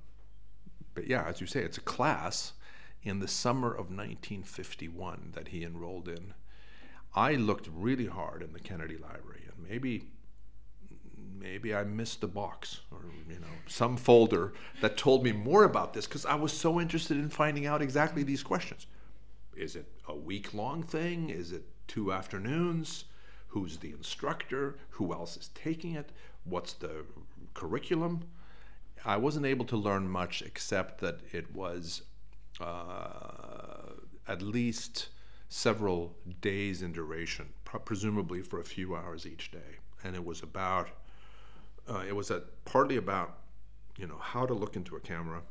but 0.95 1.07
yeah, 1.07 1.25
as 1.27 1.41
you 1.41 1.47
say, 1.47 1.61
it's 1.61 1.79
a 1.79 1.83
class 1.83 2.53
in 3.03 3.21
the 3.21 3.29
summer 3.29 3.69
of 3.71 3.91
1951 3.91 5.31
that 5.35 5.49
he 5.49 5.63
enrolled 5.65 6.09
in. 6.09 6.35
I 7.15 7.35
looked 7.35 7.69
really 7.73 8.07
hard 8.07 8.43
in 8.43 8.53
the 8.53 8.61
Kennedy 8.61 8.97
Library, 8.97 9.43
and 9.47 9.69
maybe 9.69 10.09
maybe 11.39 11.75
I 11.75 11.85
missed 11.85 12.21
the 12.23 12.27
box 12.27 12.81
or 12.91 13.01
you 13.29 13.39
know 13.39 13.47
some 13.67 13.97
folder 13.97 14.55
that 14.81 14.97
told 14.97 15.23
me 15.23 15.33
more 15.33 15.65
about 15.65 15.93
this 15.93 16.07
because 16.07 16.25
I 16.25 16.35
was 16.35 16.53
so 16.53 16.81
interested 16.81 17.19
in 17.19 17.29
finding 17.29 17.67
out 17.67 17.83
exactly 17.83 18.23
these 18.23 18.43
questions. 18.43 18.87
Is 19.55 19.77
it 19.77 19.87
a 20.09 20.15
week 20.15 20.55
long 20.55 20.83
thing? 20.83 21.31
Is 21.31 21.53
it 21.53 21.65
two 21.87 22.13
afternoons? 22.13 23.05
Who's 23.49 23.77
the 23.77 23.93
instructor? 23.93 24.79
Who 24.91 25.13
else 25.13 25.37
is 25.37 25.51
taking 25.55 25.95
it? 25.95 26.11
What's 26.45 26.73
the 26.73 27.05
curriculum? 27.53 28.25
I 29.05 29.17
wasn't 29.19 29.47
able 29.47 29.67
to 29.67 29.77
learn 29.77 30.09
much 30.09 30.43
except 30.43 31.01
that 31.03 31.21
it 31.31 31.55
was 31.55 32.03
uh, 32.61 33.93
at 34.27 34.43
least 34.43 35.09
several 35.55 36.13
days 36.41 36.83
in 36.83 36.93
duration, 36.93 37.49
presumably 37.85 38.43
for 38.43 38.59
a 38.59 38.65
few 38.65 38.97
hours 38.97 39.25
each 39.25 39.53
day. 39.53 39.79
And 40.03 40.17
it 40.17 40.25
was 40.25 40.43
about, 40.43 40.89
uh, 41.89 42.03
it 42.09 42.15
was 42.17 42.33
a, 42.33 42.43
partly 42.65 42.97
about, 42.97 43.39
you 43.97 44.09
know, 44.09 44.19
how 44.19 44.47
to 44.47 44.53
look 44.53 44.75
into 44.75 44.97
a 44.97 45.01
camera. 45.01 45.43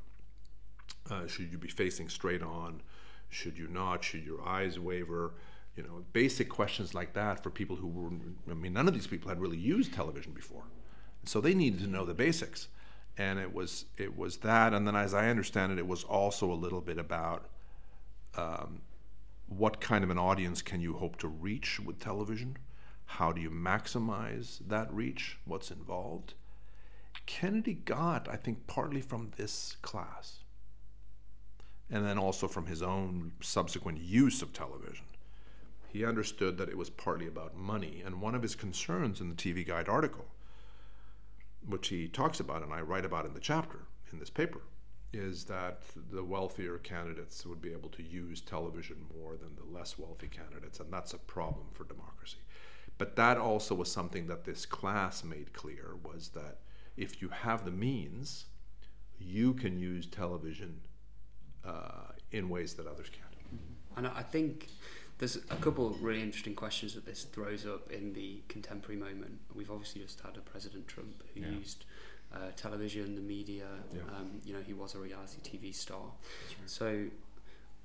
Uh, 1.10 1.26
should 1.26 1.49
you 1.54 1.58
be 1.58 1.70
facing 1.70 2.10
straight 2.10 2.43
on? 2.43 2.82
Should 3.30 3.58
you 3.58 3.70
not? 3.70 4.04
Should 4.04 4.26
your 4.26 4.45
eyes 4.45 4.78
waver? 4.78 5.36
You 5.78 5.84
know, 5.84 6.04
basic 6.12 6.49
questions 6.49 6.93
like 6.93 7.14
that 7.14 7.41
for 7.41 7.49
people 7.49 7.78
who 7.78 7.88
were, 7.88 8.10
I 8.51 8.56
mean, 8.56 8.74
none 8.74 8.89
of 8.89 8.93
these 8.93 9.08
people 9.08 9.30
had 9.30 9.39
really 9.39 9.58
used 9.58 9.93
television 9.93 10.34
before. 10.34 10.66
So 11.24 11.39
they 11.39 11.54
needed 11.54 11.80
to 11.80 11.88
know 11.88 12.04
the 12.04 12.14
basics. 12.14 12.68
And 13.18 13.39
it 13.39 13.54
was 13.54 13.86
it 13.95 14.18
was 14.18 14.38
that, 14.38 14.74
and 14.74 14.86
then 14.86 14.97
as 14.97 15.14
I 15.14 15.30
understand 15.30 15.72
it, 15.72 15.78
it 15.78 15.88
was 15.88 16.04
also 16.04 16.51
a 16.51 16.56
little 16.56 16.82
bit 16.82 16.97
about 16.97 17.45
um, 18.36 18.82
what 19.58 19.80
kind 19.80 20.04
of 20.04 20.10
an 20.10 20.18
audience 20.18 20.62
can 20.62 20.82
you 20.82 20.93
hope 20.93 21.18
to 21.18 21.28
reach 21.28 21.80
with 21.80 21.99
television? 21.99 22.58
How 23.06 23.32
do 23.32 23.41
you 23.41 23.49
maximize 23.49 24.60
that 24.68 24.91
reach? 24.93 25.38
What's 25.45 25.72
involved? 25.72 26.34
Kennedy 27.26 27.74
got, 27.74 28.28
I 28.28 28.36
think, 28.36 28.68
partly 28.68 29.01
from 29.01 29.32
this 29.38 29.78
class, 29.82 30.39
and 31.89 32.06
then 32.06 32.18
also 32.18 32.47
from 32.47 32.66
his 32.66 32.82
own 32.82 33.34
subsequent 33.41 34.01
use 34.01 34.41
of 34.41 34.51
television. 34.51 35.06
He 35.88 36.04
understood 36.04 36.58
that 36.58 36.70
it 36.70 36.78
was 36.78 36.89
partly 36.89 37.28
about 37.28 37.56
money, 37.56 38.01
and 38.04 38.20
one 38.20 38.36
of 38.36 38.41
his 38.41 38.56
concerns 38.56 39.22
in 39.22 39.30
the 39.30 39.36
TV 39.36 39.66
Guide 39.66 39.88
article, 39.88 40.26
which 41.68 41.89
he 41.89 42.08
talks 42.08 42.39
about 42.39 42.64
and 42.64 42.74
I 42.74 42.82
write 42.82 43.06
about 43.06 43.26
in 43.26 43.34
the 43.34 43.39
chapter 43.39 43.82
in 44.12 44.20
this 44.20 44.32
paper, 44.32 44.62
is 45.14 45.43
that 45.45 45.82
the 46.11 46.24
wealthier 46.24 46.78
candidates 46.80 47.45
would 47.45 47.61
be 47.61 47.72
able 47.72 47.89
to 47.89 48.03
use 48.03 48.41
television 48.41 48.97
more 49.16 49.36
than 49.38 49.55
the 49.55 49.78
less 49.78 49.97
wealthy 49.97 50.28
candidates, 50.28 50.80
and 50.80 50.91
that's 50.91 51.14
a 51.14 51.18
problem 51.20 51.68
for 51.74 51.84
democracy. 51.84 52.39
But 52.97 53.16
that 53.16 53.38
also 53.38 53.76
was 53.76 53.91
something 53.91 54.28
that 54.28 54.43
this 54.45 54.66
class 54.66 55.24
made 55.24 55.53
clear 55.53 55.95
was 56.03 56.30
that 56.30 56.59
if 56.97 57.22
you 57.22 57.30
have 57.30 57.66
the 57.66 57.72
means, 57.72 58.45
you 59.20 59.53
can 59.53 59.78
use 59.80 60.05
television 60.05 60.82
uh, 61.66 62.11
in 62.32 62.49
ways 62.49 62.74
that 62.76 62.88
others 62.88 63.09
can't. 63.09 63.59
And 63.95 64.07
I 64.07 64.24
think 64.24 64.68
there's 65.20 65.38
a 65.38 65.55
couple 65.57 65.88
of 65.88 66.03
really 66.03 66.22
interesting 66.22 66.55
questions 66.55 66.95
that 66.95 67.05
this 67.05 67.24
throws 67.26 67.66
up 67.66 67.91
in 67.91 68.14
the 68.14 68.41
contemporary 68.47 68.99
moment. 68.99 69.39
We've 69.53 69.70
obviously 69.72 70.01
just 70.01 70.20
had 70.22 70.36
a 70.38 70.41
President 70.41 70.88
Trump 70.88 71.24
who 71.34 71.41
Yeah. 71.41 71.51
used 71.51 71.86
uh, 72.34 72.38
television, 72.56 73.16
the 73.16 73.22
media. 73.22 73.66
Yeah. 73.94 74.02
Um, 74.18 74.40
you 74.46 74.54
know, 74.54 74.62
he 74.62 74.74
was 74.74 74.96
a 74.96 75.00
reality 75.00 75.38
TV 75.42 75.74
star. 75.74 76.02
So 76.66 77.06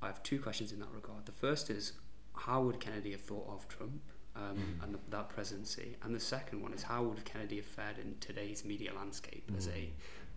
I 0.02 0.06
have 0.06 0.22
two 0.22 0.40
questions 0.40 0.72
in 0.72 0.80
that 0.80 0.90
regard. 0.94 1.26
The 1.26 1.32
first 1.32 1.70
is 1.70 1.92
how 2.34 2.62
would 2.62 2.80
Kennedy 2.80 3.10
have 3.12 3.20
thought 3.20 3.46
of 3.48 3.66
Trump 3.68 4.00
um, 4.36 4.56
Mhm. 4.56 4.82
and 4.84 4.94
the, 4.94 4.98
that 5.10 5.28
presidency? 5.28 5.96
And 6.02 6.14
the 6.14 6.20
second 6.20 6.62
one 6.62 6.72
is 6.72 6.82
how 6.82 7.02
would 7.02 7.24
Kennedy 7.24 7.56
have 7.56 7.66
fared 7.66 7.98
in 7.98 8.16
today's 8.20 8.64
media 8.64 8.92
landscape 8.94 9.50
as 9.56 9.68
a 9.68 9.90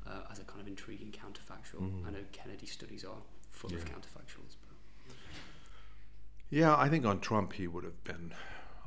uh, 0.08 0.24
as 0.32 0.40
a 0.40 0.44
kind 0.44 0.60
of 0.60 0.68
intriguing 0.68 1.12
counterfactual? 1.12 1.82
Mhm. 1.82 2.08
I 2.08 2.10
know 2.12 2.24
Kennedy 2.32 2.66
studies 2.66 3.06
are 3.06 3.22
full 3.52 3.74
of 3.74 3.86
counterfactuals. 3.86 4.56
But 4.62 5.16
Yeah, 6.50 6.76
I 6.76 6.90
think 6.90 7.06
on 7.06 7.20
Trump 7.20 7.54
he 7.54 7.68
would 7.68 7.84
have 7.84 8.04
been, 8.04 8.34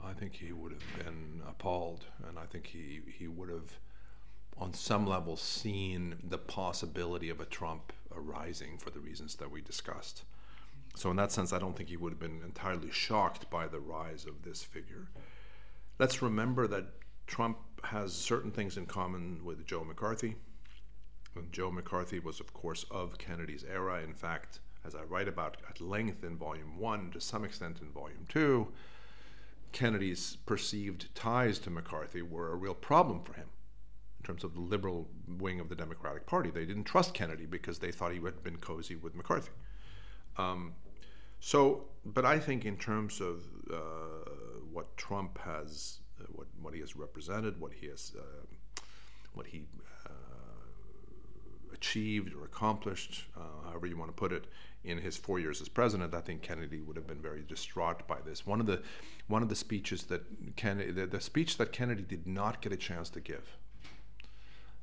I 0.02 0.12
think 0.12 0.34
he 0.34 0.52
would 0.52 0.72
have 0.72 1.04
been 1.04 1.42
appalled, 1.48 2.04
and 2.28 2.38
I 2.38 2.46
think 2.46 2.66
he 2.66 3.00
he 3.18 3.26
would 3.28 3.48
have, 3.48 3.78
on 4.58 4.72
some 4.72 5.06
level, 5.06 5.36
seen 5.36 6.16
the 6.22 6.38
possibility 6.38 7.28
of 7.28 7.40
a 7.40 7.44
Trump 7.44 7.92
arising 8.14 8.78
for 8.78 8.90
the 8.90 9.00
reasons 9.00 9.34
that 9.36 9.50
we 9.50 9.60
discussed. 9.60 10.24
So 10.96 11.10
in 11.10 11.16
that 11.16 11.32
sense, 11.32 11.52
I 11.52 11.58
don't 11.58 11.76
think 11.76 11.88
he 11.88 11.96
would 11.96 12.12
have 12.12 12.20
been 12.20 12.40
entirely 12.44 12.90
shocked 12.90 13.50
by 13.50 13.66
the 13.66 13.80
rise 13.80 14.26
of 14.26 14.42
this 14.42 14.62
figure. 14.62 15.08
Let's 15.98 16.22
remember 16.22 16.68
that 16.68 16.86
Trump 17.26 17.58
has 17.82 18.12
certain 18.12 18.52
things 18.52 18.76
in 18.76 18.86
common 18.86 19.44
with 19.44 19.66
Joe 19.66 19.84
McCarthy. 19.84 20.36
And 21.34 21.52
Joe 21.52 21.72
McCarthy 21.72 22.20
was, 22.20 22.38
of 22.38 22.54
course, 22.54 22.84
of 22.92 23.18
Kennedy's 23.18 23.64
era. 23.64 24.02
In 24.02 24.14
fact, 24.14 24.60
as 24.86 24.94
I 24.94 25.02
write 25.02 25.26
about 25.26 25.56
at 25.68 25.80
length 25.80 26.22
in 26.22 26.36
Volume 26.36 26.78
1, 26.78 27.10
to 27.10 27.20
some 27.20 27.44
extent 27.44 27.78
in 27.80 27.90
Volume 27.90 28.26
2, 28.28 28.68
Kennedy's 29.72 30.36
perceived 30.46 31.12
ties 31.16 31.58
to 31.60 31.70
McCarthy 31.70 32.22
were 32.22 32.52
a 32.52 32.56
real 32.56 32.74
problem 32.74 33.20
for 33.24 33.32
him 33.32 33.48
in 34.24 34.26
terms 34.26 34.42
of 34.42 34.54
the 34.54 34.60
liberal 34.60 35.06
wing 35.38 35.60
of 35.60 35.68
the 35.68 35.74
Democratic 35.74 36.24
Party. 36.24 36.50
They 36.50 36.64
didn't 36.64 36.84
trust 36.84 37.12
Kennedy 37.12 37.44
because 37.44 37.78
they 37.78 37.92
thought 37.92 38.12
he 38.12 38.20
had 38.20 38.42
been 38.42 38.56
cozy 38.56 38.96
with 38.96 39.14
McCarthy. 39.14 39.50
Um, 40.38 40.72
so, 41.40 41.84
but 42.06 42.24
I 42.24 42.38
think 42.38 42.64
in 42.64 42.78
terms 42.78 43.20
of 43.20 43.42
uh, 43.70 43.76
what 44.72 44.96
Trump 44.96 45.38
has, 45.44 45.98
uh, 46.18 46.24
what 46.32 46.46
what 46.62 46.72
he 46.72 46.80
has 46.80 46.96
represented, 46.96 47.60
what 47.60 47.72
he 47.74 47.86
has, 47.88 48.12
uh, 48.18 48.80
what 49.34 49.46
he 49.46 49.66
uh, 50.06 50.10
achieved 51.74 52.34
or 52.34 52.46
accomplished, 52.46 53.26
uh, 53.36 53.68
however 53.68 53.86
you 53.86 53.98
want 53.98 54.10
to 54.10 54.16
put 54.16 54.32
it, 54.32 54.46
in 54.84 54.96
his 54.96 55.18
four 55.18 55.38
years 55.38 55.60
as 55.60 55.68
president, 55.68 56.14
I 56.14 56.22
think 56.22 56.40
Kennedy 56.40 56.80
would 56.80 56.96
have 56.96 57.06
been 57.06 57.20
very 57.20 57.42
distraught 57.42 58.08
by 58.08 58.20
this. 58.24 58.46
One 58.46 58.60
of 58.60 58.66
the 58.66 58.80
one 59.26 59.42
of 59.42 59.50
the 59.50 59.54
speeches 59.54 60.04
that 60.04 60.22
Kennedy, 60.56 60.92
the, 60.92 61.06
the 61.06 61.20
speech 61.20 61.58
that 61.58 61.72
Kennedy 61.72 62.04
did 62.04 62.26
not 62.26 62.62
get 62.62 62.72
a 62.72 62.76
chance 62.76 63.10
to 63.10 63.20
give. 63.20 63.58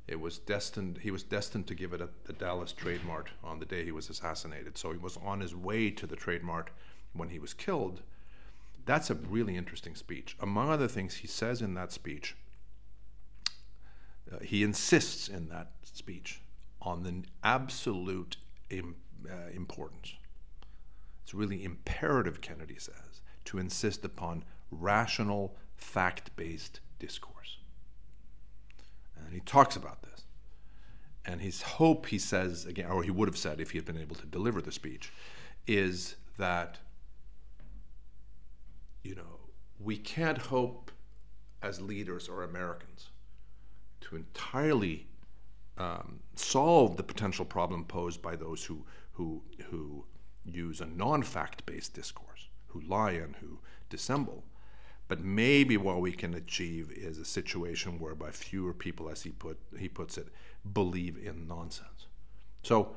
It 0.08 0.20
was 0.20 0.38
destined. 0.38 0.98
He 0.98 1.10
was 1.10 1.22
destined 1.22 1.66
to 1.68 1.74
give 1.74 1.92
it 1.92 2.00
at 2.00 2.24
the 2.24 2.32
Dallas 2.32 2.72
Trade 2.72 3.04
Mart 3.04 3.30
on 3.42 3.58
the 3.58 3.64
day 3.64 3.84
he 3.84 3.92
was 3.92 4.10
assassinated. 4.10 4.76
So 4.76 4.92
he 4.92 4.98
was 4.98 5.16
on 5.18 5.40
his 5.40 5.54
way 5.54 5.90
to 5.90 6.06
the 6.06 6.16
Trade 6.16 6.42
Mart 6.42 6.70
when 7.12 7.28
he 7.28 7.38
was 7.38 7.54
killed. 7.54 8.02
That's 8.84 9.10
a 9.10 9.14
really 9.14 9.56
interesting 9.56 9.94
speech. 9.94 10.36
Among 10.40 10.70
other 10.70 10.88
things, 10.88 11.14
he 11.14 11.28
says 11.28 11.62
in 11.62 11.74
that 11.74 11.92
speech, 11.92 12.36
uh, 14.30 14.38
he 14.40 14.62
insists 14.62 15.28
in 15.28 15.48
that 15.48 15.72
speech 15.82 16.40
on 16.80 17.04
the 17.04 17.22
absolute 17.44 18.36
Im- 18.70 18.96
uh, 19.30 19.50
importance. 19.54 20.14
It's 21.22 21.34
really 21.34 21.62
imperative, 21.62 22.40
Kennedy 22.40 22.76
says, 22.78 23.22
to 23.44 23.58
insist 23.58 24.04
upon 24.04 24.44
rational, 24.70 25.56
fact 25.76 26.34
based 26.34 26.80
discourse. 26.98 27.58
And 29.32 29.40
he 29.40 29.46
talks 29.46 29.76
about 29.76 30.02
this. 30.02 30.24
And 31.24 31.40
his 31.40 31.62
hope, 31.62 32.04
he 32.04 32.18
says 32.18 32.66
again, 32.66 32.90
or 32.90 33.02
he 33.02 33.10
would 33.10 33.28
have 33.28 33.36
said 33.38 33.60
if 33.60 33.70
he 33.70 33.78
had 33.78 33.86
been 33.86 33.96
able 33.96 34.14
to 34.16 34.26
deliver 34.26 34.60
the 34.60 34.70
speech, 34.70 35.10
is 35.66 36.16
that, 36.36 36.76
you 39.02 39.14
know, 39.14 39.40
we 39.80 39.96
can't 39.96 40.36
hope 40.36 40.90
as 41.62 41.80
leaders 41.80 42.28
or 42.28 42.42
Americans 42.42 43.08
to 44.02 44.16
entirely 44.16 45.06
um, 45.78 46.20
solve 46.34 46.98
the 46.98 47.02
potential 47.02 47.46
problem 47.46 47.86
posed 47.86 48.20
by 48.20 48.36
those 48.36 48.62
who, 48.62 48.84
who, 49.12 49.40
who 49.70 50.04
use 50.44 50.82
a 50.82 50.86
non 50.86 51.22
fact 51.22 51.64
based 51.64 51.94
discourse, 51.94 52.50
who 52.66 52.82
lie 52.82 53.12
and 53.12 53.34
who 53.36 53.60
dissemble. 53.88 54.44
But 55.12 55.22
maybe 55.22 55.76
what 55.76 56.00
we 56.00 56.10
can 56.10 56.32
achieve 56.32 56.90
is 56.90 57.18
a 57.18 57.24
situation 57.26 57.98
whereby 57.98 58.30
fewer 58.30 58.72
people, 58.72 59.10
as 59.10 59.22
he 59.22 59.28
put 59.28 59.58
he 59.78 59.86
puts 59.86 60.16
it, 60.16 60.28
believe 60.72 61.18
in 61.18 61.46
nonsense. 61.46 62.06
So 62.62 62.96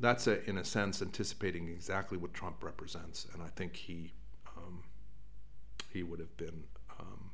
that's 0.00 0.26
a, 0.26 0.44
in 0.50 0.58
a 0.58 0.64
sense 0.64 1.00
anticipating 1.00 1.68
exactly 1.68 2.18
what 2.18 2.34
Trump 2.34 2.64
represents, 2.64 3.28
and 3.32 3.40
I 3.40 3.50
think 3.54 3.76
he 3.76 4.14
um, 4.56 4.82
he 5.92 6.02
would 6.02 6.18
have 6.18 6.36
been 6.36 6.64
um, 6.98 7.30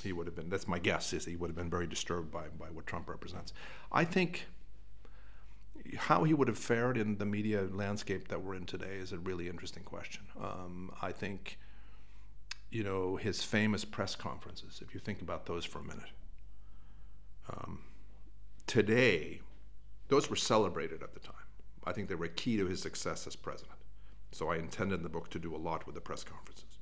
he 0.00 0.12
would 0.12 0.28
have 0.28 0.36
been. 0.36 0.48
That's 0.48 0.68
my 0.68 0.78
guess 0.78 1.12
is 1.12 1.24
he 1.24 1.34
would 1.34 1.50
have 1.50 1.56
been 1.56 1.70
very 1.70 1.88
disturbed 1.88 2.30
by 2.30 2.44
by 2.56 2.66
what 2.66 2.86
Trump 2.86 3.08
represents. 3.08 3.52
I 3.90 4.04
think 4.04 4.46
how 5.96 6.22
he 6.22 6.34
would 6.34 6.46
have 6.46 6.58
fared 6.58 6.96
in 6.96 7.18
the 7.18 7.26
media 7.26 7.66
landscape 7.72 8.28
that 8.28 8.40
we're 8.40 8.54
in 8.54 8.64
today 8.64 8.94
is 9.00 9.10
a 9.10 9.18
really 9.18 9.48
interesting 9.48 9.82
question. 9.82 10.22
Um, 10.40 10.92
I 11.02 11.10
think, 11.10 11.58
you 12.70 12.84
know, 12.84 13.16
his 13.16 13.42
famous 13.42 13.84
press 13.84 14.14
conferences, 14.14 14.80
if 14.84 14.94
you 14.94 15.00
think 15.00 15.22
about 15.22 15.46
those 15.46 15.64
for 15.64 15.78
a 15.78 15.84
minute, 15.84 16.10
um, 17.50 17.80
today, 18.66 19.40
those 20.08 20.28
were 20.28 20.36
celebrated 20.36 21.02
at 21.02 21.14
the 21.14 21.20
time. 21.20 21.34
I 21.84 21.92
think 21.92 22.08
they 22.08 22.14
were 22.14 22.28
key 22.28 22.56
to 22.58 22.66
his 22.66 22.82
success 22.82 23.26
as 23.26 23.36
president. 23.36 23.78
So 24.32 24.50
I 24.50 24.56
intended 24.56 24.96
in 24.96 25.02
the 25.02 25.08
book 25.08 25.30
to 25.30 25.38
do 25.38 25.54
a 25.54 25.56
lot 25.56 25.86
with 25.86 25.94
the 25.94 26.00
press 26.00 26.22
conferences. 26.22 26.78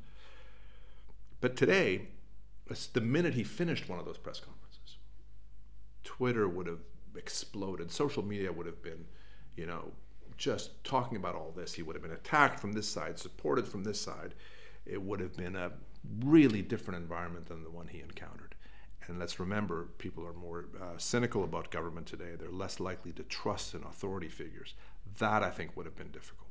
But 1.41 1.57
today, 1.57 2.09
the 2.93 3.01
minute 3.01 3.35
he 3.35 3.45
finished 3.45 3.89
one 3.89 4.01
of 4.01 4.05
those 4.05 4.19
press 4.19 4.41
conferences, 4.41 4.97
Twitter 6.03 6.49
would 6.49 6.67
have 6.67 6.81
exploded. 7.15 7.93
Social 7.93 8.25
media 8.25 8.53
would 8.53 8.67
have 8.67 8.83
been, 8.83 9.05
you 9.57 9.67
know, 9.67 9.93
just 10.37 10.83
talking 10.85 11.17
about 11.17 11.35
all 11.35 11.53
this. 11.55 11.75
He 11.75 11.83
would 11.83 11.95
have 11.95 12.03
been 12.03 12.13
attacked 12.13 12.59
from 12.59 12.73
this 12.73 12.89
side, 12.89 13.19
supported 13.19 13.69
from 13.69 13.85
this 13.85 14.01
side. 14.01 14.35
It 14.87 15.03
would 15.03 15.21
have 15.21 15.37
been 15.37 15.57
a 15.57 15.73
really 16.25 16.63
different 16.63 17.01
environment 17.01 17.47
than 17.47 17.65
the 17.65 17.71
one 17.71 17.89
he 17.89 18.01
encountered. 18.01 18.55
And 19.07 19.19
let's 19.19 19.39
remember, 19.39 19.89
people 19.99 20.27
are 20.27 20.33
more 20.33 20.67
uh, 20.81 20.99
cynical 20.99 21.45
about 21.45 21.71
government 21.71 22.07
today. 22.07 22.35
They're 22.39 22.51
less 22.51 22.81
likely 22.81 23.13
to 23.13 23.23
trust 23.25 23.75
in 23.75 23.83
authority 23.83 24.29
figures. 24.29 24.75
That, 25.19 25.43
I 25.43 25.51
think, 25.51 25.77
would 25.77 25.87
have 25.87 25.97
been 25.97 26.11
difficult. 26.11 26.51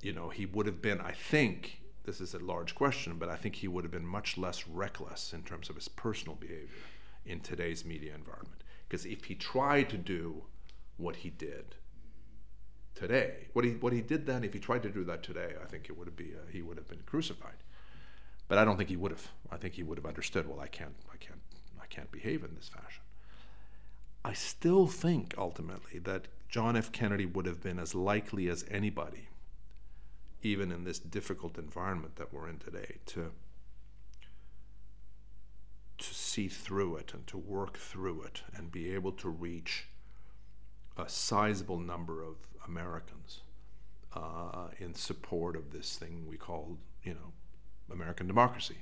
You 0.00 0.12
know, 0.12 0.28
he 0.28 0.46
would 0.46 0.66
have 0.66 0.80
been, 0.82 1.00
I 1.00 1.12
think, 1.12 1.80
this 2.04 2.20
is 2.20 2.34
a 2.34 2.38
large 2.38 2.74
question, 2.74 3.16
but 3.18 3.28
I 3.28 3.36
think 3.36 3.56
he 3.56 3.68
would 3.68 3.84
have 3.84 3.92
been 3.92 4.06
much 4.06 4.36
less 4.36 4.66
reckless 4.66 5.32
in 5.32 5.42
terms 5.42 5.68
of 5.68 5.76
his 5.76 5.88
personal 5.88 6.36
behavior 6.36 6.68
in 7.24 7.40
today's 7.40 7.84
media 7.84 8.14
environment. 8.14 8.62
Because 8.88 9.06
if 9.06 9.24
he 9.24 9.34
tried 9.34 9.88
to 9.90 9.96
do 9.96 10.44
what 10.96 11.16
he 11.16 11.30
did 11.30 11.76
today, 12.94 13.48
what 13.52 13.64
he 13.64 13.72
what 13.72 13.92
he 13.92 14.00
did 14.00 14.26
then, 14.26 14.44
if 14.44 14.52
he 14.52 14.58
tried 14.58 14.82
to 14.82 14.90
do 14.90 15.04
that 15.04 15.22
today, 15.22 15.54
I 15.62 15.66
think 15.66 15.88
it 15.88 15.96
would 15.96 16.14
be 16.16 16.32
uh, 16.34 16.50
he 16.50 16.62
would 16.62 16.76
have 16.76 16.88
been 16.88 17.02
crucified. 17.06 17.62
But 18.48 18.58
I 18.58 18.64
don't 18.64 18.76
think 18.76 18.90
he 18.90 18.96
would 18.96 19.12
have. 19.12 19.28
I 19.50 19.56
think 19.56 19.74
he 19.74 19.82
would 19.82 19.98
have 19.98 20.06
understood. 20.06 20.48
Well, 20.48 20.60
I 20.60 20.66
can't, 20.66 20.94
I 21.12 21.16
can't, 21.16 21.40
I 21.80 21.86
can't 21.86 22.10
behave 22.10 22.44
in 22.44 22.54
this 22.54 22.68
fashion. 22.68 23.02
I 24.24 24.34
still 24.34 24.86
think 24.86 25.34
ultimately 25.36 25.98
that 26.00 26.28
John 26.48 26.76
F. 26.76 26.92
Kennedy 26.92 27.26
would 27.26 27.46
have 27.46 27.62
been 27.62 27.78
as 27.78 27.94
likely 27.94 28.48
as 28.48 28.64
anybody, 28.70 29.28
even 30.42 30.70
in 30.70 30.84
this 30.84 30.98
difficult 30.98 31.58
environment 31.58 32.16
that 32.16 32.32
we're 32.32 32.48
in 32.48 32.58
today, 32.58 32.96
to 33.06 33.32
to 35.98 36.14
see 36.14 36.48
through 36.48 36.96
it 36.96 37.14
and 37.14 37.26
to 37.28 37.38
work 37.38 37.78
through 37.78 38.22
it 38.22 38.42
and 38.56 38.72
be 38.72 38.92
able 38.92 39.12
to 39.12 39.28
reach 39.28 39.86
a 40.96 41.08
sizable 41.08 41.78
number 41.78 42.22
of 42.22 42.36
Americans 42.66 43.40
uh, 44.14 44.68
in 44.78 44.94
support 44.94 45.56
of 45.56 45.72
this 45.72 45.96
thing 45.96 46.26
we 46.28 46.36
call, 46.36 46.78
you 47.02 47.14
know, 47.14 47.32
American 47.92 48.26
democracy. 48.26 48.78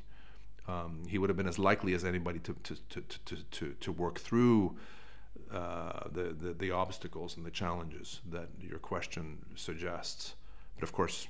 Um, 0.69 1.03
he 1.09 1.19
would 1.19 1.31
have 1.31 1.37
been 1.37 1.49
as 1.49 1.59
likely 1.59 1.95
as 1.95 2.05
anybody 2.05 2.39
to, 2.41 2.55
to, 2.63 2.77
to, 2.91 3.01
to, 3.01 3.37
to, 3.51 3.75
to 3.81 3.93
work 3.93 4.19
through 4.19 4.77
uh, 5.53 6.09
the, 6.13 6.35
the, 6.39 6.53
the 6.53 6.71
obstacles 6.71 7.37
and 7.37 7.45
the 7.45 7.51
challenges 7.51 8.21
that 8.31 8.49
your 8.61 8.79
question 8.79 9.39
suggests. 9.57 10.35
But 10.75 10.85
of 10.85 10.93
course, 10.93 11.27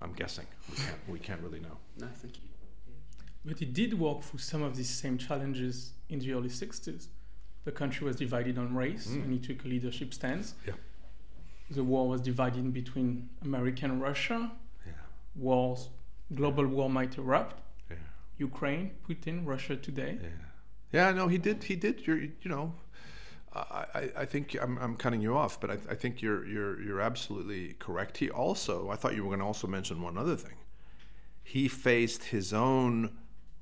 I'm 0.00 0.12
guessing. 0.12 0.46
We 0.70 0.76
can't, 0.76 0.96
we 1.08 1.18
can't 1.18 1.40
really 1.42 1.60
know. 1.60 1.76
No, 1.98 2.06
thank 2.14 2.36
you. 2.36 2.42
But 3.44 3.58
he 3.58 3.64
did 3.64 3.94
walk 3.98 4.22
through 4.22 4.40
some 4.40 4.62
of 4.62 4.76
these 4.76 4.90
same 4.90 5.16
challenges 5.16 5.92
in 6.08 6.18
the 6.18 6.32
early 6.32 6.48
60s. 6.48 7.06
The 7.64 7.72
country 7.72 8.06
was 8.06 8.16
divided 8.16 8.58
on 8.58 8.74
race, 8.74 9.08
mm. 9.08 9.24
and 9.24 9.32
he 9.32 9.38
took 9.38 9.64
a 9.64 9.68
leadership 9.68 10.12
stance. 10.14 10.54
Yeah. 10.66 10.74
The 11.70 11.84
war 11.84 12.08
was 12.08 12.20
divided 12.20 12.72
between 12.72 13.28
America 13.42 13.84
and 13.84 14.02
Russia. 14.02 14.50
Yeah. 14.86 14.92
Wars, 15.36 15.88
global 16.34 16.66
war 16.66 16.90
might 16.90 17.16
erupt. 17.16 17.60
Yeah. 17.90 17.96
Ukraine, 18.38 18.90
Putin, 19.08 19.46
Russia 19.46 19.76
today. 19.76 20.18
Yeah. 20.20 20.28
Yeah, 20.92 21.12
no, 21.12 21.28
he 21.28 21.38
did. 21.38 21.62
He 21.64 21.76
did. 21.76 22.06
You're, 22.06 22.18
you 22.18 22.32
know, 22.46 22.74
I, 23.54 24.10
I 24.16 24.24
think 24.24 24.56
I'm, 24.60 24.76
I'm 24.78 24.96
cutting 24.96 25.20
you 25.20 25.36
off, 25.36 25.60
but 25.60 25.70
I, 25.70 25.78
I 25.88 25.94
think 25.94 26.22
you're, 26.22 26.46
you're, 26.46 26.80
you're 26.82 27.00
absolutely 27.00 27.74
correct. 27.74 28.18
He 28.18 28.30
also, 28.30 28.90
I 28.90 28.96
thought 28.96 29.14
you 29.14 29.22
were 29.22 29.28
going 29.28 29.40
to 29.40 29.46
also 29.46 29.66
mention 29.66 30.02
one 30.02 30.18
other 30.18 30.36
thing. 30.36 30.54
He 31.42 31.68
faced 31.68 32.24
his 32.24 32.52
own 32.52 33.10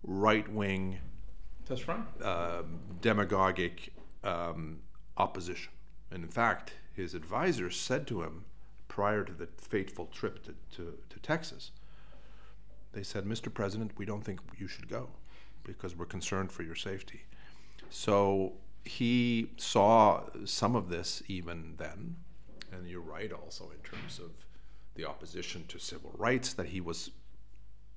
right 0.02 0.48
wing, 0.50 0.98
that's 1.66 1.88
right, 1.88 2.00
uh, 2.22 2.62
demagogic 3.00 3.92
um, 4.24 4.80
opposition. 5.16 5.72
And 6.10 6.22
in 6.24 6.30
fact, 6.30 6.72
his 6.98 7.14
advisors 7.14 7.78
said 7.78 8.06
to 8.08 8.22
him 8.22 8.44
prior 8.88 9.22
to 9.22 9.32
the 9.32 9.46
fateful 9.56 10.06
trip 10.06 10.44
to, 10.44 10.54
to, 10.74 10.98
to 11.08 11.20
Texas, 11.20 11.70
they 12.92 13.04
said, 13.04 13.24
Mr. 13.24 13.52
President, 13.54 13.92
we 13.96 14.04
don't 14.04 14.24
think 14.24 14.40
you 14.58 14.66
should 14.66 14.88
go 14.88 15.08
because 15.62 15.94
we're 15.94 16.06
concerned 16.06 16.50
for 16.50 16.64
your 16.64 16.74
safety. 16.74 17.22
So 17.88 18.54
he 18.84 19.52
saw 19.58 20.22
some 20.44 20.74
of 20.74 20.88
this 20.88 21.22
even 21.28 21.74
then. 21.76 22.16
And 22.72 22.88
you're 22.88 23.00
right 23.00 23.32
also 23.32 23.70
in 23.70 23.78
terms 23.88 24.18
of 24.18 24.32
the 24.96 25.04
opposition 25.04 25.64
to 25.68 25.78
civil 25.78 26.12
rights 26.18 26.52
that 26.54 26.66
he 26.66 26.80
was 26.80 27.10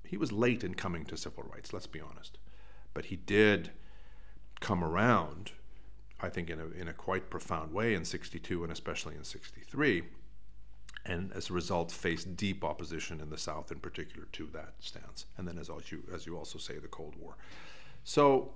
he 0.06 0.16
was 0.16 0.30
late 0.30 0.62
in 0.62 0.74
coming 0.74 1.04
to 1.06 1.16
civil 1.16 1.42
rights, 1.52 1.72
let's 1.72 1.86
be 1.86 2.00
honest. 2.00 2.38
But 2.94 3.06
he 3.06 3.16
did 3.16 3.70
come 4.60 4.84
around, 4.84 5.52
I 6.22 6.28
think, 6.28 6.50
in 6.50 6.60
a, 6.60 6.66
in 6.68 6.88
a 6.88 6.92
quite 6.92 7.30
profound 7.30 7.72
way 7.72 7.94
in 7.94 8.04
62 8.04 8.62
and 8.62 8.72
especially 8.72 9.16
in 9.16 9.24
63. 9.24 10.04
And 11.04 11.32
as 11.32 11.50
a 11.50 11.52
result, 11.52 11.90
faced 11.90 12.36
deep 12.36 12.62
opposition 12.62 13.20
in 13.20 13.28
the 13.30 13.38
South, 13.38 13.72
in 13.72 13.80
particular, 13.80 14.28
to 14.32 14.48
that 14.52 14.74
stance. 14.78 15.26
And 15.36 15.48
then, 15.48 15.58
as 15.58 15.68
you 15.90 16.04
as 16.14 16.26
you 16.26 16.36
also 16.38 16.58
say, 16.58 16.78
the 16.78 16.86
Cold 16.86 17.16
War. 17.18 17.36
So, 18.04 18.52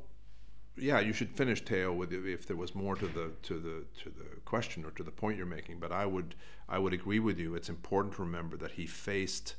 yeah, 0.77 1.01
you 1.01 1.13
should 1.13 1.31
finish 1.31 1.61
Theo 1.61 1.93
with 1.93 2.13
if 2.13 2.47
there 2.47 2.57
was 2.57 2.75
more 2.75 2.95
to 2.95 3.07
the 3.07 3.33
to 3.43 3.59
the 3.59 3.85
to 4.03 4.11
the 4.11 4.41
question 4.45 4.85
or 4.85 4.93
to 4.93 5.03
the 5.03 5.11
point 5.11 5.37
you're 5.37 5.47
making. 5.47 5.81
But 5.81 5.91
I 5.91 6.07
would 6.07 6.37
I 6.69 6.79
would 6.79 6.93
agree 6.93 7.19
with 7.19 7.39
you. 7.39 7.57
It's 7.57 7.69
important 7.69 8.15
to 8.15 8.23
remember 8.23 8.57
that 8.59 8.73
he 8.73 8.87
faced 8.87 9.57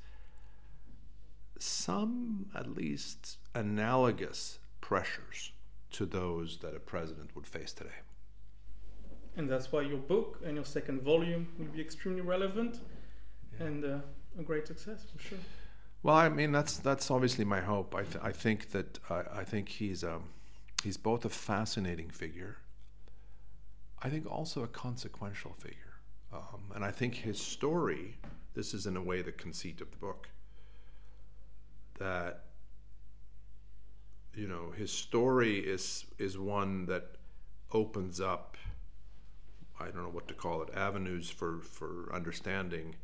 some, 1.59 2.45
at 2.55 2.75
least, 2.75 3.37
analogous 3.55 4.59
pressures 4.79 5.51
to 5.97 6.05
those 6.05 6.57
that 6.57 6.75
a 6.75 6.79
president 6.79 7.35
would 7.35 7.47
face 7.47 7.73
today. 7.73 7.99
And 9.35 9.49
that's 9.49 9.71
why 9.71 9.81
your 9.81 9.97
book 9.97 10.39
and 10.45 10.55
your 10.55 10.65
second 10.65 11.01
volume 11.01 11.47
will 11.57 11.65
be 11.65 11.81
extremely 11.81 12.21
relevant 12.21 12.79
yeah. 13.59 13.65
and 13.65 13.83
uh, 13.83 13.97
a 14.39 14.43
great 14.43 14.67
success 14.67 15.05
for 15.11 15.19
sure. 15.21 15.39
Well, 16.03 16.15
I 16.15 16.29
mean 16.29 16.51
that's 16.51 16.77
that's 16.77 17.09
obviously 17.09 17.45
my 17.45 17.61
hope. 17.61 17.95
I, 17.95 18.03
th- 18.03 18.23
I 18.23 18.31
think 18.31 18.71
that 18.71 18.99
uh, 19.09 19.23
I 19.33 19.43
think 19.43 19.69
he's 19.69 20.03
um, 20.03 20.25
he's 20.83 20.97
both 20.97 21.25
a 21.25 21.29
fascinating 21.29 22.09
figure. 22.11 22.57
I 24.03 24.09
think 24.09 24.31
also 24.31 24.63
a 24.63 24.67
consequential 24.67 25.53
figure, 25.57 25.95
um, 26.31 26.71
and 26.75 26.85
I 26.85 26.91
think 26.91 27.15
his 27.15 27.41
story. 27.41 28.17
This 28.53 28.73
is 28.73 28.85
in 28.85 28.97
a 28.97 29.01
way 29.01 29.21
the 29.21 29.31
conceit 29.31 29.81
of 29.81 29.91
the 29.91 29.97
book 29.97 30.29
that 31.99 32.46
you 34.37 34.47
know 34.47 34.71
his 34.71 34.91
story 34.91 35.59
is 35.59 36.05
is 36.17 36.37
one 36.37 36.85
that 36.85 37.15
opens 37.71 38.21
up 38.21 38.55
I 39.79 39.85
don't 39.85 40.03
know 40.03 40.09
what 40.09 40.27
to 40.27 40.33
call 40.33 40.61
it 40.61 40.69
avenues 40.75 41.29
for 41.29 41.59
for 41.61 42.09
understanding 42.13 42.95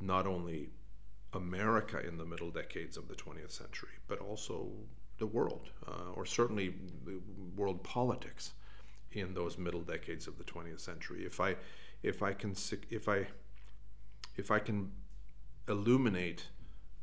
not 0.00 0.26
only 0.26 0.70
America 1.32 2.04
in 2.06 2.18
the 2.18 2.24
middle 2.24 2.50
decades 2.50 2.96
of 2.96 3.08
the 3.08 3.14
20th 3.14 3.52
century 3.52 3.96
but 4.08 4.18
also 4.18 4.68
the 5.18 5.26
world 5.26 5.70
uh, 5.86 6.12
or 6.14 6.26
certainly 6.26 6.74
world 7.56 7.82
politics 7.84 8.52
in 9.12 9.34
those 9.34 9.58
middle 9.58 9.82
decades 9.82 10.26
of 10.26 10.38
the 10.38 10.44
20th 10.44 10.80
century. 10.80 11.24
If 11.24 11.40
I 11.40 11.56
if 12.02 12.22
I 12.22 12.32
can 12.32 12.54
if 12.90 13.08
I 13.08 13.26
if 14.36 14.50
I 14.50 14.58
can 14.58 14.90
illuminate 15.68 16.48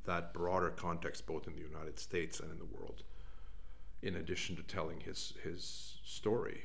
that 0.06 0.34
broader 0.34 0.72
context, 0.72 1.26
both 1.26 1.48
in 1.48 1.54
the 1.54 1.62
United 1.62 2.00
States 2.00 2.40
and 2.40 2.52
in 2.52 2.58
the 2.58 2.66
world, 2.66 3.04
in 4.02 4.16
addition 4.16 4.56
to 4.56 4.64
telling 4.64 5.00
his 5.00 5.34
his 5.44 5.98
story, 6.04 6.64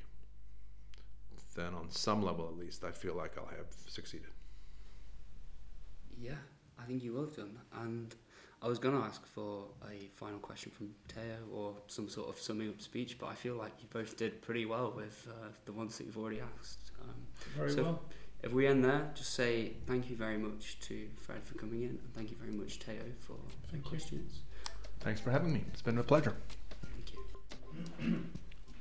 then 1.55 1.75
on 1.75 1.91
some 1.91 2.23
level 2.23 2.47
at 2.47 2.57
least, 2.57 2.85
I 2.85 2.91
feel 2.91 3.15
like 3.15 3.37
I'll 3.39 3.47
have 3.47 3.73
succeeded. 3.87 4.31
Yeah, 6.19 6.33
I 6.79 6.85
think 6.85 7.03
you 7.03 7.13
will 7.13 7.27
have 7.27 7.37
done. 7.37 7.59
And 7.75 8.15
I 8.63 8.69
was 8.69 8.79
going 8.79 8.99
to 8.99 9.05
ask 9.05 9.27
for 9.27 9.67
a 9.91 10.09
final 10.15 10.39
question 10.39 10.73
from 10.73 10.91
Teo 11.09 11.39
or 11.53 11.75
some 11.89 12.09
sort 12.09 12.29
of 12.31 12.41
summing 12.41 12.71
up 12.71 12.81
speech, 12.81 13.19
but 13.19 13.27
I 13.27 13.35
feel 13.35 13.55
like 13.55 13.73
you 13.81 13.89
both 13.91 14.17
did 14.17 14.41
pretty 14.41 14.65
well 14.65 14.93
with 14.97 15.29
uh, 15.31 15.49
the 15.67 15.73
ones 15.73 15.99
that 15.99 16.05
you've 16.05 16.17
already 16.17 16.41
asked. 16.59 16.91
Um, 17.03 17.15
Very 17.55 17.71
so 17.71 17.83
well 17.83 18.03
if 18.43 18.53
we 18.53 18.67
end 18.67 18.85
there, 18.85 19.11
just 19.15 19.35
say 19.35 19.73
thank 19.87 20.09
you 20.11 20.17
very 20.17 20.39
much 20.39 20.79
to 20.81 21.09
Fred 21.17 21.45
for 21.45 21.55
coming 21.55 21.83
in, 21.83 21.91
and 21.91 22.15
thank 22.15 22.31
you 22.31 22.37
very 22.37 22.53
much, 22.53 22.79
Teo, 22.79 23.03
for 23.21 23.37
thank 23.71 23.83
the 23.83 23.89
questions. 23.89 24.41
Thanks 25.01 25.21
for 25.21 25.31
having 25.31 25.53
me. 25.53 25.65
It's 25.73 25.83
been 25.83 25.99
a 25.99 26.03
pleasure. 26.03 26.35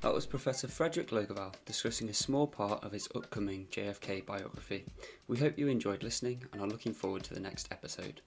That 0.02 0.14
was 0.14 0.28
Professor 0.28 0.68
Fredrik 0.68 1.10
Logevall 1.10 1.54
discussing 1.66 2.10
a 2.10 2.14
small 2.14 2.46
part 2.46 2.84
of 2.84 2.92
his 2.92 3.10
upcoming 3.16 3.66
JFK 3.72 4.24
biography. 4.26 4.86
We 5.28 5.38
hope 5.38 5.58
you 5.58 5.68
enjoyed 5.68 6.04
listening 6.04 6.44
and 6.54 6.62
are 6.62 6.68
looking 6.68 6.94
forward 6.94 7.24
to 7.24 7.34
the 7.34 7.40
next 7.40 7.70
episode. 7.72 8.22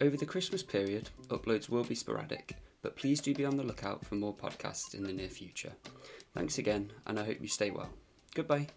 Over 0.00 0.16
the 0.16 0.24
Christmas 0.24 0.62
period, 0.62 1.10
uploads 1.28 1.68
will 1.68 1.84
be 1.84 1.94
sporadic, 1.94 2.56
but 2.80 2.96
please 2.96 3.20
do 3.20 3.34
be 3.34 3.44
on 3.44 3.58
the 3.58 3.62
lookout 3.62 4.02
for 4.06 4.14
more 4.14 4.34
podcasts 4.34 4.94
in 4.94 5.02
the 5.02 5.12
near 5.12 5.28
future. 5.28 5.72
Thanks 6.32 6.56
again, 6.56 6.90
and 7.06 7.20
I 7.20 7.24
hope 7.24 7.42
you 7.42 7.48
stay 7.48 7.70
well. 7.70 7.90
Goodbye. 8.34 8.68